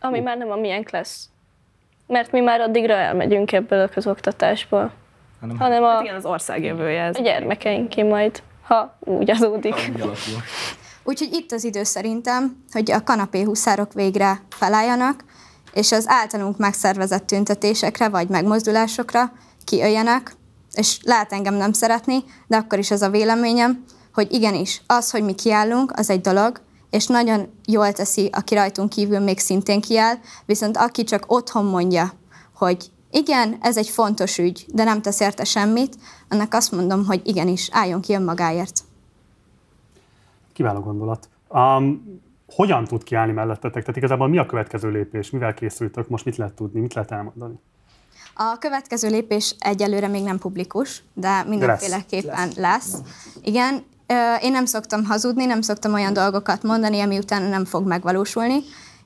Ami 0.00 0.20
már 0.20 0.36
nem 0.36 0.50
a 0.50 0.56
miénk 0.56 0.90
lesz. 0.90 1.28
Mert 2.06 2.32
mi 2.32 2.40
már 2.40 2.60
addigra 2.60 2.94
elmegyünk 2.94 3.52
ebből 3.52 3.80
a 3.80 3.88
közoktatásból. 3.88 4.92
Hanem, 5.40 5.58
hanem 5.58 5.82
a, 5.82 5.88
hát 5.88 6.02
igen, 6.02 6.14
az 6.14 6.24
ország 6.24 6.64
jövője 6.64 7.02
ez. 7.02 7.16
A 7.16 7.22
gyermekeinké 7.22 8.02
majd, 8.02 8.42
ha 8.62 8.98
úgy 9.00 9.30
adódik. 9.30 9.92
Úgyhogy 11.04 11.32
itt 11.32 11.52
az 11.52 11.64
idő 11.64 11.82
szerintem, 11.82 12.64
hogy 12.72 12.90
a 12.90 13.02
kanapé 13.02 13.42
huszárok 13.42 13.92
végre 13.92 14.40
felálljanak, 14.50 15.24
és 15.72 15.92
az 15.92 16.04
általunk 16.08 16.58
megszervezett 16.58 17.26
tüntetésekre 17.26 18.08
vagy 18.08 18.28
megmozdulásokra 18.28 19.32
kiöljenek, 19.64 20.36
és 20.72 20.98
lehet 21.02 21.32
engem 21.32 21.54
nem 21.54 21.72
szeretni, 21.72 22.24
de 22.46 22.56
akkor 22.56 22.78
is 22.78 22.90
az 22.90 23.02
a 23.02 23.10
véleményem, 23.10 23.84
hogy 24.14 24.32
igenis, 24.32 24.82
az, 24.86 25.10
hogy 25.10 25.22
mi 25.22 25.34
kiállunk, 25.34 25.92
az 25.96 26.10
egy 26.10 26.20
dolog, 26.20 26.60
és 26.90 27.06
nagyon 27.06 27.52
jól 27.66 27.92
teszi, 27.92 28.30
aki 28.32 28.54
rajtunk 28.54 28.88
kívül 28.88 29.18
még 29.18 29.38
szintén 29.38 29.80
kiáll, 29.80 30.14
viszont 30.46 30.76
aki 30.76 31.04
csak 31.04 31.24
otthon 31.26 31.64
mondja, 31.64 32.12
hogy 32.54 32.90
igen, 33.10 33.56
ez 33.60 33.76
egy 33.76 33.88
fontos 33.88 34.38
ügy, 34.38 34.66
de 34.68 34.84
nem 34.84 35.02
tesz 35.02 35.20
érte 35.20 35.44
semmit, 35.44 35.96
annak 36.28 36.54
azt 36.54 36.72
mondom, 36.72 37.06
hogy 37.06 37.20
igenis, 37.24 37.68
álljon 37.72 38.00
ki 38.00 38.14
önmagáért. 38.14 38.80
Kiváló 40.52 40.80
gondolat. 40.80 41.28
Um, 41.48 42.20
hogyan 42.54 42.84
tud 42.84 43.02
kiállni 43.02 43.32
mellettetek? 43.32 43.82
Tehát 43.82 43.96
igazából 43.96 44.28
mi 44.28 44.38
a 44.38 44.46
következő 44.46 44.90
lépés? 44.90 45.30
Mivel 45.30 45.54
készültök? 45.54 46.08
Most 46.08 46.24
mit 46.24 46.36
lehet 46.36 46.54
tudni? 46.54 46.80
Mit 46.80 46.94
lehet 46.94 47.10
elmondani? 47.10 47.54
A 48.34 48.56
következő 48.58 49.08
lépés 49.08 49.54
egyelőre 49.58 50.08
még 50.08 50.22
nem 50.22 50.38
publikus, 50.38 51.02
de 51.14 51.42
mindenféleképpen 51.42 52.46
lesz. 52.46 52.56
lesz. 52.56 52.96
Igen, 53.42 53.84
én 54.42 54.52
nem 54.52 54.64
szoktam 54.64 55.04
hazudni, 55.04 55.44
nem 55.44 55.60
szoktam 55.60 55.92
olyan 55.92 56.12
dolgokat 56.12 56.62
mondani, 56.62 57.00
ami 57.00 57.18
utána 57.18 57.48
nem 57.48 57.64
fog 57.64 57.86
megvalósulni. 57.86 58.60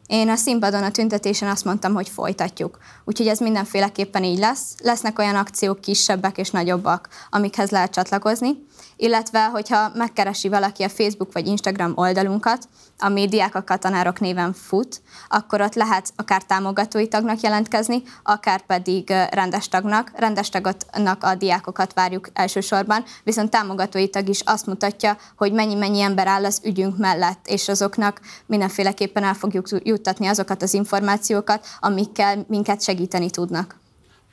Én 0.07 0.28
a 0.28 0.36
színpadon 0.36 0.82
a 0.82 0.90
tüntetésen 0.90 1.49
azt 1.49 1.64
mondtam, 1.64 1.94
hogy 1.94 2.09
folytatjuk. 2.09 2.78
Úgyhogy 3.05 3.26
ez 3.26 3.38
mindenféleképpen 3.38 4.24
így 4.24 4.38
lesz. 4.38 4.74
Lesznek 4.82 5.18
olyan 5.18 5.34
akciók 5.34 5.80
kisebbek 5.80 6.38
és 6.38 6.51
nagyobbak, 6.51 7.09
amikhez 7.30 7.70
lehet 7.70 7.92
csatlakozni 7.92 8.66
illetve 8.97 9.44
hogyha 9.44 9.90
megkeresi 9.94 10.49
valaki 10.49 10.82
a 10.82 10.88
Facebook 10.88 11.32
vagy 11.32 11.47
Instagram 11.47 11.92
oldalunkat, 11.94 12.68
a 12.99 13.09
médiák 13.09 13.70
a 13.70 13.76
tanárok 13.76 14.20
néven 14.20 14.53
fut, 14.53 15.01
akkor 15.28 15.61
ott 15.61 15.74
lehet 15.74 16.12
akár 16.16 16.42
támogatói 16.42 17.09
tagnak 17.09 17.40
jelentkezni, 17.40 18.03
akár 18.22 18.61
pedig 18.66 19.12
rendes 19.30 19.68
tagnak. 19.68 20.12
Rendes 20.14 20.49
tagnak 20.49 21.24
a 21.24 21.34
diákokat 21.34 21.92
várjuk 21.92 22.28
elsősorban, 22.32 23.05
viszont 23.24 23.51
támogatói 23.51 24.09
tag 24.09 24.28
is 24.28 24.40
azt 24.40 24.66
mutatja, 24.66 25.16
hogy 25.36 25.53
mennyi-mennyi 25.53 26.01
ember 26.01 26.26
áll 26.26 26.44
az 26.44 26.61
ügyünk 26.64 26.99
mellett, 26.99 27.47
és 27.47 27.68
azoknak 27.68 28.20
mindenféleképpen 28.47 29.24
el 29.24 29.34
fogjuk 29.34 29.66
juttatni 29.82 30.26
azokat 30.26 30.62
az 30.62 30.74
információkat, 30.74 31.66
amikkel 31.80 32.44
minket 32.49 32.82
segíteni 32.82 33.30
tudnak. 33.30 33.84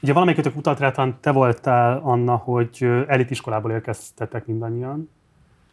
Ugye 0.04 0.14
valamelyikötök 0.14 0.56
utalt 0.56 0.80
rá, 0.80 0.91
te 1.20 1.32
voltál, 1.32 1.99
Anna, 2.04 2.36
hogy 2.36 2.88
elitiskolából 3.08 3.72
érkeztetek 3.72 4.45
mindannyian, 4.45 5.10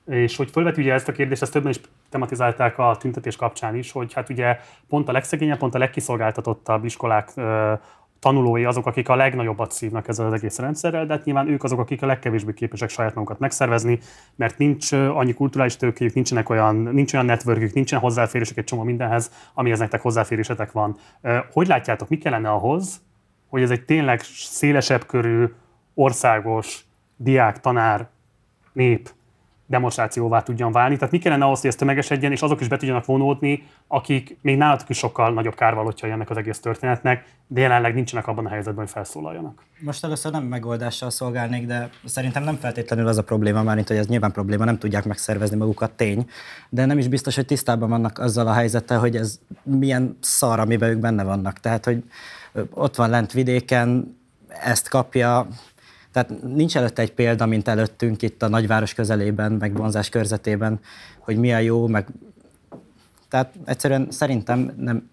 és 0.06 0.36
hogy 0.36 0.50
fölveti 0.50 0.80
ugye 0.80 0.92
ezt 0.92 1.08
a 1.08 1.12
kérdést, 1.12 1.42
ezt 1.42 1.52
többen 1.52 1.70
is 1.70 1.80
tematizálták 2.08 2.78
a 2.78 2.96
tüntetés 2.98 3.36
kapcsán 3.36 3.76
is, 3.76 3.92
hogy 3.92 4.12
hát 4.12 4.28
ugye 4.28 4.58
pont 4.88 5.08
a 5.08 5.12
legszegényebb, 5.12 5.58
pont 5.58 5.74
a 5.74 5.78
legkiszolgáltatottabb 5.78 6.84
iskolák 6.84 7.32
tanulói 8.18 8.64
azok, 8.64 8.86
akik 8.86 9.08
a 9.08 9.14
legnagyobbat 9.14 9.72
szívnak 9.72 10.08
ezzel 10.08 10.26
az 10.26 10.32
egész 10.32 10.58
rendszerrel, 10.58 11.06
de 11.06 11.12
hát 11.12 11.24
nyilván 11.24 11.48
ők 11.48 11.64
azok, 11.64 11.78
akik 11.78 12.02
a 12.02 12.06
legkevésbé 12.06 12.52
képesek 12.52 12.88
saját 12.88 13.14
magukat 13.14 13.38
megszervezni, 13.38 13.98
mert 14.36 14.58
nincs 14.58 14.92
annyi 14.92 15.34
kulturális 15.34 15.76
tőkéjük, 15.76 16.14
nincsenek 16.14 16.48
olyan, 16.48 16.76
nincs 16.76 17.12
olyan 17.12 17.26
networkük, 17.26 17.72
nincsen 17.72 17.98
hozzáférésük 17.98 18.56
egy 18.56 18.64
csomó 18.64 18.82
mindenhez, 18.82 19.30
amihez 19.54 19.78
nektek 19.78 20.00
hozzáférésetek 20.00 20.72
van. 20.72 20.96
Hogy 21.52 21.66
látjátok, 21.66 22.08
mi 22.08 22.18
kellene 22.18 22.50
ahhoz, 22.50 23.00
hogy 23.50 23.62
ez 23.62 23.70
egy 23.70 23.84
tényleg 23.84 24.20
szélesebb 24.32 25.06
körű, 25.06 25.44
országos 25.94 26.84
diák, 27.16 27.60
tanár, 27.60 28.08
nép 28.72 29.10
demonstrációvá 29.70 30.42
tudjon 30.42 30.72
válni. 30.72 30.96
Tehát 30.96 31.12
mi 31.12 31.18
kellene 31.18 31.44
ahhoz, 31.44 31.60
hogy 31.60 31.70
ez 31.70 31.76
tömegesedjen, 31.76 32.32
és 32.32 32.42
azok 32.42 32.60
is 32.60 32.68
be 32.68 32.76
tudjanak 32.76 33.04
vonódni, 33.04 33.66
akik 33.86 34.36
még 34.42 34.56
nálatok 34.56 34.88
is 34.88 34.98
sokkal 34.98 35.32
nagyobb 35.32 35.54
kárvalótja 35.54 36.08
ennek 36.08 36.30
az 36.30 36.36
egész 36.36 36.60
történetnek, 36.60 37.24
de 37.46 37.60
jelenleg 37.60 37.94
nincsenek 37.94 38.26
abban 38.26 38.46
a 38.46 38.48
helyzetben, 38.48 38.84
hogy 38.84 38.92
felszólaljanak. 38.92 39.62
Most 39.80 40.04
először 40.04 40.32
nem 40.32 40.42
megoldással 40.42 41.10
szolgálnék, 41.10 41.66
de 41.66 41.90
szerintem 42.04 42.42
nem 42.42 42.56
feltétlenül 42.56 43.06
az 43.06 43.18
a 43.18 43.22
probléma, 43.22 43.62
már 43.62 43.84
hogy 43.86 43.96
ez 43.96 44.06
nyilván 44.06 44.32
probléma, 44.32 44.64
nem 44.64 44.78
tudják 44.78 45.04
megszervezni 45.04 45.56
magukat, 45.56 45.90
tény, 45.90 46.26
de 46.68 46.84
nem 46.84 46.98
is 46.98 47.08
biztos, 47.08 47.34
hogy 47.34 47.46
tisztában 47.46 47.88
vannak 47.88 48.18
azzal 48.18 48.46
a 48.46 48.52
helyzettel, 48.52 48.98
hogy 48.98 49.16
ez 49.16 49.38
milyen 49.62 50.16
szar, 50.20 50.60
amiben 50.60 50.90
ők 50.90 50.98
benne 50.98 51.22
vannak. 51.22 51.58
Tehát, 51.58 51.84
hogy 51.84 52.04
ott 52.70 52.96
van 52.96 53.10
lent 53.10 53.32
vidéken, 53.32 54.18
ezt 54.48 54.88
kapja, 54.88 55.48
tehát 56.12 56.42
nincs 56.42 56.76
előtte 56.76 57.02
egy 57.02 57.12
példa, 57.12 57.46
mint 57.46 57.68
előttünk 57.68 58.22
itt 58.22 58.42
a 58.42 58.48
nagyváros 58.48 58.94
közelében, 58.94 59.52
meg 59.52 59.76
vonzás 59.76 60.08
körzetében, 60.08 60.80
hogy 61.18 61.36
mi 61.36 61.52
a 61.52 61.58
jó, 61.58 61.86
meg 61.86 62.06
tehát 63.28 63.54
egyszerűen 63.64 64.06
szerintem 64.10 64.74
nem, 64.76 65.10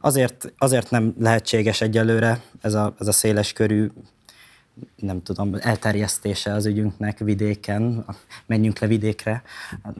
azért, 0.00 0.52
azért 0.58 0.90
nem 0.90 1.14
lehetséges 1.18 1.80
egyelőre 1.80 2.42
ez 2.60 2.74
a, 2.74 2.94
ez 2.98 3.06
a 3.06 3.12
széles 3.12 3.52
körű 3.52 3.90
nem 4.96 5.22
tudom, 5.22 5.54
elterjesztése 5.60 6.52
az 6.52 6.66
ügyünknek 6.66 7.18
vidéken, 7.18 8.04
menjünk 8.46 8.78
le 8.78 8.86
vidékre, 8.86 9.42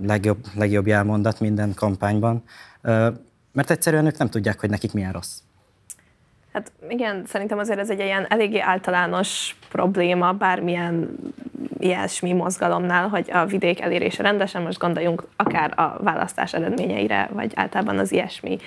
legjobb, 0.03 0.47
legjobb 0.55 0.87
jelmondat 0.87 1.41
minden 1.41 1.75
kampányban, 1.75 2.43
mert 3.53 3.71
egyszerűen 3.71 4.07
ők 4.07 4.19
nem 4.19 4.31
tudják, 4.31 4.61
hogy 4.61 4.71
nekik 4.71 4.93
milyen 4.93 5.13
rossz. 5.13 5.39
Hát 6.53 6.73
igen, 6.89 7.23
szerintem 7.27 7.59
azért 7.59 7.79
ez 7.79 7.91
egy 7.91 7.99
ilyen 8.01 8.27
eléggé 8.29 8.59
általános 8.59 9.57
probléma 9.69 10.33
bármilyen 10.33 11.17
ilyesmi 11.79 12.33
mozgalomnál, 12.33 13.09
hogy 13.09 13.31
a 13.33 13.47
vidék 13.47 13.81
elérése 13.81 14.23
rendesen, 14.23 14.63
most 14.63 14.79
gondoljunk 14.79 15.23
akár 15.37 15.79
a 15.79 15.97
választás 16.03 16.55
eredményeire, 16.55 17.29
vagy 17.33 17.53
általában 17.55 17.99
az 17.99 18.13
ilyesmi 18.13 18.59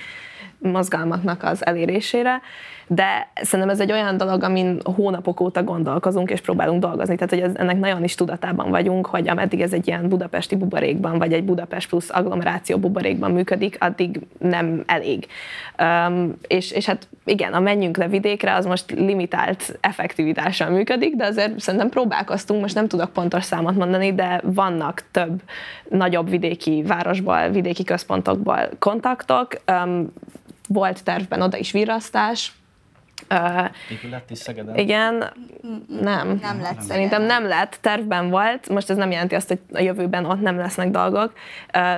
mozgalmaknak 0.57 1.43
az 1.43 1.65
elérésére, 1.65 2.41
de 2.87 3.27
szerintem 3.41 3.69
ez 3.69 3.79
egy 3.79 3.91
olyan 3.91 4.17
dolog, 4.17 4.43
amin 4.43 4.79
hónapok 4.95 5.39
óta 5.39 5.63
gondolkozunk 5.63 6.29
és 6.29 6.41
próbálunk 6.41 6.81
dolgozni. 6.81 7.15
Tehát, 7.15 7.29
hogy 7.29 7.39
ez, 7.41 7.51
ennek 7.55 7.79
nagyon 7.79 8.03
is 8.03 8.15
tudatában 8.15 8.69
vagyunk, 8.69 9.05
hogy 9.05 9.29
ameddig 9.29 9.61
ez 9.61 9.73
egy 9.73 9.87
ilyen 9.87 10.09
budapesti 10.09 10.55
buborékban, 10.55 11.17
vagy 11.17 11.33
egy 11.33 11.43
Budapest 11.43 11.89
plusz 11.89 12.09
agglomeráció 12.09 12.77
buborékban 12.77 13.31
működik, 13.31 13.77
addig 13.79 14.19
nem 14.39 14.83
elég. 14.85 15.27
Um, 16.07 16.35
és, 16.47 16.71
és 16.71 16.85
hát 16.85 17.07
igen, 17.25 17.53
a 17.53 17.59
menjünk 17.59 17.97
le 17.97 18.07
vidékre, 18.07 18.55
az 18.55 18.65
most 18.65 18.91
limitált 18.91 19.77
effektivitással 19.81 20.69
működik, 20.69 21.15
de 21.15 21.25
azért 21.25 21.59
szerintem 21.59 21.89
próbálkoztunk, 21.89 22.61
most 22.61 22.75
nem 22.75 22.87
tudok 22.87 23.13
pontos 23.13 23.43
számot 23.43 23.75
mondani, 23.75 24.13
de 24.13 24.41
vannak 24.43 25.03
több 25.11 25.41
nagyobb 25.89 26.29
vidéki 26.29 26.83
városból, 26.87 27.49
vidéki 27.49 27.83
központokból 27.83 28.69
kontaktok, 28.79 29.47
um, 29.71 30.13
volt 30.67 31.03
tervben 31.03 31.41
oda 31.41 31.57
is 31.57 31.71
virasztás, 31.71 32.53
Uh, 33.29 34.09
lett 34.11 34.31
is 34.31 34.37
Szegeden? 34.37 34.77
Igen, 34.77 35.23
nem. 36.01 36.39
Nem 36.41 36.61
lett. 36.61 36.81
Szerintem 36.81 37.23
nem 37.23 37.47
lett, 37.47 37.77
tervben 37.81 38.29
volt, 38.29 38.69
most 38.69 38.89
ez 38.89 38.97
nem 38.97 39.11
jelenti 39.11 39.35
azt, 39.35 39.47
hogy 39.47 39.59
a 39.73 39.79
jövőben 39.79 40.25
ott 40.25 40.41
nem 40.41 40.57
lesznek 40.57 40.89
dolgok, 40.89 41.33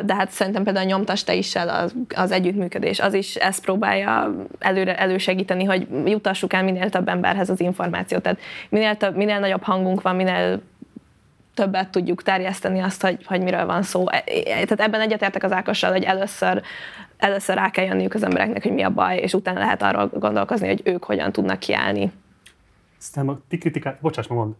de 0.05 0.15
hát 0.15 0.31
szerintem 0.31 0.63
például 0.63 0.85
a 0.85 0.89
nyomtas 0.89 1.23
teissel 1.23 1.69
az, 1.69 1.95
az 2.15 2.31
együttműködés, 2.31 2.99
az 2.99 3.13
is 3.13 3.35
ezt 3.35 3.61
próbálja 3.61 4.35
előre 4.59 4.97
elősegíteni, 4.97 5.63
hogy 5.63 5.87
jutassuk 6.05 6.53
el 6.53 6.63
minél 6.63 6.89
több 6.89 7.07
emberhez 7.07 7.49
az 7.49 7.59
információt. 7.59 8.21
Tehát 8.21 8.39
minél, 8.69 8.97
több, 8.97 9.15
minél 9.15 9.39
nagyobb 9.39 9.63
hangunk 9.63 10.01
van, 10.01 10.15
minél 10.15 10.61
többet 11.53 11.89
tudjuk 11.89 12.23
terjeszteni 12.23 12.79
azt, 12.79 13.01
hogy, 13.01 13.17
hogy 13.25 13.41
miről 13.41 13.65
van 13.65 13.83
szó. 13.83 14.09
E, 14.09 14.23
e, 14.25 14.43
tehát 14.43 14.81
ebben 14.81 15.01
egyetértek 15.01 15.43
az 15.43 15.51
Ákossal, 15.51 15.91
hogy 15.91 16.03
először 16.03 16.61
először 17.17 17.55
rá 17.55 17.69
kell 17.69 17.85
jönniük 17.85 18.13
az 18.13 18.23
embereknek, 18.23 18.63
hogy 18.63 18.73
mi 18.73 18.83
a 18.83 18.89
baj, 18.89 19.17
és 19.17 19.33
utána 19.33 19.59
lehet 19.59 19.81
arról 19.81 20.11
gondolkozni, 20.13 20.67
hogy 20.67 20.81
ők 20.83 21.03
hogyan 21.03 21.31
tudnak 21.31 21.59
kiállni. 21.59 22.11
Aztán 22.99 23.29
a 23.29 23.39
ti 23.47 23.57
kritikát, 23.57 24.01
bocsáss, 24.01 24.27
mond. 24.27 24.53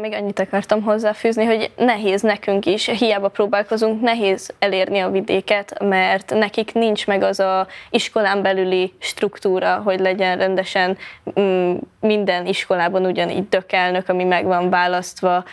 Még 0.00 0.12
annyit 0.12 0.38
akartam 0.38 0.82
hozzáfűzni, 0.82 1.44
hogy 1.44 1.70
nehéz 1.76 2.22
nekünk 2.22 2.66
is, 2.66 2.86
hiába 2.86 3.28
próbálkozunk, 3.28 4.00
nehéz 4.00 4.54
elérni 4.58 4.98
a 4.98 5.10
vidéket, 5.10 5.78
mert 5.78 6.34
nekik 6.34 6.72
nincs 6.72 7.06
meg 7.06 7.22
az 7.22 7.40
a 7.40 7.66
iskolán 7.90 8.42
belüli 8.42 8.92
struktúra, 8.98 9.76
hogy 9.84 10.00
legyen 10.00 10.38
rendesen 10.38 10.98
mm, 11.40 11.74
minden 12.00 12.46
iskolában 12.46 13.06
ugyanígy 13.06 13.48
dökelnök, 13.48 14.08
ami 14.08 14.24
meg 14.24 14.44
van 14.44 14.70
választva, 14.70 15.44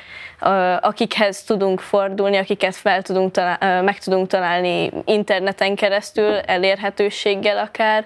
akikhez 0.79 1.43
tudunk 1.43 1.79
fordulni, 1.79 2.37
akiket 2.37 2.75
fel 2.75 3.01
tudunk 3.01 3.31
talál, 3.31 3.83
meg 3.83 3.97
tudunk 3.99 4.27
találni 4.27 4.91
interneten 5.05 5.75
keresztül, 5.75 6.37
elérhetőséggel 6.37 7.57
akár, 7.57 8.05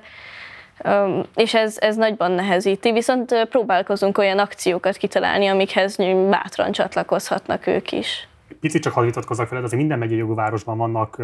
és 1.35 1.53
ez, 1.53 1.77
ez 1.79 1.95
nagyban 1.95 2.31
nehezíti, 2.31 2.91
viszont 2.91 3.47
próbálkozunk 3.49 4.17
olyan 4.17 4.39
akciókat 4.39 4.97
kitalálni, 4.97 5.47
amikhez 5.47 5.95
bátran 6.29 6.71
csatlakozhatnak 6.71 7.67
ők 7.67 7.91
is. 7.91 8.27
Picit 8.59 8.81
csak 8.81 8.93
hadd 8.93 9.05
vitatkozzak 9.05 9.49
veled, 9.49 9.65
azért 9.65 9.81
minden 9.81 9.99
megyei 9.99 10.17
jogú 10.17 10.35
városban 10.35 10.77
vannak 10.77 11.17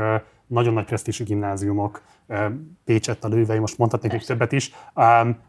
nagyon 0.47 0.73
nagy 0.73 0.85
presztízsű 0.85 1.23
gimnáziumok, 1.23 2.01
Pécsett, 2.85 3.23
a 3.23 3.27
Lővei, 3.27 3.59
most 3.59 3.77
mondhatnék 3.77 4.11
még 4.11 4.23
többet 4.23 4.51
is. 4.51 4.71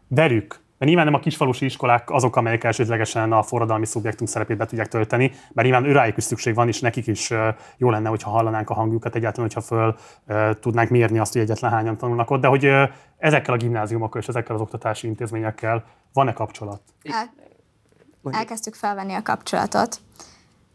Velük 0.07 0.59
mert 0.79 0.91
nyilván 0.91 1.05
nem 1.11 1.19
a 1.19 1.23
kisfalusi 1.23 1.65
iskolák 1.65 2.11
azok, 2.11 2.35
amelyek 2.35 2.63
elsődlegesen 2.63 3.31
a 3.31 3.43
forradalmi 3.43 3.85
szubjektum 3.85 4.27
szerepét 4.27 4.57
be 4.57 4.65
tudják 4.65 4.87
tölteni, 4.87 5.31
mert 5.53 5.67
nyilván 5.67 5.89
őrájuk 5.89 6.17
is 6.17 6.23
szükség 6.23 6.55
van, 6.55 6.67
és 6.67 6.79
nekik 6.79 7.07
is 7.07 7.33
jó 7.77 7.89
lenne, 7.89 8.09
hogyha 8.09 8.29
hallanánk 8.29 8.69
a 8.69 8.73
hangjukat 8.73 9.15
egyáltalán, 9.15 9.49
hogyha 9.53 9.61
föl 9.61 9.95
tudnánk 10.59 10.89
mérni 10.89 11.19
azt, 11.19 11.33
hogy 11.33 11.41
egyetlen 11.41 11.71
hányan 11.71 11.97
tanulnak 11.97 12.31
ott, 12.31 12.41
de 12.41 12.47
hogy 12.47 12.71
ezekkel 13.19 13.53
a 13.53 13.57
gimnáziumokkal 13.57 14.21
és 14.21 14.27
ezekkel 14.27 14.55
az 14.55 14.61
oktatási 14.61 15.07
intézményekkel 15.07 15.85
van-e 16.13 16.33
kapcsolat? 16.33 16.81
El, 17.03 17.33
elkezdtük 18.23 18.75
felvenni 18.75 19.13
a 19.13 19.21
kapcsolatot, 19.21 19.97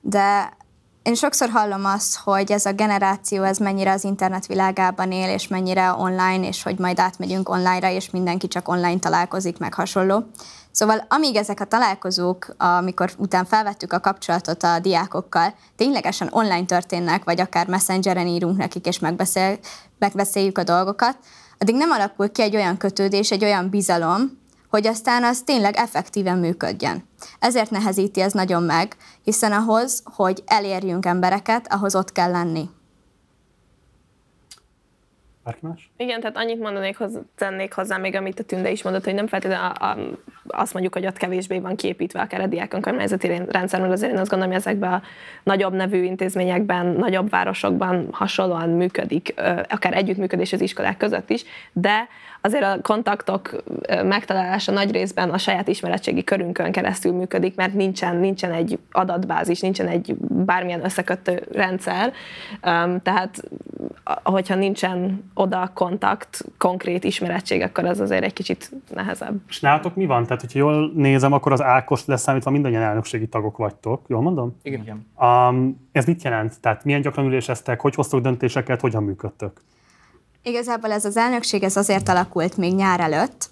de 0.01 0.57
én 1.03 1.15
sokszor 1.15 1.49
hallom 1.49 1.85
azt, 1.85 2.17
hogy 2.17 2.53
ez 2.53 2.67
a 2.67 2.73
generáció, 2.73 3.43
ez 3.43 3.59
mennyire 3.59 3.93
az 3.93 4.05
internet 4.05 4.47
világában 4.47 5.13
él, 5.13 5.29
és 5.29 5.49
mennyire 5.49 5.93
online, 5.93 6.47
és 6.47 6.63
hogy 6.63 6.79
majd 6.79 6.99
átmegyünk 6.99 7.49
online-ra, 7.49 7.89
és 7.89 8.11
mindenki 8.11 8.49
csak 8.49 8.69
online 8.69 8.99
találkozik, 8.99 9.59
meg 9.59 9.75
hasonló. 9.75 10.27
Szóval 10.71 11.05
amíg 11.09 11.37
ezek 11.37 11.61
a 11.61 11.65
találkozók, 11.65 12.55
amikor 12.59 13.11
után 13.19 13.45
felvettük 13.45 13.93
a 13.93 14.01
kapcsolatot 14.01 14.63
a 14.63 14.79
diákokkal, 14.79 15.55
ténylegesen 15.77 16.29
online 16.31 16.65
történnek, 16.65 17.25
vagy 17.25 17.41
akár 17.41 17.67
messengeren 17.67 18.27
írunk 18.27 18.57
nekik, 18.57 18.87
és 18.87 18.99
megbeszél, 18.99 19.59
megbeszéljük 19.99 20.59
a 20.59 20.65
dolgokat, 20.65 21.17
addig 21.59 21.75
nem 21.75 21.91
alakul 21.91 22.31
ki 22.31 22.43
egy 22.43 22.57
olyan 22.57 22.77
kötődés, 22.77 23.31
egy 23.31 23.45
olyan 23.45 23.71
bizalom, 23.71 24.43
hogy 24.71 24.87
aztán 24.87 25.25
az 25.25 25.43
tényleg 25.45 25.77
effektíven 25.77 26.39
működjen. 26.39 27.09
Ezért 27.39 27.71
nehezíti 27.71 28.21
ez 28.21 28.33
nagyon 28.33 28.63
meg, 28.63 28.97
hiszen 29.23 29.53
ahhoz, 29.53 30.03
hogy 30.05 30.43
elérjünk 30.47 31.07
embereket, 31.07 31.73
ahhoz 31.73 31.95
ott 31.95 32.13
kell 32.13 32.31
lenni. 32.31 32.69
Bárki 35.45 35.67
más? 35.67 35.91
Igen, 35.97 36.21
tehát 36.21 36.37
annyit 36.37 36.61
mondanék, 36.61 36.99
hoz, 36.99 37.19
tennék 37.37 37.73
hozzá 37.73 37.97
még, 37.97 38.15
amit 38.15 38.39
a 38.39 38.45
Tünde 38.45 38.71
is 38.71 38.83
mondott, 38.83 39.05
hogy 39.05 39.15
nem 39.15 39.27
feltétlenül 39.27 39.65
a, 39.65 39.85
a, 39.85 39.97
azt 40.47 40.73
mondjuk, 40.73 40.95
hogy 40.95 41.07
ott 41.07 41.17
kevésbé 41.17 41.59
van 41.59 41.77
kiépítve 41.77 42.21
akár 42.21 42.41
a 42.41 42.47
diák 42.47 42.75
önkormányzati 42.75 43.27
rendszer, 43.49 43.81
mert 43.81 43.93
azért 43.93 44.13
én 44.13 44.19
azt 44.19 44.31
gondolom, 44.31 44.55
hogy 44.55 44.63
ezekben 44.63 44.93
a 44.93 45.03
nagyobb 45.43 45.73
nevű 45.73 46.03
intézményekben, 46.03 46.87
nagyobb 46.87 47.31
városokban 47.31 48.09
hasonlóan 48.13 48.69
működik, 48.69 49.35
akár 49.69 49.97
együttműködés 49.97 50.53
az 50.53 50.61
iskolák 50.61 50.97
között 50.97 51.31
is, 51.31 51.45
de 51.73 52.09
azért 52.45 52.65
a 52.65 52.79
kontaktok 52.83 53.63
megtalálása 54.05 54.73
nagy 54.73 54.91
részben 54.91 55.31
a 55.31 55.39
saját 55.39 55.69
ismeretségi 55.69 56.25
körünkön 56.25 56.73
keresztül 56.73 57.13
működik, 57.13 57.57
mert 57.57 57.75
nincsen, 57.75 58.17
nincsen 58.17 58.53
egy 58.53 58.79
adatbázis, 58.91 59.61
nincsen 59.61 59.89
egy 59.89 60.15
bármilyen 60.19 60.85
összekötő 60.85 61.47
rendszer, 61.53 62.13
tehát 63.03 63.43
hogyha 64.23 64.55
nincsen 64.55 65.31
oda 65.35 65.71
kontakt, 65.75 66.45
konkrét 66.59 67.05
ismerettség, 67.05 67.63
akkor 67.63 67.85
az 67.85 68.01
azért 68.01 68.25
egy 68.25 68.33
kicsit 68.33 68.71
nehezebb. 68.95 69.35
És 69.49 69.61
nálatok 69.61 69.95
mi 69.95 70.07
van? 70.07 70.25
Tehát, 70.25 70.41
hogyha 70.41 70.59
jól 70.59 70.93
nézem, 70.95 71.33
akkor 71.33 71.53
az 71.53 71.63
Ákos 71.63 72.05
leszámítva 72.07 72.51
mindannyian 72.51 72.83
elnökségi 72.83 73.27
tagok 73.27 73.57
vagytok. 73.57 74.03
Jól 74.07 74.23
mondom? 74.23 74.57
Igen. 74.63 75.07
Um, 75.21 75.89
ez 75.93 76.07
mit 76.07 76.23
jelent? 76.23 76.61
Tehát 76.61 76.85
milyen 76.85 77.01
gyakran 77.01 77.27
üléseztek, 77.27 77.81
hogy 77.81 77.95
hoztok 77.95 78.21
döntéseket, 78.21 78.81
hogyan 78.81 79.03
működtök? 79.03 79.61
Igazából 80.47 80.93
ez 80.93 81.05
az 81.05 81.17
elnökség 81.17 81.63
ez 81.63 81.77
azért 81.77 82.09
alakult 82.09 82.57
még 82.57 82.75
nyár 82.75 83.01
előtt, 83.01 83.51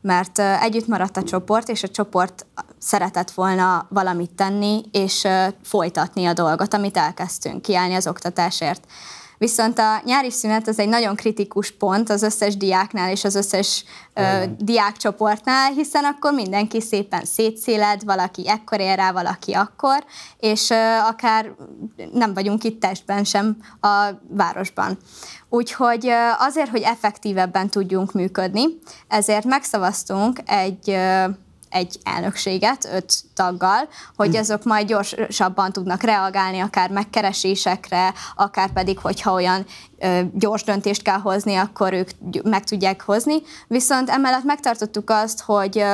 mert 0.00 0.38
együtt 0.38 0.86
maradt 0.86 1.16
a 1.16 1.22
csoport, 1.22 1.68
és 1.68 1.82
a 1.82 1.88
csoport 1.88 2.46
szeretett 2.78 3.30
volna 3.30 3.86
valamit 3.90 4.30
tenni, 4.30 4.84
és 4.92 5.26
folytatni 5.62 6.26
a 6.26 6.32
dolgot, 6.32 6.74
amit 6.74 6.96
elkezdtünk, 6.96 7.62
kiállni 7.62 7.94
az 7.94 8.06
oktatásért. 8.06 8.86
Viszont 9.38 9.78
a 9.78 10.00
nyári 10.04 10.30
szünet 10.30 10.68
az 10.68 10.78
egy 10.78 10.88
nagyon 10.88 11.16
kritikus 11.16 11.70
pont 11.70 12.10
az 12.10 12.22
összes 12.22 12.56
diáknál 12.56 13.10
és 13.10 13.24
az 13.24 13.34
összes 13.34 13.84
ö, 14.14 14.22
diákcsoportnál, 14.58 15.72
hiszen 15.72 16.04
akkor 16.04 16.32
mindenki 16.32 16.80
szépen 16.80 17.24
szétszéled, 17.24 18.04
valaki 18.04 18.48
ekkor 18.48 18.80
ér 18.80 18.96
rá, 18.96 19.12
valaki 19.12 19.52
akkor, 19.52 20.04
és 20.38 20.70
ö, 20.70 20.96
akár 21.08 21.54
nem 22.12 22.34
vagyunk 22.34 22.64
itt 22.64 22.80
testben 22.80 23.24
sem 23.24 23.56
a 23.80 24.08
városban. 24.28 24.98
Úgyhogy 25.48 26.10
azért, 26.38 26.70
hogy 26.70 26.82
effektívebben 26.82 27.68
tudjunk 27.68 28.12
működni, 28.12 28.64
ezért 29.08 29.44
megszavaztunk 29.44 30.38
egy 30.46 30.96
egy 31.74 31.98
elnökséget 32.02 32.88
öt 32.92 33.14
taggal, 33.34 33.88
hogy 34.16 34.30
hm. 34.30 34.36
azok 34.36 34.64
majd 34.64 34.86
gyorsabban 34.86 35.72
tudnak 35.72 36.02
reagálni, 36.02 36.60
akár 36.60 36.90
megkeresésekre, 36.90 38.12
akár 38.36 38.72
pedig, 38.72 38.98
hogyha 38.98 39.32
olyan 39.32 39.66
gyors 40.32 40.64
döntést 40.64 41.02
kell 41.02 41.18
hozni, 41.18 41.56
akkor 41.56 41.92
ők 41.92 42.10
meg 42.42 42.64
tudják 42.64 43.02
hozni. 43.02 43.42
Viszont 43.66 44.10
emellett 44.10 44.44
megtartottuk 44.44 45.10
azt, 45.10 45.40
hogy 45.40 45.84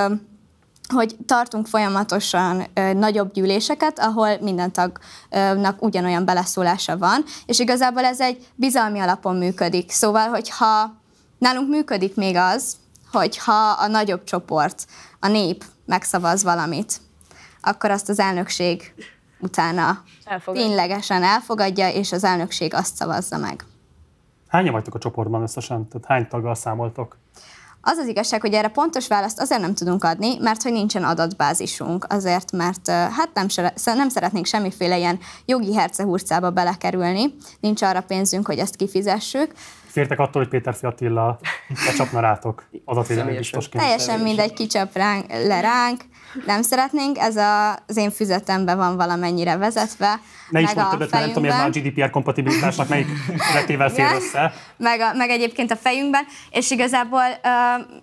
hogy 0.94 1.16
tartunk 1.26 1.66
folyamatosan 1.66 2.66
ö, 2.74 2.92
nagyobb 2.92 3.32
gyűléseket, 3.32 3.98
ahol 3.98 4.38
minden 4.40 4.72
tagnak 4.72 5.82
ugyanolyan 5.82 6.24
beleszólása 6.24 6.98
van, 6.98 7.24
és 7.46 7.58
igazából 7.58 8.04
ez 8.04 8.20
egy 8.20 8.46
bizalmi 8.54 8.98
alapon 8.98 9.36
működik. 9.36 9.90
Szóval, 9.90 10.28
hogyha 10.28 10.94
nálunk 11.38 11.68
működik 11.68 12.14
még 12.14 12.36
az, 12.36 12.76
hogyha 13.12 13.70
a 13.78 13.86
nagyobb 13.86 14.24
csoport, 14.24 14.86
a 15.20 15.28
nép 15.28 15.64
megszavaz 15.86 16.42
valamit, 16.42 17.00
akkor 17.60 17.90
azt 17.90 18.08
az 18.08 18.18
elnökség 18.18 18.94
utána 19.40 20.02
Elfogadja. 20.24 20.66
ténylegesen 20.66 21.22
elfogadja, 21.22 21.88
és 21.88 22.12
az 22.12 22.24
elnökség 22.24 22.74
azt 22.74 22.94
szavazza 22.94 23.36
meg. 23.38 23.64
Hányan 24.48 24.72
vagytok 24.72 24.94
a 24.94 24.98
csoportban 24.98 25.42
összesen? 25.42 25.88
Tehát 25.88 26.06
hány 26.06 26.28
taggal 26.28 26.54
számoltok? 26.54 27.16
Az 27.82 27.98
az 27.98 28.06
igazság, 28.06 28.40
hogy 28.40 28.54
erre 28.54 28.68
pontos 28.68 29.08
választ 29.08 29.40
azért 29.40 29.60
nem 29.60 29.74
tudunk 29.74 30.04
adni, 30.04 30.36
mert 30.40 30.62
hogy 30.62 30.72
nincsen 30.72 31.04
adatbázisunk, 31.04 32.06
azért, 32.08 32.52
mert 32.52 32.88
hát 32.90 33.30
nem, 33.34 33.46
nem 33.84 34.08
szeretnénk 34.08 34.46
semmiféle 34.46 34.98
ilyen 34.98 35.18
jogi 35.44 35.74
hercehurcába 35.74 36.50
belekerülni, 36.50 37.34
nincs 37.60 37.82
arra 37.82 38.02
pénzünk, 38.02 38.46
hogy 38.46 38.58
ezt 38.58 38.76
kifizessük. 38.76 39.52
Fértek 39.90 40.18
attól, 40.18 40.42
hogy 40.42 40.50
Péter 40.50 40.74
Fiatilla 40.74 41.38
becsapna 41.86 42.20
rátok 42.20 42.64
adatvédelmi 42.84 43.36
biztosként? 43.36 43.84
Teljesen 43.84 44.20
mindegy, 44.20 44.52
kicsap 44.52 44.96
ránk, 44.96 45.26
le 45.28 45.60
ránk, 45.60 46.00
nem 46.46 46.62
szeretnénk, 46.62 47.18
ez 47.18 47.36
a, 47.36 47.72
az 47.72 47.96
én 47.96 48.10
füzetemben 48.10 48.76
van 48.76 48.96
valamennyire 48.96 49.56
vezetve. 49.56 50.20
Ne 50.50 50.60
is 50.60 50.74
mondd 50.74 50.90
többet, 50.90 51.10
mert 51.10 51.24
nem 51.24 51.32
tudom, 51.32 51.50
hogy 51.50 51.78
a 51.78 51.80
GDPR 51.80 52.10
kompatibilitásnak 52.10 52.88
melyik 52.88 53.06
letével 53.54 53.88
fér 53.88 54.06
össze. 54.14 54.52
Meg, 54.76 55.00
a, 55.00 55.12
meg 55.14 55.30
egyébként 55.30 55.70
a 55.70 55.76
fejünkben, 55.76 56.24
és 56.50 56.70
igazából, 56.70 57.22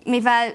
mivel 0.04 0.54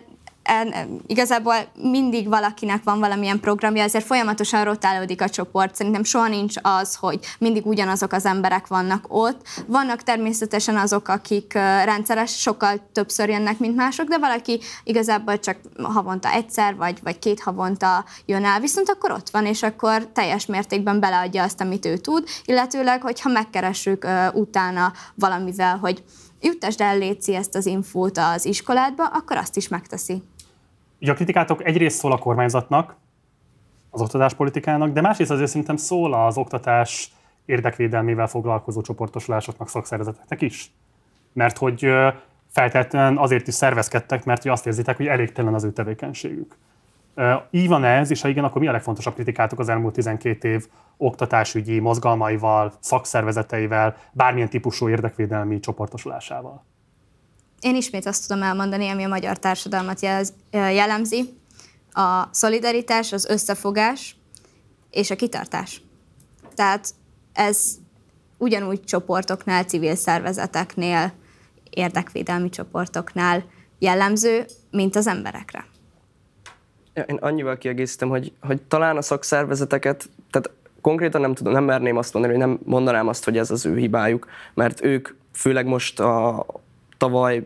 igazából 1.08 1.56
mindig 1.82 2.28
valakinek 2.28 2.84
van 2.84 3.00
valamilyen 3.00 3.40
programja, 3.40 3.84
ezért 3.84 4.06
folyamatosan 4.06 4.64
rotálódik 4.64 5.22
a 5.22 5.30
csoport. 5.30 5.76
Szerintem 5.76 6.04
soha 6.04 6.28
nincs 6.28 6.56
az, 6.62 6.96
hogy 6.96 7.20
mindig 7.40 7.66
ugyanazok 7.66 8.12
az 8.12 8.26
emberek 8.26 8.68
vannak 8.68 9.06
ott. 9.08 9.48
Vannak 9.68 10.04
természetesen 10.04 10.78
azok, 10.78 11.08
akik 11.08 11.54
rendszeres, 11.84 12.40
sokkal 12.40 12.90
többször 12.92 13.30
jönnek, 13.30 13.60
mint 13.60 13.76
mások, 13.76 14.08
de 14.08 14.18
valaki 14.18 14.60
igazából 14.84 15.40
csak 15.40 15.58
havonta 15.82 16.32
egyszer, 16.32 16.76
vagy, 16.76 17.00
vagy 17.04 17.20
két 17.20 17.40
havonta 17.40 18.06
jön 18.26 18.46
el, 18.46 18.60
viszont 18.60 18.90
akkor 18.90 19.12
ott 19.12 19.30
van, 19.30 19.46
és 19.46 19.64
akkor 19.64 20.08
teljes 20.14 20.46
mértékben 20.46 21.00
beleadja 21.00 21.44
azt, 21.44 21.62
amit 21.62 21.86
ő 21.86 21.98
tud, 21.98 22.28
illetőleg, 22.46 23.02
hogyha 23.02 23.30
megkeressük 23.30 24.08
utána 24.34 24.94
valamivel, 25.16 25.78
hogy 25.78 26.04
juttasd 26.42 26.82
el 26.82 26.98
Léci 26.98 27.36
ezt 27.36 27.56
az 27.56 27.66
infót 27.66 28.18
az 28.18 28.46
iskoládba, 28.46 29.06
akkor 29.06 29.38
azt 29.38 29.58
is 29.58 29.68
megteszi. 29.68 30.24
Ugye 31.04 31.12
a 31.12 31.16
kritikátok 31.16 31.66
egyrészt 31.66 31.98
szól 31.98 32.12
a 32.12 32.18
kormányzatnak, 32.18 32.96
az 33.90 34.02
oktatáspolitikának, 34.02 34.90
de 34.90 35.02
másrészt 35.02 35.32
azért 35.32 35.50
szerintem 35.50 35.76
szól 35.76 36.14
az 36.14 36.38
oktatás 36.38 37.12
érdekvédelmével 37.46 38.28
foglalkozó 38.28 38.82
csoportosulásoknak, 38.82 39.70
szakszervezeteknek 39.70 40.42
is. 40.42 40.72
Mert 41.34 41.58
hogy 41.58 41.88
feltétlenül 42.52 43.20
azért 43.20 43.48
is 43.48 43.54
szervezkedtek, 43.54 44.26
mert 44.26 44.42
hogy 44.42 44.52
azt 44.52 44.66
érzitek, 44.66 44.98
hogy 44.98 45.08
elégtelen 45.08 45.54
az 45.54 45.64
ő 45.64 45.72
tevékenységük. 45.72 46.58
Így 47.52 47.68
van 47.68 47.84
ez, 47.84 48.12
és 48.12 48.22
ha 48.22 48.28
igen, 48.28 48.44
akkor 48.44 48.62
mi 48.62 48.68
a 48.68 48.72
legfontosabb 48.72 49.14
kritikátok 49.14 49.60
az 49.60 49.70
elmúlt 49.70 49.94
12 49.94 50.50
év 50.50 50.68
oktatásügyi 50.98 51.80
mozgalmaival, 51.80 52.74
szakszervezeteivel, 52.80 53.96
bármilyen 54.12 54.50
típusú 54.50 54.90
érdekvédelmi 54.90 55.60
csoportosulásával? 55.60 56.64
Én 57.64 57.76
ismét 57.76 58.06
azt 58.06 58.28
tudom 58.28 58.44
elmondani, 58.44 58.90
ami 58.90 59.04
a 59.04 59.08
magyar 59.08 59.40
társadalmat 59.40 60.02
jellemzi. 60.52 61.30
A 61.92 62.28
szolidaritás, 62.32 63.12
az 63.12 63.26
összefogás 63.26 64.16
és 64.90 65.12
a 65.12 65.16
kitartás. 65.16 65.82
Tehát 66.56 66.90
ez 67.34 67.76
ugyanúgy 68.38 68.84
csoportoknál, 68.84 69.64
civil 69.64 69.96
szervezeteknél, 69.96 71.14
érdekvédelmi 71.70 72.50
csoportoknál 72.50 73.46
jellemző, 73.80 74.46
mint 74.72 74.96
az 74.96 75.08
emberekre. 75.08 75.66
Én 76.94 77.16
annyival 77.16 77.58
kiegészítem, 77.58 78.10
hogy, 78.10 78.34
hogy 78.42 78.62
talán 78.62 78.98
a 78.98 79.02
szakszervezeteket, 79.02 80.10
tehát 80.32 80.50
konkrétan 80.82 81.22
nem 81.22 81.34
tudom, 81.34 81.54
nem 81.54 81.64
merném 81.64 81.98
azt 81.98 82.14
mondani, 82.14 82.34
hogy 82.34 82.48
nem 82.48 82.60
mondanám 82.64 83.08
azt, 83.08 83.24
hogy 83.24 83.38
ez 83.38 83.52
az 83.52 83.66
ő 83.66 83.78
hibájuk, 83.78 84.28
mert 84.54 84.84
ők 84.84 85.10
főleg 85.34 85.66
most 85.66 86.00
a 86.00 86.46
tavaly 87.04 87.44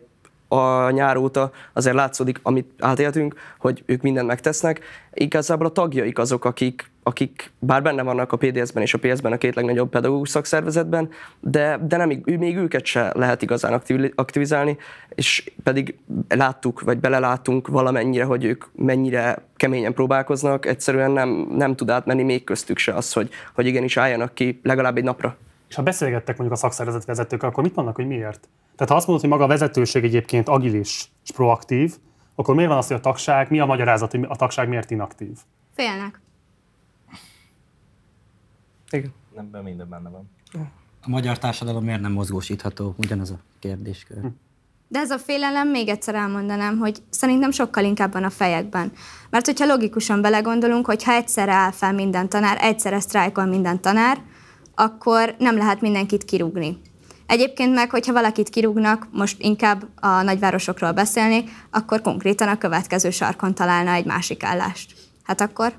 a 0.48 0.90
nyár 0.90 1.18
óta 1.18 1.52
azért 1.74 1.96
látszódik, 1.96 2.40
amit 2.42 2.72
átéltünk, 2.80 3.36
hogy 3.60 3.84
ők 3.86 4.02
mindent 4.02 4.28
megtesznek. 4.28 4.82
Igazából 5.14 5.66
a 5.66 5.72
tagjaik 5.72 6.20
azok, 6.20 6.46
akik, 6.46 6.92
akik 7.04 7.52
bár 7.60 7.82
benne 7.82 8.02
vannak 8.02 8.32
a 8.32 8.38
PDS-ben 8.38 8.84
és 8.84 8.94
a 8.94 8.98
PS-ben, 8.98 9.32
a 9.32 9.38
két 9.38 9.56
legnagyobb 9.56 9.90
pedagógus 9.90 10.30
szakszervezetben, 10.30 11.10
de, 11.40 11.80
de 11.88 11.98
nem, 11.98 12.24
még 12.26 12.58
őket 12.58 12.86
se 12.86 13.12
lehet 13.16 13.42
igazán 13.42 13.82
aktivizálni, 14.16 14.78
és 15.10 15.52
pedig 15.64 15.98
láttuk, 16.28 16.82
vagy 16.82 17.00
belelátunk 17.00 17.68
valamennyire, 17.68 18.24
hogy 18.24 18.44
ők 18.44 18.66
mennyire 18.76 19.38
keményen 19.56 19.94
próbálkoznak, 19.94 20.66
egyszerűen 20.66 21.12
nem, 21.12 21.30
nem 21.56 21.76
tud 21.76 21.90
átmenni 21.90 22.24
még 22.24 22.44
köztük 22.44 22.78
se 22.78 22.94
az, 22.94 23.14
hogy, 23.14 23.30
hogy 23.56 23.66
igenis 23.66 23.98
álljanak 23.98 24.34
ki 24.34 24.60
legalább 24.64 24.98
egy 24.98 25.04
napra. 25.04 25.38
És 25.70 25.76
ha 25.76 25.84
beszélgettek 25.84 26.38
mondjuk 26.38 26.60
a 26.60 26.62
szakszervezet 26.62 27.06
vezetőkkel, 27.06 27.50
akkor 27.50 27.64
mit 27.64 27.76
mondnak, 27.76 27.96
hogy 27.96 28.08
miért? 28.08 28.48
Tehát 28.78 28.92
ha 28.92 28.96
azt 28.96 29.08
mondod, 29.08 29.22
hogy 29.22 29.34
maga 29.34 29.44
a 29.44 29.48
vezetőség 29.48 30.04
egyébként 30.04 30.48
agilis 30.48 31.12
és 31.24 31.32
proaktív, 31.32 31.96
akkor 32.36 32.56
miért 32.56 32.70
van 32.70 32.78
az, 32.80 32.88
hogy 32.88 32.96
a 32.96 33.00
tagság, 33.00 33.50
mi 33.50 33.60
a 33.60 33.66
magyarázat, 33.66 34.12
hogy 34.12 34.26
a 34.28 34.36
tagság 34.36 34.68
miért 34.68 34.92
inaktív? 34.92 35.38
Félnek. 35.76 36.22
Igen. 38.90 39.14
Nem, 39.52 39.64
minden 39.64 39.90
benne 39.90 40.10
van. 40.10 40.30
A 41.04 41.10
magyar 41.10 41.38
társadalom 41.38 41.84
miért 41.84 42.02
nem 42.02 42.12
mozgósítható? 42.12 42.96
Ugyanaz 42.98 43.32
a 43.32 43.40
kérdéskör. 43.60 44.22
Hm. 44.22 44.28
De 44.88 45.00
ez 45.00 45.12
a 45.12 45.18
félelem, 45.18 45.68
még 45.70 45.88
egyszer 45.88 46.16
elmondanám, 46.16 46.78
hogy 46.78 46.98
szerintem 47.10 47.52
sokkal 47.52 47.84
inkább 47.84 48.14
van 48.14 48.24
a 48.24 48.30
fejekben. 48.30 48.92
Mert 49.30 49.46
hogyha 49.46 49.66
logikusan 49.66 50.22
belegondolunk, 50.22 50.86
hogy 50.86 51.04
ha 51.04 51.12
egyszerre 51.12 51.54
áll 51.54 51.72
fel 51.72 51.94
minden 51.94 52.30
tanár, 52.30 52.58
egyszerre 52.62 53.00
sztrájkol 53.00 53.46
minden 53.46 53.82
tanár, 53.82 54.22
akkor 54.76 55.36
nem 55.38 55.58
lehet 55.58 55.82
mindenkit 55.82 56.26
kirúgni. 56.26 56.78
Egyébként 57.28 57.74
meg, 57.74 57.90
hogyha 57.90 58.14
valakit 58.14 58.50
kirúgnak, 58.50 59.08
most 59.12 59.42
inkább 59.42 59.86
a 59.96 60.22
nagyvárosokról 60.22 60.92
beszélnék, 60.92 61.50
akkor 61.72 62.02
konkrétan 62.02 62.48
a 62.48 62.58
következő 62.58 63.10
sarkon 63.10 63.54
találna 63.54 63.92
egy 63.92 64.06
másik 64.06 64.44
állást. 64.44 64.94
Hát 65.24 65.42
akkor? 65.42 65.74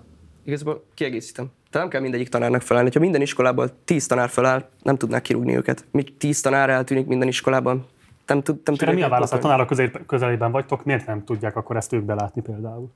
Igazából 0.44 0.84
kiegészítem. 0.94 1.46
Tehát 1.70 1.86
nem 1.86 1.88
kell 1.88 2.00
mindegyik 2.00 2.28
tanárnak 2.28 2.62
felállni. 2.62 2.90
Ha 2.92 3.00
minden 3.00 3.20
iskolából 3.20 3.70
tíz 3.84 4.06
tanár 4.06 4.28
feláll, 4.28 4.68
nem 4.82 4.96
tudnák 4.96 5.22
kirúgni 5.22 5.56
őket. 5.56 5.84
Míg 5.90 6.16
tíz 6.16 6.40
tanár 6.40 6.70
eltűnik 6.70 7.06
minden 7.06 7.28
iskolában, 7.28 7.86
nem, 8.26 8.42
tud, 8.42 8.58
nem 8.64 8.74
erre 8.78 8.84
mi 8.84 8.90
a 8.90 8.92
tudják 8.92 9.10
válasz? 9.10 9.32
A 9.32 9.34
pótolni. 9.34 9.56
tanárok 9.56 9.76
közé- 9.76 10.06
közelében 10.06 10.50
vagytok, 10.50 10.84
miért 10.84 11.06
nem 11.06 11.24
tudják 11.24 11.56
akkor 11.56 11.76
ezt 11.76 11.92
ők 11.92 12.02
belátni 12.02 12.42
például? 12.42 12.90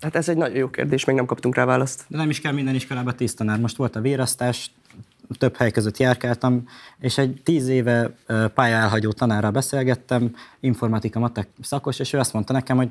Hát 0.00 0.16
ez 0.16 0.28
egy 0.28 0.36
nagyon 0.36 0.56
jó 0.56 0.68
kérdés, 0.70 1.04
még 1.04 1.16
nem 1.16 1.26
kaptunk 1.26 1.54
rá 1.54 1.64
választ. 1.64 2.04
De 2.08 2.16
nem 2.16 2.30
is 2.30 2.40
kell 2.40 2.52
minden 2.52 2.74
iskolában 2.74 3.16
tíz 3.16 3.34
tanár. 3.34 3.58
Most 3.58 3.76
volt 3.76 3.96
a 3.96 4.00
vérasztás, 4.00 4.70
több 5.38 5.56
hely 5.56 5.70
között 5.70 5.96
járkáltam, 5.96 6.68
és 6.98 7.18
egy 7.18 7.40
tíz 7.44 7.68
éve 7.68 8.14
ö, 8.26 8.46
pálya 8.54 8.76
elhagyó 8.76 9.12
tanárral 9.12 9.50
beszélgettem, 9.50 10.34
informatika 10.60 11.18
matek 11.18 11.48
szakos, 11.62 11.98
és 11.98 12.12
ő 12.12 12.18
azt 12.18 12.32
mondta 12.32 12.52
nekem, 12.52 12.76
hogy 12.76 12.90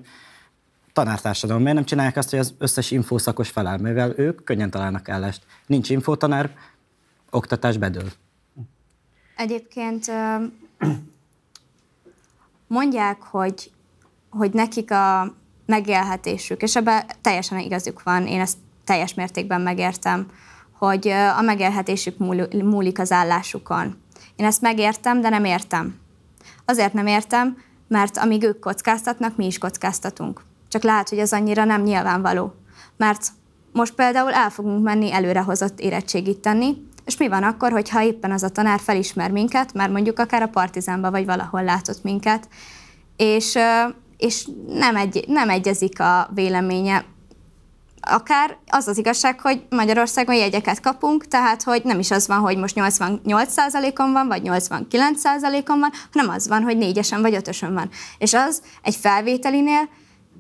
tanártársadalom, 0.94 1.62
miért 1.62 1.78
nem 1.78 1.86
csinálják 1.86 2.18
azt, 2.18 2.30
hogy 2.30 2.40
az 2.40 2.54
összes 2.58 2.92
infószakos 2.92 3.50
feláll, 3.50 3.78
mivel 3.78 4.14
ők 4.16 4.44
könnyen 4.44 4.70
találnak 4.70 5.10
állást. 5.10 5.46
Nincs 5.66 5.90
infotanár, 5.90 6.56
oktatás 7.30 7.78
bedől. 7.78 8.12
Egyébként 9.36 10.06
mondják, 12.68 13.22
hogy, 13.22 13.72
hogy 14.30 14.52
nekik 14.54 14.92
a 14.92 15.36
megélhetésük, 15.66 16.62
és 16.62 16.76
ebben 16.76 17.06
teljesen 17.22 17.60
igazuk 17.60 18.04
van, 18.04 18.28
én 18.28 18.40
ezt 18.40 18.58
teljes 18.84 19.14
mértékben 19.14 19.62
megértem, 19.62 20.28
hogy 20.78 21.08
a 21.08 21.42
megélhetésük 21.42 22.18
múl- 22.18 22.64
múlik 22.64 23.00
az 23.00 23.12
állásukon. 23.12 23.96
Én 24.36 24.46
ezt 24.46 24.62
megértem, 24.62 25.22
de 25.22 25.30
nem 25.30 25.46
értem. 25.46 26.00
Azért 26.66 26.94
nem 26.94 27.08
értem, 27.08 27.58
mert 27.88 28.18
amíg 28.18 28.44
ők 28.44 28.60
kockáztatnak, 28.60 29.36
mi 29.36 29.46
is 29.46 29.58
kockáztatunk. 29.58 30.42
Csak 30.70 30.84
lehet, 30.84 31.10
hogy 31.10 31.18
ez 31.18 31.32
annyira 31.32 31.64
nem 31.64 31.82
nyilvánvaló. 31.82 32.54
Mert 32.98 33.28
most 33.72 33.94
például 33.94 34.32
el 34.32 34.50
fogunk 34.50 34.84
menni 34.84 35.14
előrehozott 35.14 35.80
érettségit 35.80 36.40
tenni, 36.40 36.86
és 37.06 37.18
mi 37.18 37.28
van 37.28 37.44
akkor, 37.44 37.72
hogyha 37.72 38.04
éppen 38.04 38.32
az 38.32 38.44
a 38.44 38.50
tanár 38.50 38.80
felismer 38.80 39.32
minket, 39.32 39.74
már 39.74 39.90
mondjuk 39.90 40.20
akár 40.20 40.42
a 40.42 40.48
partizánba 40.48 41.12
vagy 41.12 41.26
valahol 41.26 41.64
látott 41.64 42.04
minket, 42.04 42.48
és, 43.16 43.58
és 44.18 44.48
nem, 44.68 44.96
egy, 44.96 45.26
nem 45.28 45.50
egyezik 45.50 46.00
a 46.00 46.30
véleménye. 46.34 47.06
Akár 48.02 48.58
az 48.68 48.88
az 48.88 48.98
igazság, 48.98 49.41
hogy 49.41 49.66
Magyarországon 49.70 50.36
jegyeket 50.36 50.80
kapunk, 50.80 51.28
tehát 51.28 51.64
hogy 51.64 51.82
nem 51.84 52.00
is 52.00 52.12
az 52.12 52.28
van, 52.28 52.39
hogy 52.39 52.58
most 52.58 52.76
88%-on 52.78 54.12
van, 54.12 54.28
vagy 54.28 54.41
89%-on 54.45 55.80
van, 55.80 55.91
hanem 56.14 56.30
az 56.30 56.48
van, 56.48 56.64
hogy 56.64 56.78
négyesen 56.78 57.22
vagy 57.22 57.36
ötösön 57.36 57.74
van. 57.74 57.89
És 58.18 58.34
az 58.34 58.62
egy 58.82 58.95
felvételinél 58.95 59.89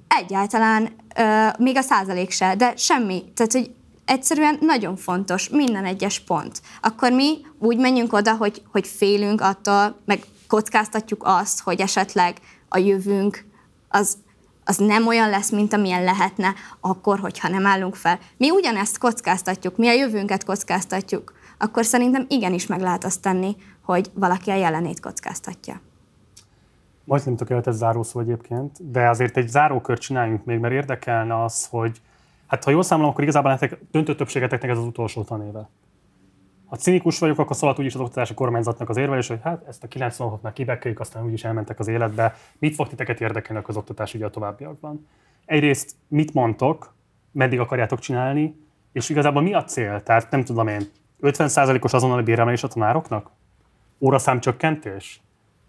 egyáltalán 0.07 0.89
ö, 1.15 1.47
még 1.57 1.77
a 1.77 1.81
százalék 1.81 2.31
se, 2.31 2.55
de 2.55 2.73
semmi. 2.75 3.23
Tehát, 3.35 3.51
hogy 3.51 3.71
egyszerűen 4.05 4.57
nagyon 4.61 4.95
fontos 4.95 5.49
minden 5.49 5.85
egyes 5.85 6.19
pont. 6.19 6.61
Akkor 6.81 7.11
mi 7.11 7.37
úgy 7.59 7.77
menjünk 7.77 8.13
oda, 8.13 8.35
hogy, 8.35 8.61
hogy 8.71 8.87
félünk 8.87 9.41
attól, 9.41 9.99
meg 10.05 10.19
kockáztatjuk 10.47 11.21
azt, 11.25 11.61
hogy 11.61 11.79
esetleg 11.79 12.37
a 12.69 12.77
jövőnk 12.77 13.45
az, 13.89 14.17
az 14.67 14.77
nem 14.77 15.07
olyan 15.07 15.29
lesz, 15.29 15.51
mint 15.51 15.73
amilyen 15.73 16.03
lehetne 16.03 16.53
akkor, 16.79 17.19
hogyha 17.19 17.47
nem 17.47 17.65
állunk 17.65 17.95
fel. 17.95 18.19
Mi 18.37 18.49
ugyanezt 18.49 18.97
kockáztatjuk, 18.97 19.77
mi 19.77 19.87
a 19.87 19.93
jövőnket 19.93 20.43
kockáztatjuk, 20.43 21.33
akkor 21.57 21.85
szerintem 21.85 22.25
igenis 22.29 22.67
meg 22.67 22.81
lehet 22.81 23.03
azt 23.03 23.21
tenni, 23.21 23.55
hogy 23.81 24.11
valaki 24.13 24.49
a 24.49 24.55
jelenét 24.55 24.99
kockáztatja. 24.99 25.81
Majdnem 27.03 27.35
tökéletes 27.35 27.75
zárószó 27.75 28.19
egyébként, 28.19 28.91
de 28.91 29.09
azért 29.09 29.37
egy 29.37 29.47
zárókört 29.47 30.01
csináljunk 30.01 30.45
még, 30.45 30.59
mert 30.59 30.73
érdekelne 30.73 31.43
az, 31.43 31.67
hogy 31.69 32.01
hát 32.47 32.63
ha 32.63 32.71
jól 32.71 32.83
számolom, 32.83 33.11
akkor 33.11 33.23
igazából 33.23 33.51
nektek 33.51 33.79
döntő 33.91 34.15
többségeteknek 34.15 34.71
ez 34.71 34.77
az 34.77 34.83
utolsó 34.83 35.23
tanéve. 35.23 35.69
Ha 36.67 36.75
cinikus 36.75 37.19
vagyok, 37.19 37.39
akkor 37.39 37.55
szólhat 37.55 37.79
úgyis 37.79 37.93
az 37.93 38.01
oktatási 38.01 38.33
kormányzatnak 38.33 38.89
az 38.89 38.97
érvelés, 38.97 39.27
hogy 39.27 39.39
hát 39.43 39.67
ezt 39.67 39.83
a 39.83 39.87
90 39.87 40.27
hónapot 40.27 40.43
már 40.43 40.53
kibekkeljük, 40.53 40.99
aztán 40.99 41.25
úgyis 41.25 41.43
elmentek 41.43 41.79
az 41.79 41.87
életbe. 41.87 42.35
Mit 42.57 42.75
fog 42.75 42.87
titeket 42.87 43.21
érdekelni 43.21 43.61
a 43.61 43.65
közoktatás 43.65 44.13
ugye 44.13 44.25
a 44.25 44.29
továbbiakban? 44.29 45.07
Egyrészt 45.45 45.95
mit 46.07 46.33
mondtok, 46.33 46.93
meddig 47.31 47.59
akarjátok 47.59 47.99
csinálni, 47.99 48.55
és 48.91 49.09
igazából 49.09 49.41
mi 49.41 49.53
a 49.53 49.63
cél? 49.63 50.03
Tehát 50.03 50.31
nem 50.31 50.43
tudom 50.43 50.67
én, 50.67 50.81
50%-os 51.21 51.93
azonnali 51.93 52.23
béremelés 52.23 52.63
a 52.63 52.67
tanároknak? 52.67 53.31
Óraszám 53.99 54.39
csökkentés? 54.39 55.21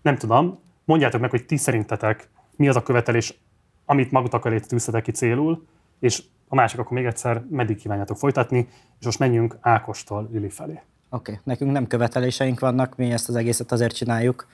Nem 0.02 0.16
tudom. 0.16 0.58
Mondjátok 0.84 1.20
meg, 1.20 1.30
hogy 1.30 1.46
ti 1.46 1.56
szerintetek 1.56 2.28
mi 2.56 2.68
az 2.68 2.76
a 2.76 2.82
követelés, 2.82 3.38
amit 3.84 4.10
magatok 4.10 4.46
elé 4.46 4.58
tűztetek 4.58 5.02
ki 5.02 5.10
célul, 5.10 5.66
és 6.00 6.22
a 6.48 6.54
másik 6.54 6.78
akkor 6.78 6.92
még 6.92 7.04
egyszer, 7.04 7.44
meddig 7.50 7.76
kívánjátok 7.76 8.16
folytatni, 8.16 8.68
és 8.98 9.04
most 9.04 9.18
menjünk 9.18 9.56
Ákostól 9.60 10.28
Lili 10.32 10.48
felé. 10.48 10.72
Oké, 10.72 10.82
okay. 11.10 11.38
nekünk 11.44 11.72
nem 11.72 11.86
követeléseink 11.86 12.60
vannak, 12.60 12.96
mi 12.96 13.12
ezt 13.12 13.28
az 13.28 13.34
egészet 13.34 13.72
azért 13.72 13.94
csináljuk, 13.94 14.46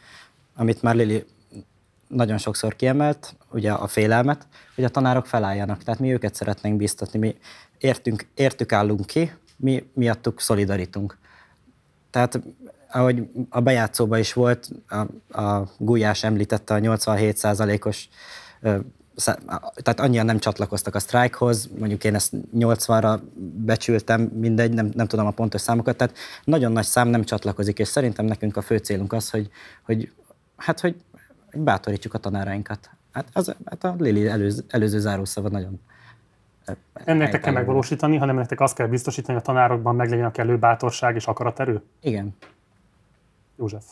amit 0.56 0.82
már 0.82 0.94
Lili 0.94 1.24
nagyon 2.08 2.38
sokszor 2.38 2.76
kiemelt, 2.76 3.36
ugye 3.52 3.72
a 3.72 3.86
félelmet, 3.86 4.46
hogy 4.74 4.84
a 4.84 4.88
tanárok 4.88 5.26
felálljanak. 5.26 5.82
Tehát 5.82 6.00
mi 6.00 6.12
őket 6.12 6.34
szeretnénk 6.34 6.76
biztatni, 6.76 7.18
mi 7.18 7.36
értünk, 7.78 8.26
értük 8.34 8.72
állunk 8.72 9.06
ki, 9.06 9.32
mi 9.56 9.90
miattuk 9.94 10.40
szolidaritunk. 10.40 11.18
Tehát 12.10 12.40
ahogy 12.90 13.28
a 13.48 13.60
bejátszóban 13.60 14.18
is 14.18 14.32
volt, 14.32 14.68
a, 14.88 15.40
a 15.40 15.68
Gulyás 15.78 16.24
említette 16.24 16.74
a 16.74 16.78
87%-os 16.78 18.08
ö, 18.60 18.68
szá- 18.70 18.82
tehát 19.82 20.00
annyian 20.00 20.24
nem 20.24 20.38
csatlakoztak 20.38 20.94
a 20.94 20.98
sztrájkhoz, 20.98 21.70
mondjuk 21.78 22.04
én 22.04 22.14
ezt 22.14 22.32
80-ra 22.56 23.18
becsültem, 23.54 24.20
mindegy, 24.20 24.72
nem, 24.72 24.90
nem 24.94 25.06
tudom 25.06 25.26
a 25.26 25.30
pontos 25.30 25.60
számokat, 25.60 25.96
tehát 25.96 26.16
nagyon 26.44 26.72
nagy 26.72 26.84
szám 26.84 27.08
nem 27.08 27.24
csatlakozik, 27.24 27.78
és 27.78 27.88
szerintem 27.88 28.24
nekünk 28.24 28.56
a 28.56 28.62
fő 28.62 28.76
célunk 28.76 29.12
az, 29.12 29.30
hogy, 29.30 29.50
hogy 29.82 30.12
hát, 30.56 30.80
hogy 30.80 30.96
bátorítsuk 31.54 32.14
a 32.14 32.18
tanárainkat. 32.18 32.90
Hát, 33.12 33.28
az, 33.32 33.54
hát 33.64 33.84
a 33.84 33.94
Lili 33.98 34.26
előző, 34.26 34.62
előző 34.68 34.98
zárószava 34.98 35.48
nagyon 35.48 35.80
Nem 37.04 37.16
nektek 37.16 37.40
kell 37.40 37.52
megvalósítani, 37.52 38.16
hanem 38.16 38.36
nektek 38.36 38.60
azt 38.60 38.74
kell 38.74 38.86
biztosítani, 38.86 39.32
hogy 39.32 39.42
a 39.42 39.52
tanárokban 39.52 39.94
meglegyen 39.94 40.24
a 40.24 40.30
kellő 40.30 40.58
bátorság 40.58 41.14
és 41.14 41.26
akaraterő? 41.26 41.82
Igen. 42.00 42.36
József. 43.56 43.84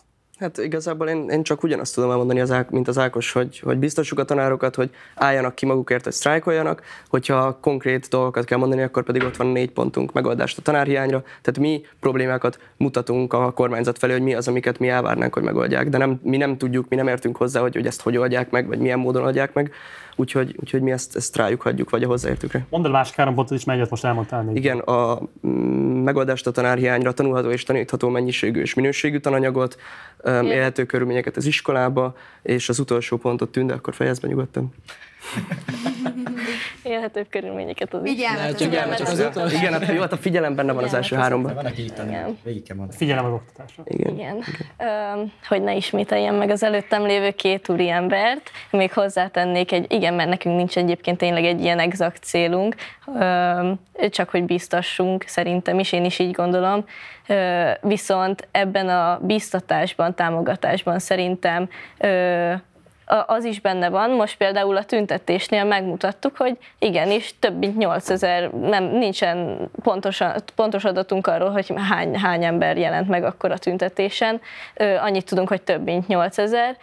Hát 0.42 0.58
igazából 0.58 1.08
én, 1.08 1.28
én 1.28 1.42
csak 1.42 1.62
ugyanazt 1.62 1.94
tudom 1.94 2.10
elmondani, 2.10 2.40
az, 2.40 2.50
Ák- 2.50 2.70
mint 2.70 2.88
az 2.88 2.98
Ákos, 2.98 3.32
hogy, 3.32 3.58
hogy 3.58 3.78
biztosuk 3.78 4.18
a 4.18 4.24
tanárokat, 4.24 4.74
hogy 4.74 4.90
álljanak 5.14 5.54
ki 5.54 5.66
magukért, 5.66 6.04
hogy 6.04 6.12
sztrájkoljanak, 6.12 6.82
hogyha 7.08 7.58
konkrét 7.60 8.08
dolgokat 8.08 8.44
kell 8.44 8.58
mondani, 8.58 8.82
akkor 8.82 9.04
pedig 9.04 9.22
ott 9.22 9.36
van 9.36 9.46
négy 9.46 9.70
pontunk 9.70 10.12
megoldást 10.12 10.58
a 10.58 10.62
tanárhiányra. 10.62 11.22
Tehát 11.42 11.58
mi 11.58 11.84
problémákat 12.00 12.58
mutatunk 12.76 13.32
a 13.32 13.52
kormányzat 13.52 13.98
felé, 13.98 14.12
hogy 14.12 14.22
mi 14.22 14.34
az, 14.34 14.48
amiket 14.48 14.78
mi 14.78 14.88
elvárnánk, 14.88 15.34
hogy 15.34 15.42
megoldják. 15.42 15.88
De 15.88 15.98
nem, 15.98 16.20
mi 16.22 16.36
nem 16.36 16.56
tudjuk, 16.56 16.88
mi 16.88 16.96
nem 16.96 17.08
értünk 17.08 17.36
hozzá, 17.36 17.60
hogy, 17.60 17.74
hogy 17.74 17.86
ezt 17.86 18.02
hogy 18.02 18.16
oldják 18.16 18.50
meg, 18.50 18.66
vagy 18.66 18.78
milyen 18.78 18.98
módon 18.98 19.22
oldják 19.22 19.52
meg. 19.52 19.72
Úgyhogy, 20.16 20.56
úgyhogy 20.60 20.80
mi 20.80 20.90
ezt, 20.90 21.16
ezt 21.16 21.36
rájuk 21.36 21.62
hagyjuk, 21.62 21.90
vagy 21.90 22.02
a 22.02 22.06
hozzáértőkre. 22.06 22.66
Mondd 22.68 22.84
el 22.84 22.90
a 22.90 22.94
másik 22.94 23.14
három 23.14 23.34
pontot 23.34 23.58
is, 23.58 23.64
melyet 23.64 23.90
most 23.90 24.04
elmondtál 24.04 24.42
még. 24.42 24.56
Igen, 24.56 24.78
a 24.78 25.20
mm, 25.46 26.02
megoldást 26.02 26.46
a 26.46 26.50
tanárhiányra, 26.50 27.12
tanulható 27.12 27.50
és 27.50 27.62
tanítható 27.62 28.08
mennyiségű 28.08 28.60
és 28.60 28.74
minőségű 28.74 29.18
tananyagot, 29.18 29.76
élhető 30.24 30.84
körülményeket 30.84 31.36
az 31.36 31.46
iskolába, 31.46 32.16
és 32.42 32.68
az 32.68 32.78
utolsó 32.78 33.16
pontot 33.16 33.52
tűnde, 33.52 33.74
akkor 33.74 33.94
fejezd 33.94 34.22
be 34.22 34.28
nyugodtan. 34.28 34.72
Élhetőbb 36.82 37.26
körülményeket 37.30 37.94
az 37.94 38.00
Figyelmet, 38.04 38.56
Figyelmet. 38.56 39.00
Igen, 39.52 39.72
hát 39.72 39.86
jó, 39.86 40.00
hát 40.00 40.12
a 40.12 40.16
figyelem 40.16 40.54
benne 40.54 40.72
van 40.72 40.84
az 40.84 40.94
első 40.94 41.16
háromban. 41.16 41.54
Van, 41.54 41.64
aki 41.64 41.84
itt 41.84 41.98
Igen. 42.06 42.38
végig 42.42 42.62
kell 42.62 42.76
mondani. 42.76 42.98
Figyelem 42.98 43.24
az 43.24 43.32
oktatásra. 43.32 43.82
Igen. 43.86 44.14
Igen. 44.14 44.44
Öm, 44.78 45.32
hogy 45.48 45.62
ne 45.62 45.74
ismételjem 45.74 46.34
meg 46.34 46.50
az 46.50 46.62
előttem 46.62 47.02
lévő 47.02 47.30
két 47.30 47.68
úri 47.68 47.88
embert, 47.88 48.50
még 48.70 48.92
hozzátennék 48.92 49.72
egy, 49.72 49.92
igen, 49.92 50.14
mert 50.14 50.28
nekünk 50.28 50.56
nincs 50.56 50.76
egyébként 50.76 51.18
tényleg 51.18 51.44
egy 51.44 51.60
ilyen 51.60 51.78
exakt 51.78 52.22
célunk, 52.22 52.74
csak 54.10 54.30
hogy 54.30 54.44
biztassunk, 54.44 55.24
szerintem 55.26 55.78
is, 55.78 55.92
én 55.92 56.04
is 56.04 56.18
így 56.18 56.32
gondolom. 56.32 56.84
Viszont 57.80 58.48
ebben 58.50 58.88
a 58.88 59.18
biztatásban, 59.22 60.14
támogatásban 60.14 60.98
szerintem 60.98 61.68
az 63.26 63.44
is 63.44 63.60
benne 63.60 63.88
van, 63.88 64.10
most 64.10 64.36
például 64.36 64.76
a 64.76 64.84
tüntetésnél 64.84 65.64
megmutattuk, 65.64 66.36
hogy 66.36 66.58
igenis 66.78 67.34
több 67.38 67.58
mint 67.58 67.76
8000, 67.76 68.50
nem, 68.50 68.84
nincsen 68.84 69.68
pontos, 69.82 70.20
pontos 70.54 70.84
adatunk 70.84 71.26
arról, 71.26 71.50
hogy 71.50 71.72
hány, 71.88 72.18
hány 72.18 72.44
ember 72.44 72.76
jelent 72.76 73.08
meg 73.08 73.24
akkor 73.24 73.50
a 73.50 73.58
tüntetésen, 73.58 74.40
annyit 75.00 75.26
tudunk, 75.26 75.48
hogy 75.48 75.62
több 75.62 75.84
mint 75.84 76.06
8000, 76.06 76.76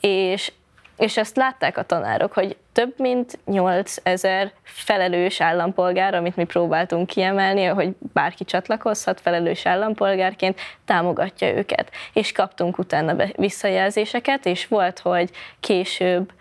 és, 0.00 0.52
és 0.96 1.16
ezt 1.16 1.36
látták 1.36 1.78
a 1.78 1.82
tanárok, 1.82 2.32
hogy 2.32 2.56
több 2.76 2.94
mint 2.96 3.38
8000 3.44 4.52
felelős 4.62 5.40
állampolgár, 5.40 6.14
amit 6.14 6.36
mi 6.36 6.44
próbáltunk 6.44 7.06
kiemelni, 7.06 7.64
hogy 7.64 7.94
bárki 8.12 8.44
csatlakozhat 8.44 9.20
felelős 9.20 9.66
állampolgárként, 9.66 10.60
támogatja 10.84 11.56
őket. 11.56 11.90
És 12.12 12.32
kaptunk 12.32 12.78
utána 12.78 13.24
visszajelzéseket, 13.36 14.46
és 14.46 14.66
volt, 14.66 14.98
hogy 14.98 15.30
később 15.60 16.32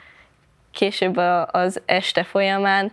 később 0.71 1.17
az 1.51 1.81
este 1.85 2.23
folyamán 2.23 2.91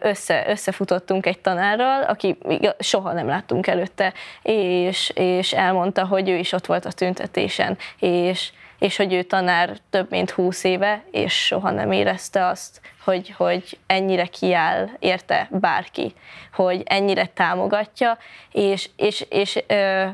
össze, 0.00 0.44
összefutottunk 0.48 1.26
egy 1.26 1.38
tanárral, 1.38 2.02
aki 2.02 2.38
soha 2.78 3.12
nem 3.12 3.26
láttunk 3.26 3.66
előtte, 3.66 4.12
és, 4.42 5.10
és 5.14 5.52
elmondta, 5.52 6.06
hogy 6.06 6.28
ő 6.28 6.36
is 6.36 6.52
ott 6.52 6.66
volt 6.66 6.84
a 6.84 6.92
tüntetésen, 6.92 7.78
és, 7.98 8.52
és 8.78 8.96
hogy 8.96 9.12
ő 9.12 9.22
tanár 9.22 9.76
több 9.90 10.10
mint 10.10 10.30
húsz 10.30 10.64
éve, 10.64 11.02
és 11.10 11.46
soha 11.46 11.70
nem 11.70 11.92
érezte 11.92 12.46
azt, 12.46 12.80
hogy, 13.04 13.30
hogy 13.36 13.78
ennyire 13.86 14.26
kiáll 14.26 14.88
érte 14.98 15.48
bárki, 15.50 16.14
hogy 16.54 16.82
ennyire 16.84 17.26
támogatja, 17.26 18.18
és, 18.52 18.88
és, 18.96 19.26
és 19.28 19.62
ö, 19.66 20.06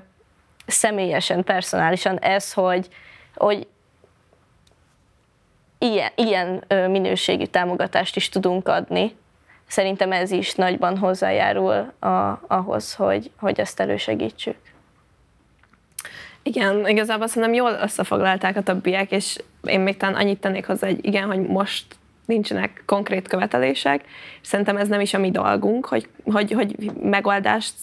személyesen, 0.66 1.44
personálisan 1.44 2.18
ez, 2.18 2.52
hogy, 2.52 2.88
hogy 3.34 3.66
ilyen, 5.78 6.10
ilyen 6.14 6.64
minőségű 6.68 7.44
támogatást 7.44 8.16
is 8.16 8.28
tudunk 8.28 8.68
adni. 8.68 9.16
Szerintem 9.68 10.12
ez 10.12 10.30
is 10.30 10.54
nagyban 10.54 10.98
hozzájárul 10.98 11.92
a, 11.98 12.40
ahhoz, 12.46 12.94
hogy, 12.94 13.30
hogy 13.38 13.60
ezt 13.60 13.80
elősegítsük. 13.80 14.71
Igen, 16.42 16.88
igazából 16.88 17.26
szerintem 17.26 17.54
jól 17.54 17.78
összefoglalták 17.82 18.56
a 18.56 18.62
többiek, 18.62 19.10
és 19.10 19.38
én 19.64 19.80
még 19.80 19.96
talán 19.96 20.14
annyit 20.14 20.40
tennék 20.40 20.66
hozzá, 20.66 20.86
hogy 20.86 21.04
igen, 21.06 21.26
hogy 21.26 21.40
most 21.40 21.84
nincsenek 22.24 22.82
konkrét 22.86 23.28
követelések, 23.28 24.04
és 24.42 24.48
szerintem 24.48 24.76
ez 24.76 24.88
nem 24.88 25.00
is 25.00 25.14
a 25.14 25.18
mi 25.18 25.30
dolgunk, 25.30 25.86
hogy, 25.86 26.08
hogy, 26.24 26.52
hogy 26.52 26.90
megoldást 27.02 27.74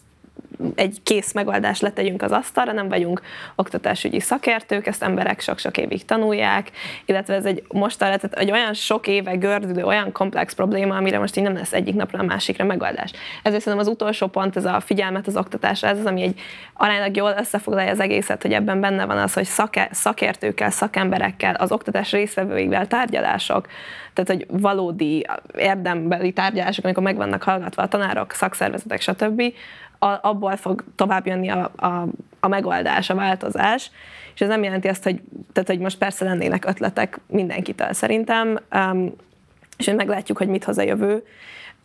egy 0.75 0.99
kész 1.03 1.33
megoldást 1.33 1.81
letegyünk 1.81 2.21
az 2.21 2.31
asztalra, 2.31 2.71
nem 2.71 2.87
vagyunk 2.87 3.21
oktatásügyi 3.55 4.19
szakértők, 4.19 4.87
ezt 4.87 5.03
emberek 5.03 5.39
sok-sok 5.39 5.77
évig 5.77 6.05
tanulják, 6.05 6.71
illetve 7.05 7.33
ez 7.33 7.45
egy 7.45 7.63
most 7.67 7.97
tehát 7.99 8.23
egy 8.23 8.51
olyan 8.51 8.73
sok 8.73 9.07
éve 9.07 9.35
gördülő, 9.35 9.83
olyan 9.83 10.11
komplex 10.11 10.53
probléma, 10.53 10.95
amire 10.95 11.19
most 11.19 11.37
így 11.37 11.43
nem 11.43 11.53
lesz 11.53 11.73
egyik 11.73 11.95
napra 11.95 12.19
a 12.19 12.23
másikra 12.23 12.65
megoldás. 12.65 13.11
Ezért 13.43 13.63
szerintem 13.63 13.87
az 13.87 13.93
utolsó 13.93 14.27
pont, 14.27 14.55
ez 14.55 14.65
a 14.65 14.79
figyelmet 14.79 15.27
az 15.27 15.37
oktatásra, 15.37 15.87
ez 15.87 15.99
az, 15.99 16.05
ami 16.05 16.21
egy 16.21 16.39
aránylag 16.73 17.15
jól 17.15 17.35
összefoglalja 17.39 17.91
az 17.91 17.99
egészet, 17.99 18.41
hogy 18.41 18.53
ebben 18.53 18.79
benne 18.79 19.05
van 19.05 19.17
az, 19.17 19.33
hogy 19.33 19.47
szakértőkkel, 19.91 20.69
szakemberekkel, 20.69 21.55
az 21.55 21.71
oktatás 21.71 22.11
részvevőivel 22.11 22.87
tárgyalások, 22.87 23.67
tehát 24.13 24.29
hogy 24.29 24.59
valódi 24.61 25.25
érdembeli 25.57 26.31
tárgyalások, 26.31 26.83
amikor 26.85 27.03
meg 27.03 27.15
vannak 27.15 27.43
hallgatva 27.43 27.81
a 27.81 27.87
tanárok, 27.87 28.31
szakszervezetek, 28.31 29.01
stb., 29.01 29.41
abból 29.99 30.55
fog 30.55 30.83
tovább 30.95 31.27
jönni 31.27 31.49
a, 31.49 31.71
a, 31.75 32.05
a 32.39 32.47
megoldás, 32.47 33.09
a 33.09 33.15
változás, 33.15 33.91
és 34.33 34.41
ez 34.41 34.47
nem 34.47 34.63
jelenti 34.63 34.87
azt, 34.87 35.03
hogy, 35.03 35.21
tehát, 35.53 35.69
hogy 35.69 35.79
most 35.79 35.97
persze 35.97 36.25
lennének 36.25 36.65
ötletek 36.65 37.19
mindenkitől 37.27 37.93
szerintem, 37.93 38.59
um, 38.75 39.13
és 39.77 39.85
hogy 39.85 39.95
meglátjuk, 39.95 40.37
hogy 40.37 40.47
mit 40.47 40.63
hoz 40.63 40.77
a 40.77 40.81
jövő, 40.81 41.25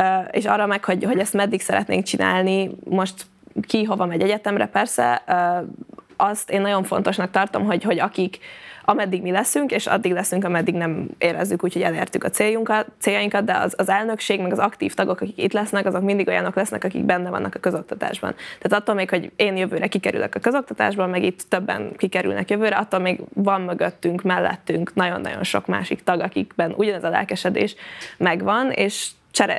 uh, 0.02 0.28
és 0.30 0.44
arra 0.44 0.66
meg, 0.66 0.84
hogy, 0.84 1.04
hogy 1.04 1.18
ezt 1.18 1.34
meddig 1.34 1.60
szeretnénk 1.60 2.04
csinálni, 2.04 2.70
most 2.88 3.26
ki 3.66 3.84
hova 3.84 4.06
megy 4.06 4.22
egyetemre, 4.22 4.66
persze, 4.66 5.22
uh, 5.28 5.68
azt 6.16 6.50
én 6.50 6.60
nagyon 6.60 6.82
fontosnak 6.82 7.30
tartom, 7.30 7.64
hogy, 7.64 7.82
hogy 7.82 7.98
akik, 7.98 8.38
ameddig 8.84 9.22
mi 9.22 9.30
leszünk, 9.30 9.70
és 9.70 9.86
addig 9.86 10.12
leszünk, 10.12 10.44
ameddig 10.44 10.74
nem 10.74 11.08
érezzük 11.18 11.64
úgy, 11.64 11.72
hogy 11.72 11.82
elértük 11.82 12.24
a 12.24 12.30
céljunkat, 12.30 12.86
céljainkat, 13.00 13.44
de 13.44 13.56
az, 13.56 13.74
az 13.76 13.88
elnökség, 13.88 14.40
meg 14.40 14.52
az 14.52 14.58
aktív 14.58 14.94
tagok, 14.94 15.20
akik 15.20 15.42
itt 15.42 15.52
lesznek, 15.52 15.86
azok 15.86 16.02
mindig 16.02 16.28
olyanok 16.28 16.54
lesznek, 16.54 16.84
akik 16.84 17.04
benne 17.04 17.30
vannak 17.30 17.54
a 17.54 17.58
közoktatásban. 17.58 18.34
Tehát 18.60 18.82
attól 18.82 18.94
még, 18.94 19.10
hogy 19.10 19.30
én 19.36 19.56
jövőre 19.56 19.86
kikerülök 19.86 20.34
a 20.34 20.40
közoktatásban, 20.40 21.10
meg 21.10 21.22
itt 21.22 21.42
többen 21.48 21.92
kikerülnek 21.96 22.50
jövőre, 22.50 22.76
attól 22.76 23.00
még 23.00 23.20
van 23.34 23.60
mögöttünk, 23.60 24.22
mellettünk 24.22 24.94
nagyon-nagyon 24.94 25.42
sok 25.42 25.66
másik 25.66 26.02
tag, 26.02 26.20
akikben 26.20 26.72
ugyanez 26.76 27.04
a 27.04 27.08
lelkesedés 27.08 27.74
megvan, 28.16 28.70
és 28.70 29.10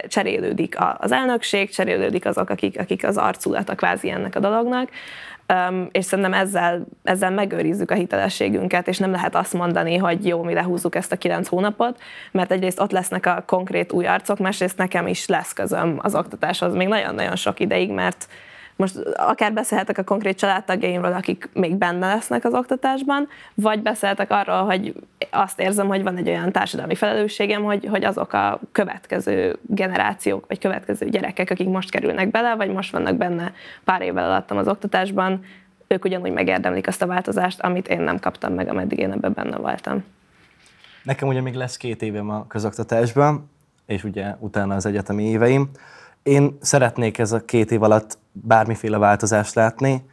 cserélődik 0.07 0.75
az 0.97 1.11
elnökség, 1.11 1.69
cserélődik 1.69 2.25
azok, 2.25 2.49
akik, 2.49 2.79
akik 2.79 3.05
az 3.05 3.17
arculata 3.17 3.75
kvázi 3.75 4.09
ennek 4.09 4.35
a 4.35 4.39
dolognak, 4.39 4.89
Um, 5.53 5.87
és 5.91 6.05
szerintem 6.05 6.33
ezzel, 6.33 6.85
ezzel 7.03 7.31
megőrizzük 7.31 7.91
a 7.91 7.95
hitelességünket, 7.95 8.87
és 8.87 8.97
nem 8.97 9.11
lehet 9.11 9.35
azt 9.35 9.53
mondani, 9.53 9.97
hogy 9.97 10.27
jó, 10.27 10.43
mi 10.43 10.53
lehúzzuk 10.53 10.95
ezt 10.95 11.11
a 11.11 11.15
kilenc 11.15 11.47
hónapot, 11.47 12.01
mert 12.31 12.51
egyrészt 12.51 12.79
ott 12.79 12.91
lesznek 12.91 13.25
a 13.25 13.43
konkrét 13.47 13.91
új 13.91 14.05
arcok, 14.05 14.37
másrészt 14.37 14.77
nekem 14.77 15.07
is 15.07 15.27
lesz 15.27 15.53
közöm 15.53 15.99
az 16.01 16.15
oktatáshoz 16.15 16.73
még 16.73 16.87
nagyon-nagyon 16.87 17.35
sok 17.35 17.59
ideig, 17.59 17.91
mert 17.91 18.27
most 18.75 18.97
akár 19.15 19.53
beszélhetek 19.53 19.97
a 19.97 20.03
konkrét 20.03 20.37
családtagjaimról, 20.37 21.13
akik 21.13 21.49
még 21.53 21.75
benne 21.75 22.07
lesznek 22.07 22.45
az 22.45 22.53
oktatásban, 22.53 23.27
vagy 23.53 23.81
beszélhetek 23.81 24.31
arról, 24.31 24.63
hogy 24.63 24.93
azt 25.31 25.59
érzem, 25.59 25.87
hogy 25.87 26.03
van 26.03 26.17
egy 26.17 26.27
olyan 26.27 26.51
társadalmi 26.51 26.95
felelősségem, 26.95 27.63
hogy, 27.63 27.85
hogy 27.89 28.03
azok 28.03 28.33
a 28.33 28.59
következő 28.71 29.57
generációk, 29.61 30.45
vagy 30.47 30.59
következő 30.59 31.09
gyerekek, 31.09 31.49
akik 31.49 31.67
most 31.67 31.91
kerülnek 31.91 32.31
bele, 32.31 32.55
vagy 32.55 32.71
most 32.71 32.91
vannak 32.91 33.15
benne 33.15 33.53
pár 33.83 34.01
évvel 34.01 34.25
alattam 34.25 34.57
az 34.57 34.67
oktatásban, 34.67 35.43
ők 35.87 36.05
ugyanúgy 36.05 36.31
megérdemlik 36.31 36.87
azt 36.87 37.01
a 37.01 37.07
változást, 37.07 37.61
amit 37.61 37.87
én 37.87 38.01
nem 38.01 38.19
kaptam 38.19 38.53
meg, 38.53 38.67
ameddig 38.67 38.99
én 38.99 39.11
ebben 39.11 39.33
benne 39.33 39.57
voltam. 39.57 40.03
Nekem 41.03 41.27
ugye 41.27 41.41
még 41.41 41.53
lesz 41.53 41.77
két 41.77 42.01
évem 42.01 42.29
a 42.29 42.47
közoktatásban, 42.47 43.49
és 43.85 44.03
ugye 44.03 44.35
utána 44.39 44.75
az 44.75 44.85
egyetemi 44.85 45.23
éveim. 45.23 45.69
Én 46.25 46.57
szeretnék 46.61 47.17
ez 47.17 47.31
a 47.31 47.45
két 47.45 47.71
év 47.71 47.83
alatt 47.83 48.17
bármiféle 48.31 48.97
változást 48.97 49.53
látni. 49.53 50.05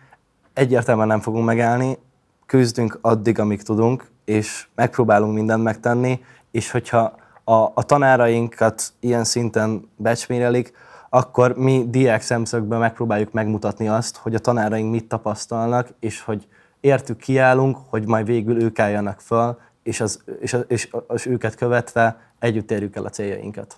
Egyértelműen 0.52 1.06
nem 1.06 1.20
fogunk 1.20 1.44
megállni, 1.44 1.98
küzdünk 2.46 2.98
addig, 3.00 3.38
amíg 3.38 3.62
tudunk, 3.62 4.10
és 4.24 4.66
megpróbálunk 4.74 5.34
mindent 5.34 5.62
megtenni, 5.62 6.24
és 6.50 6.70
hogyha 6.70 7.14
a, 7.44 7.52
a 7.52 7.82
tanárainkat 7.86 8.92
ilyen 9.00 9.24
szinten 9.24 9.88
becsmérelik, 9.96 10.72
akkor 11.08 11.56
mi 11.56 11.84
diák 11.88 12.22
szemszögből 12.22 12.78
megpróbáljuk 12.78 13.32
megmutatni 13.32 13.88
azt, 13.88 14.16
hogy 14.16 14.34
a 14.34 14.38
tanáraink 14.38 14.90
mit 14.90 15.08
tapasztalnak, 15.08 15.88
és 16.00 16.20
hogy 16.20 16.48
értük 16.80 17.16
kiállunk, 17.16 17.76
hogy 17.88 18.06
majd 18.06 18.26
végül 18.26 18.62
ők 18.62 18.78
álljanak 18.78 19.20
föl, 19.20 19.58
és, 19.82 20.00
az, 20.00 20.22
és, 20.40 20.56
és, 20.66 20.88
és 21.14 21.26
őket 21.26 21.54
követve 21.54 22.20
együtt 22.38 22.70
érjük 22.70 22.96
el 22.96 23.04
a 23.04 23.10
céljainkat. 23.10 23.76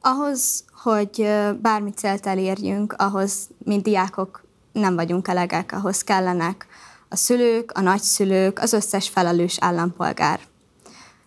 Ahhoz, 0.00 0.64
hogy 0.82 1.28
bármit 1.60 1.98
célt 1.98 2.26
elérjünk, 2.26 2.92
ahhoz, 2.92 3.48
mint 3.64 3.82
diákok 3.82 4.44
nem 4.72 4.94
vagyunk 4.94 5.28
elegek, 5.28 5.72
ahhoz 5.72 6.02
kellenek 6.02 6.66
a 7.08 7.16
szülők, 7.16 7.72
a 7.72 7.80
nagyszülők, 7.80 8.58
az 8.58 8.72
összes 8.72 9.08
felelős 9.08 9.56
állampolgár. 9.60 10.40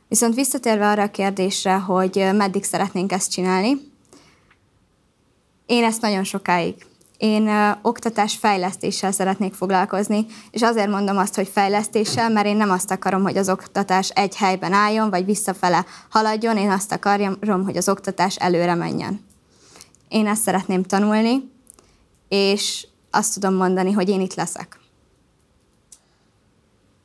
Viszont 0.07 0.35
visszatérve 0.35 0.89
arra 0.89 1.03
a 1.03 1.11
kérdésre, 1.11 1.75
hogy 1.75 2.29
meddig 2.33 2.63
szeretnénk 2.63 3.11
ezt 3.11 3.31
csinálni, 3.31 3.91
én 5.65 5.83
ezt 5.83 6.01
nagyon 6.01 6.23
sokáig 6.23 6.85
én 7.23 7.77
oktatás 7.81 8.35
fejlesztéssel 8.35 9.11
szeretnék 9.11 9.53
foglalkozni, 9.53 10.25
és 10.51 10.61
azért 10.61 10.89
mondom 10.89 11.17
azt, 11.17 11.35
hogy 11.35 11.47
fejlesztéssel, 11.47 12.29
mert 12.29 12.45
én 12.45 12.55
nem 12.55 12.69
azt 12.69 12.91
akarom, 12.91 13.23
hogy 13.23 13.37
az 13.37 13.49
oktatás 13.49 14.09
egy 14.09 14.35
helyben 14.35 14.73
álljon, 14.73 15.09
vagy 15.09 15.25
visszafele 15.25 15.85
haladjon, 16.09 16.57
én 16.57 16.71
azt 16.71 16.91
akarom, 16.91 17.63
hogy 17.63 17.77
az 17.77 17.89
oktatás 17.89 18.35
előre 18.35 18.75
menjen. 18.75 19.25
Én 20.07 20.27
ezt 20.27 20.41
szeretném 20.41 20.83
tanulni, 20.83 21.51
és 22.27 22.87
azt 23.11 23.33
tudom 23.33 23.53
mondani, 23.53 23.91
hogy 23.91 24.09
én 24.09 24.21
itt 24.21 24.33
leszek. 24.33 24.79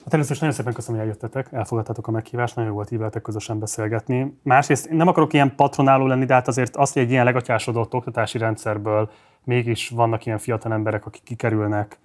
Hát 0.09 0.17
először 0.17 0.35
is 0.35 0.41
nagyon 0.41 0.57
szépen 0.57 0.73
köszönöm, 0.73 1.01
hogy 1.01 1.09
eljöttetek, 1.09 1.53
elfogadtátok 1.53 2.07
a 2.07 2.11
meghívást, 2.11 2.55
nagyon 2.55 2.71
jó 2.71 2.77
volt 2.77 2.91
így 2.91 2.99
veletek 2.99 3.23
közösen 3.23 3.59
beszélgetni. 3.59 4.39
Másrészt 4.43 4.91
nem 4.91 5.09
akarok 5.09 5.33
ilyen 5.33 5.55
patronáló 5.55 6.07
lenni, 6.07 6.25
de 6.25 6.35
hát 6.35 6.49
azért 6.49 6.77
azt, 6.77 6.93
hogy 6.93 7.03
egy 7.03 7.11
ilyen 7.11 7.25
legatyásodott 7.25 7.95
oktatási 7.95 8.39
rendszerből 8.39 9.11
mégis 9.45 9.89
vannak 9.89 10.27
ilyen 10.27 10.39
fiatal 10.39 10.73
emberek, 10.73 11.07
akik 11.07 11.23
kikerülnek, 11.23 11.99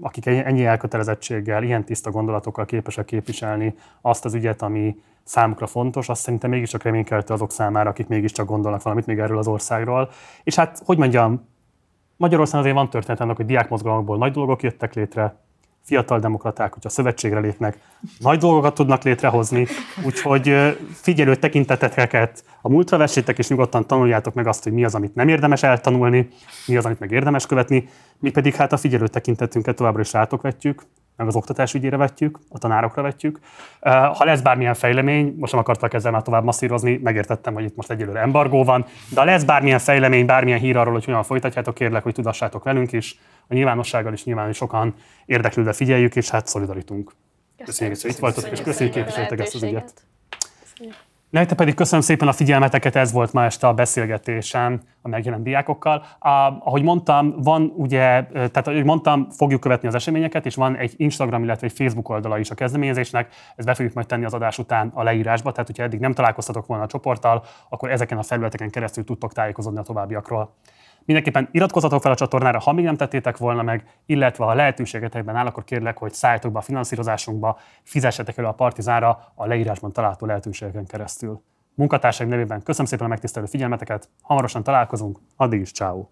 akik 0.00 0.26
ennyi 0.26 0.64
elkötelezettséggel, 0.64 1.62
ilyen 1.62 1.84
tiszta 1.84 2.10
gondolatokkal 2.10 2.64
képesek 2.64 3.04
képviselni 3.04 3.74
azt 4.00 4.24
az 4.24 4.34
ügyet, 4.34 4.62
ami 4.62 4.96
számukra 5.24 5.66
fontos, 5.66 6.08
azt 6.08 6.22
szerintem 6.22 6.50
mégiscsak 6.50 6.82
reménykeltő 6.82 7.34
azok 7.34 7.50
számára, 7.50 7.90
akik 7.90 8.08
mégiscsak 8.08 8.46
gondolnak 8.46 8.82
valamit 8.82 9.06
még 9.06 9.18
erről 9.18 9.38
az 9.38 9.46
országról. 9.46 10.10
És 10.42 10.54
hát, 10.54 10.82
hogy 10.84 10.98
mondjam, 10.98 11.48
Magyarországon 12.16 12.60
azért 12.60 12.76
van 12.76 12.90
történet 12.90 13.20
annak, 13.20 13.36
hogy 13.36 13.46
diákmozgalmakból 13.46 14.16
nagy 14.16 14.32
dolgok 14.32 14.62
jöttek 14.62 14.94
létre, 14.94 15.34
fiatal 15.82 16.18
demokraták, 16.18 16.72
hogyha 16.72 16.88
szövetségre 16.88 17.40
lépnek, 17.40 17.78
nagy 18.18 18.38
dolgokat 18.38 18.74
tudnak 18.74 19.02
létrehozni, 19.02 19.66
úgyhogy 20.04 20.76
figyelő 20.92 21.36
tekinteteket 21.36 22.44
a 22.62 22.68
múltra 22.68 22.96
vessétek, 22.96 23.38
és 23.38 23.48
nyugodtan 23.48 23.86
tanuljátok 23.86 24.34
meg 24.34 24.46
azt, 24.46 24.62
hogy 24.62 24.72
mi 24.72 24.84
az, 24.84 24.94
amit 24.94 25.14
nem 25.14 25.28
érdemes 25.28 25.62
eltanulni, 25.62 26.28
mi 26.66 26.76
az, 26.76 26.84
amit 26.84 27.00
meg 27.00 27.10
érdemes 27.10 27.46
követni, 27.46 27.88
mi 28.18 28.30
pedig 28.30 28.54
hát 28.54 28.72
a 28.72 28.76
figyelő 28.76 29.08
tekintetünket 29.08 29.76
továbbra 29.76 30.00
is 30.00 30.12
rátok 30.12 30.42
vetjük, 30.42 30.82
meg 31.20 31.28
az 31.28 31.36
oktatás 31.36 31.74
ügyére 31.74 31.96
vetjük, 31.96 32.38
a 32.48 32.58
tanárokra 32.58 33.02
vetjük. 33.02 33.40
Ha 33.80 34.24
lesz 34.24 34.40
bármilyen 34.40 34.74
fejlemény, 34.74 35.34
most 35.38 35.52
nem 35.52 35.60
akartak 35.60 35.94
ezzel 35.94 36.12
már 36.12 36.22
tovább 36.22 36.44
masszírozni, 36.44 37.00
megértettem, 37.02 37.54
hogy 37.54 37.64
itt 37.64 37.76
most 37.76 37.90
egyelőre 37.90 38.20
embargó 38.20 38.64
van, 38.64 38.84
de 39.08 39.20
ha 39.20 39.26
lesz 39.26 39.44
bármilyen 39.44 39.78
fejlemény, 39.78 40.26
bármilyen 40.26 40.58
hír 40.58 40.76
arról, 40.76 40.92
hogy 40.92 41.04
hogyan 41.04 41.22
folytatjátok, 41.22 41.74
kérlek, 41.74 42.02
hogy 42.02 42.14
tudassátok 42.14 42.64
velünk 42.64 42.92
is, 42.92 43.18
a 43.48 43.54
nyilvánossággal 43.54 44.12
is 44.12 44.24
nyilván 44.24 44.52
sokan 44.52 44.94
érdeklődve 45.26 45.72
figyeljük, 45.72 46.16
és 46.16 46.30
hát 46.30 46.46
szolidaritunk. 46.46 47.12
Köszönjük, 47.64 48.00
hogy 48.00 48.10
itt 48.10 48.18
voltatok, 48.18 48.50
és 48.50 48.60
köszönjük 48.60 48.94
képviseltek 48.94 49.40
ezt 49.40 49.54
az 49.54 49.62
ügyet. 49.62 49.92
Nektek 51.30 51.56
pedig 51.56 51.74
köszönöm 51.74 52.04
szépen 52.04 52.28
a 52.28 52.32
figyelmeteket, 52.32 52.96
ez 52.96 53.12
volt 53.12 53.32
ma 53.32 53.44
este 53.44 53.66
a 53.66 53.74
beszélgetésem 53.74 54.80
a 55.02 55.08
megjelent 55.08 55.42
diákokkal. 55.42 56.04
A, 56.18 56.28
ahogy 56.28 56.82
mondtam, 56.82 57.42
van 57.42 57.72
ugye, 57.76 58.26
tehát 58.32 58.66
ahogy 58.68 58.84
mondtam, 58.84 59.30
fogjuk 59.30 59.60
követni 59.60 59.88
az 59.88 59.94
eseményeket, 59.94 60.46
és 60.46 60.54
van 60.54 60.76
egy 60.76 60.94
Instagram, 60.96 61.42
illetve 61.42 61.66
egy 61.66 61.72
Facebook 61.72 62.08
oldala 62.08 62.38
is 62.38 62.50
a 62.50 62.54
kezdeményezésnek, 62.54 63.34
ezt 63.56 63.66
be 63.66 63.74
fogjuk 63.74 63.94
majd 63.94 64.06
tenni 64.06 64.24
az 64.24 64.34
adás 64.34 64.58
után 64.58 64.90
a 64.94 65.02
leírásba, 65.02 65.50
tehát 65.50 65.66
hogyha 65.66 65.82
eddig 65.82 66.00
nem 66.00 66.12
találkoztatok 66.12 66.66
volna 66.66 66.82
a 66.82 66.86
csoporttal, 66.86 67.44
akkor 67.68 67.90
ezeken 67.90 68.18
a 68.18 68.22
felületeken 68.22 68.70
keresztül 68.70 69.04
tudtok 69.04 69.32
tájékozódni 69.32 69.78
a 69.78 69.82
továbbiakról. 69.82 70.54
Mindenképpen 71.04 71.48
iratkozzatok 71.50 72.02
fel 72.02 72.12
a 72.12 72.14
csatornára, 72.14 72.58
ha 72.58 72.72
még 72.72 72.84
nem 72.84 72.96
tettétek 72.96 73.36
volna 73.36 73.62
meg, 73.62 73.84
illetve 74.06 74.44
ha 74.44 74.54
lehetőségetekben 74.54 75.36
áll, 75.36 75.46
akkor 75.46 75.64
kérlek, 75.64 75.98
hogy 75.98 76.12
szálljatok 76.12 76.52
be 76.52 76.58
a 76.58 76.62
finanszírozásunkba, 76.62 77.58
fizessetek 77.82 78.38
elő 78.38 78.46
a 78.46 78.52
partizánra 78.52 79.32
a 79.34 79.46
leírásban 79.46 79.92
található 79.92 80.26
lehetőségeken 80.26 80.86
keresztül. 80.86 81.42
Munkatársaim 81.74 82.28
nevében 82.28 82.62
köszönöm 82.62 82.86
szépen 82.86 83.06
a 83.06 83.08
megtisztelő 83.08 83.46
figyelmeteket, 83.46 84.08
hamarosan 84.22 84.62
találkozunk, 84.62 85.18
addig 85.36 85.60
is 85.60 85.72
ciao. 85.72 86.06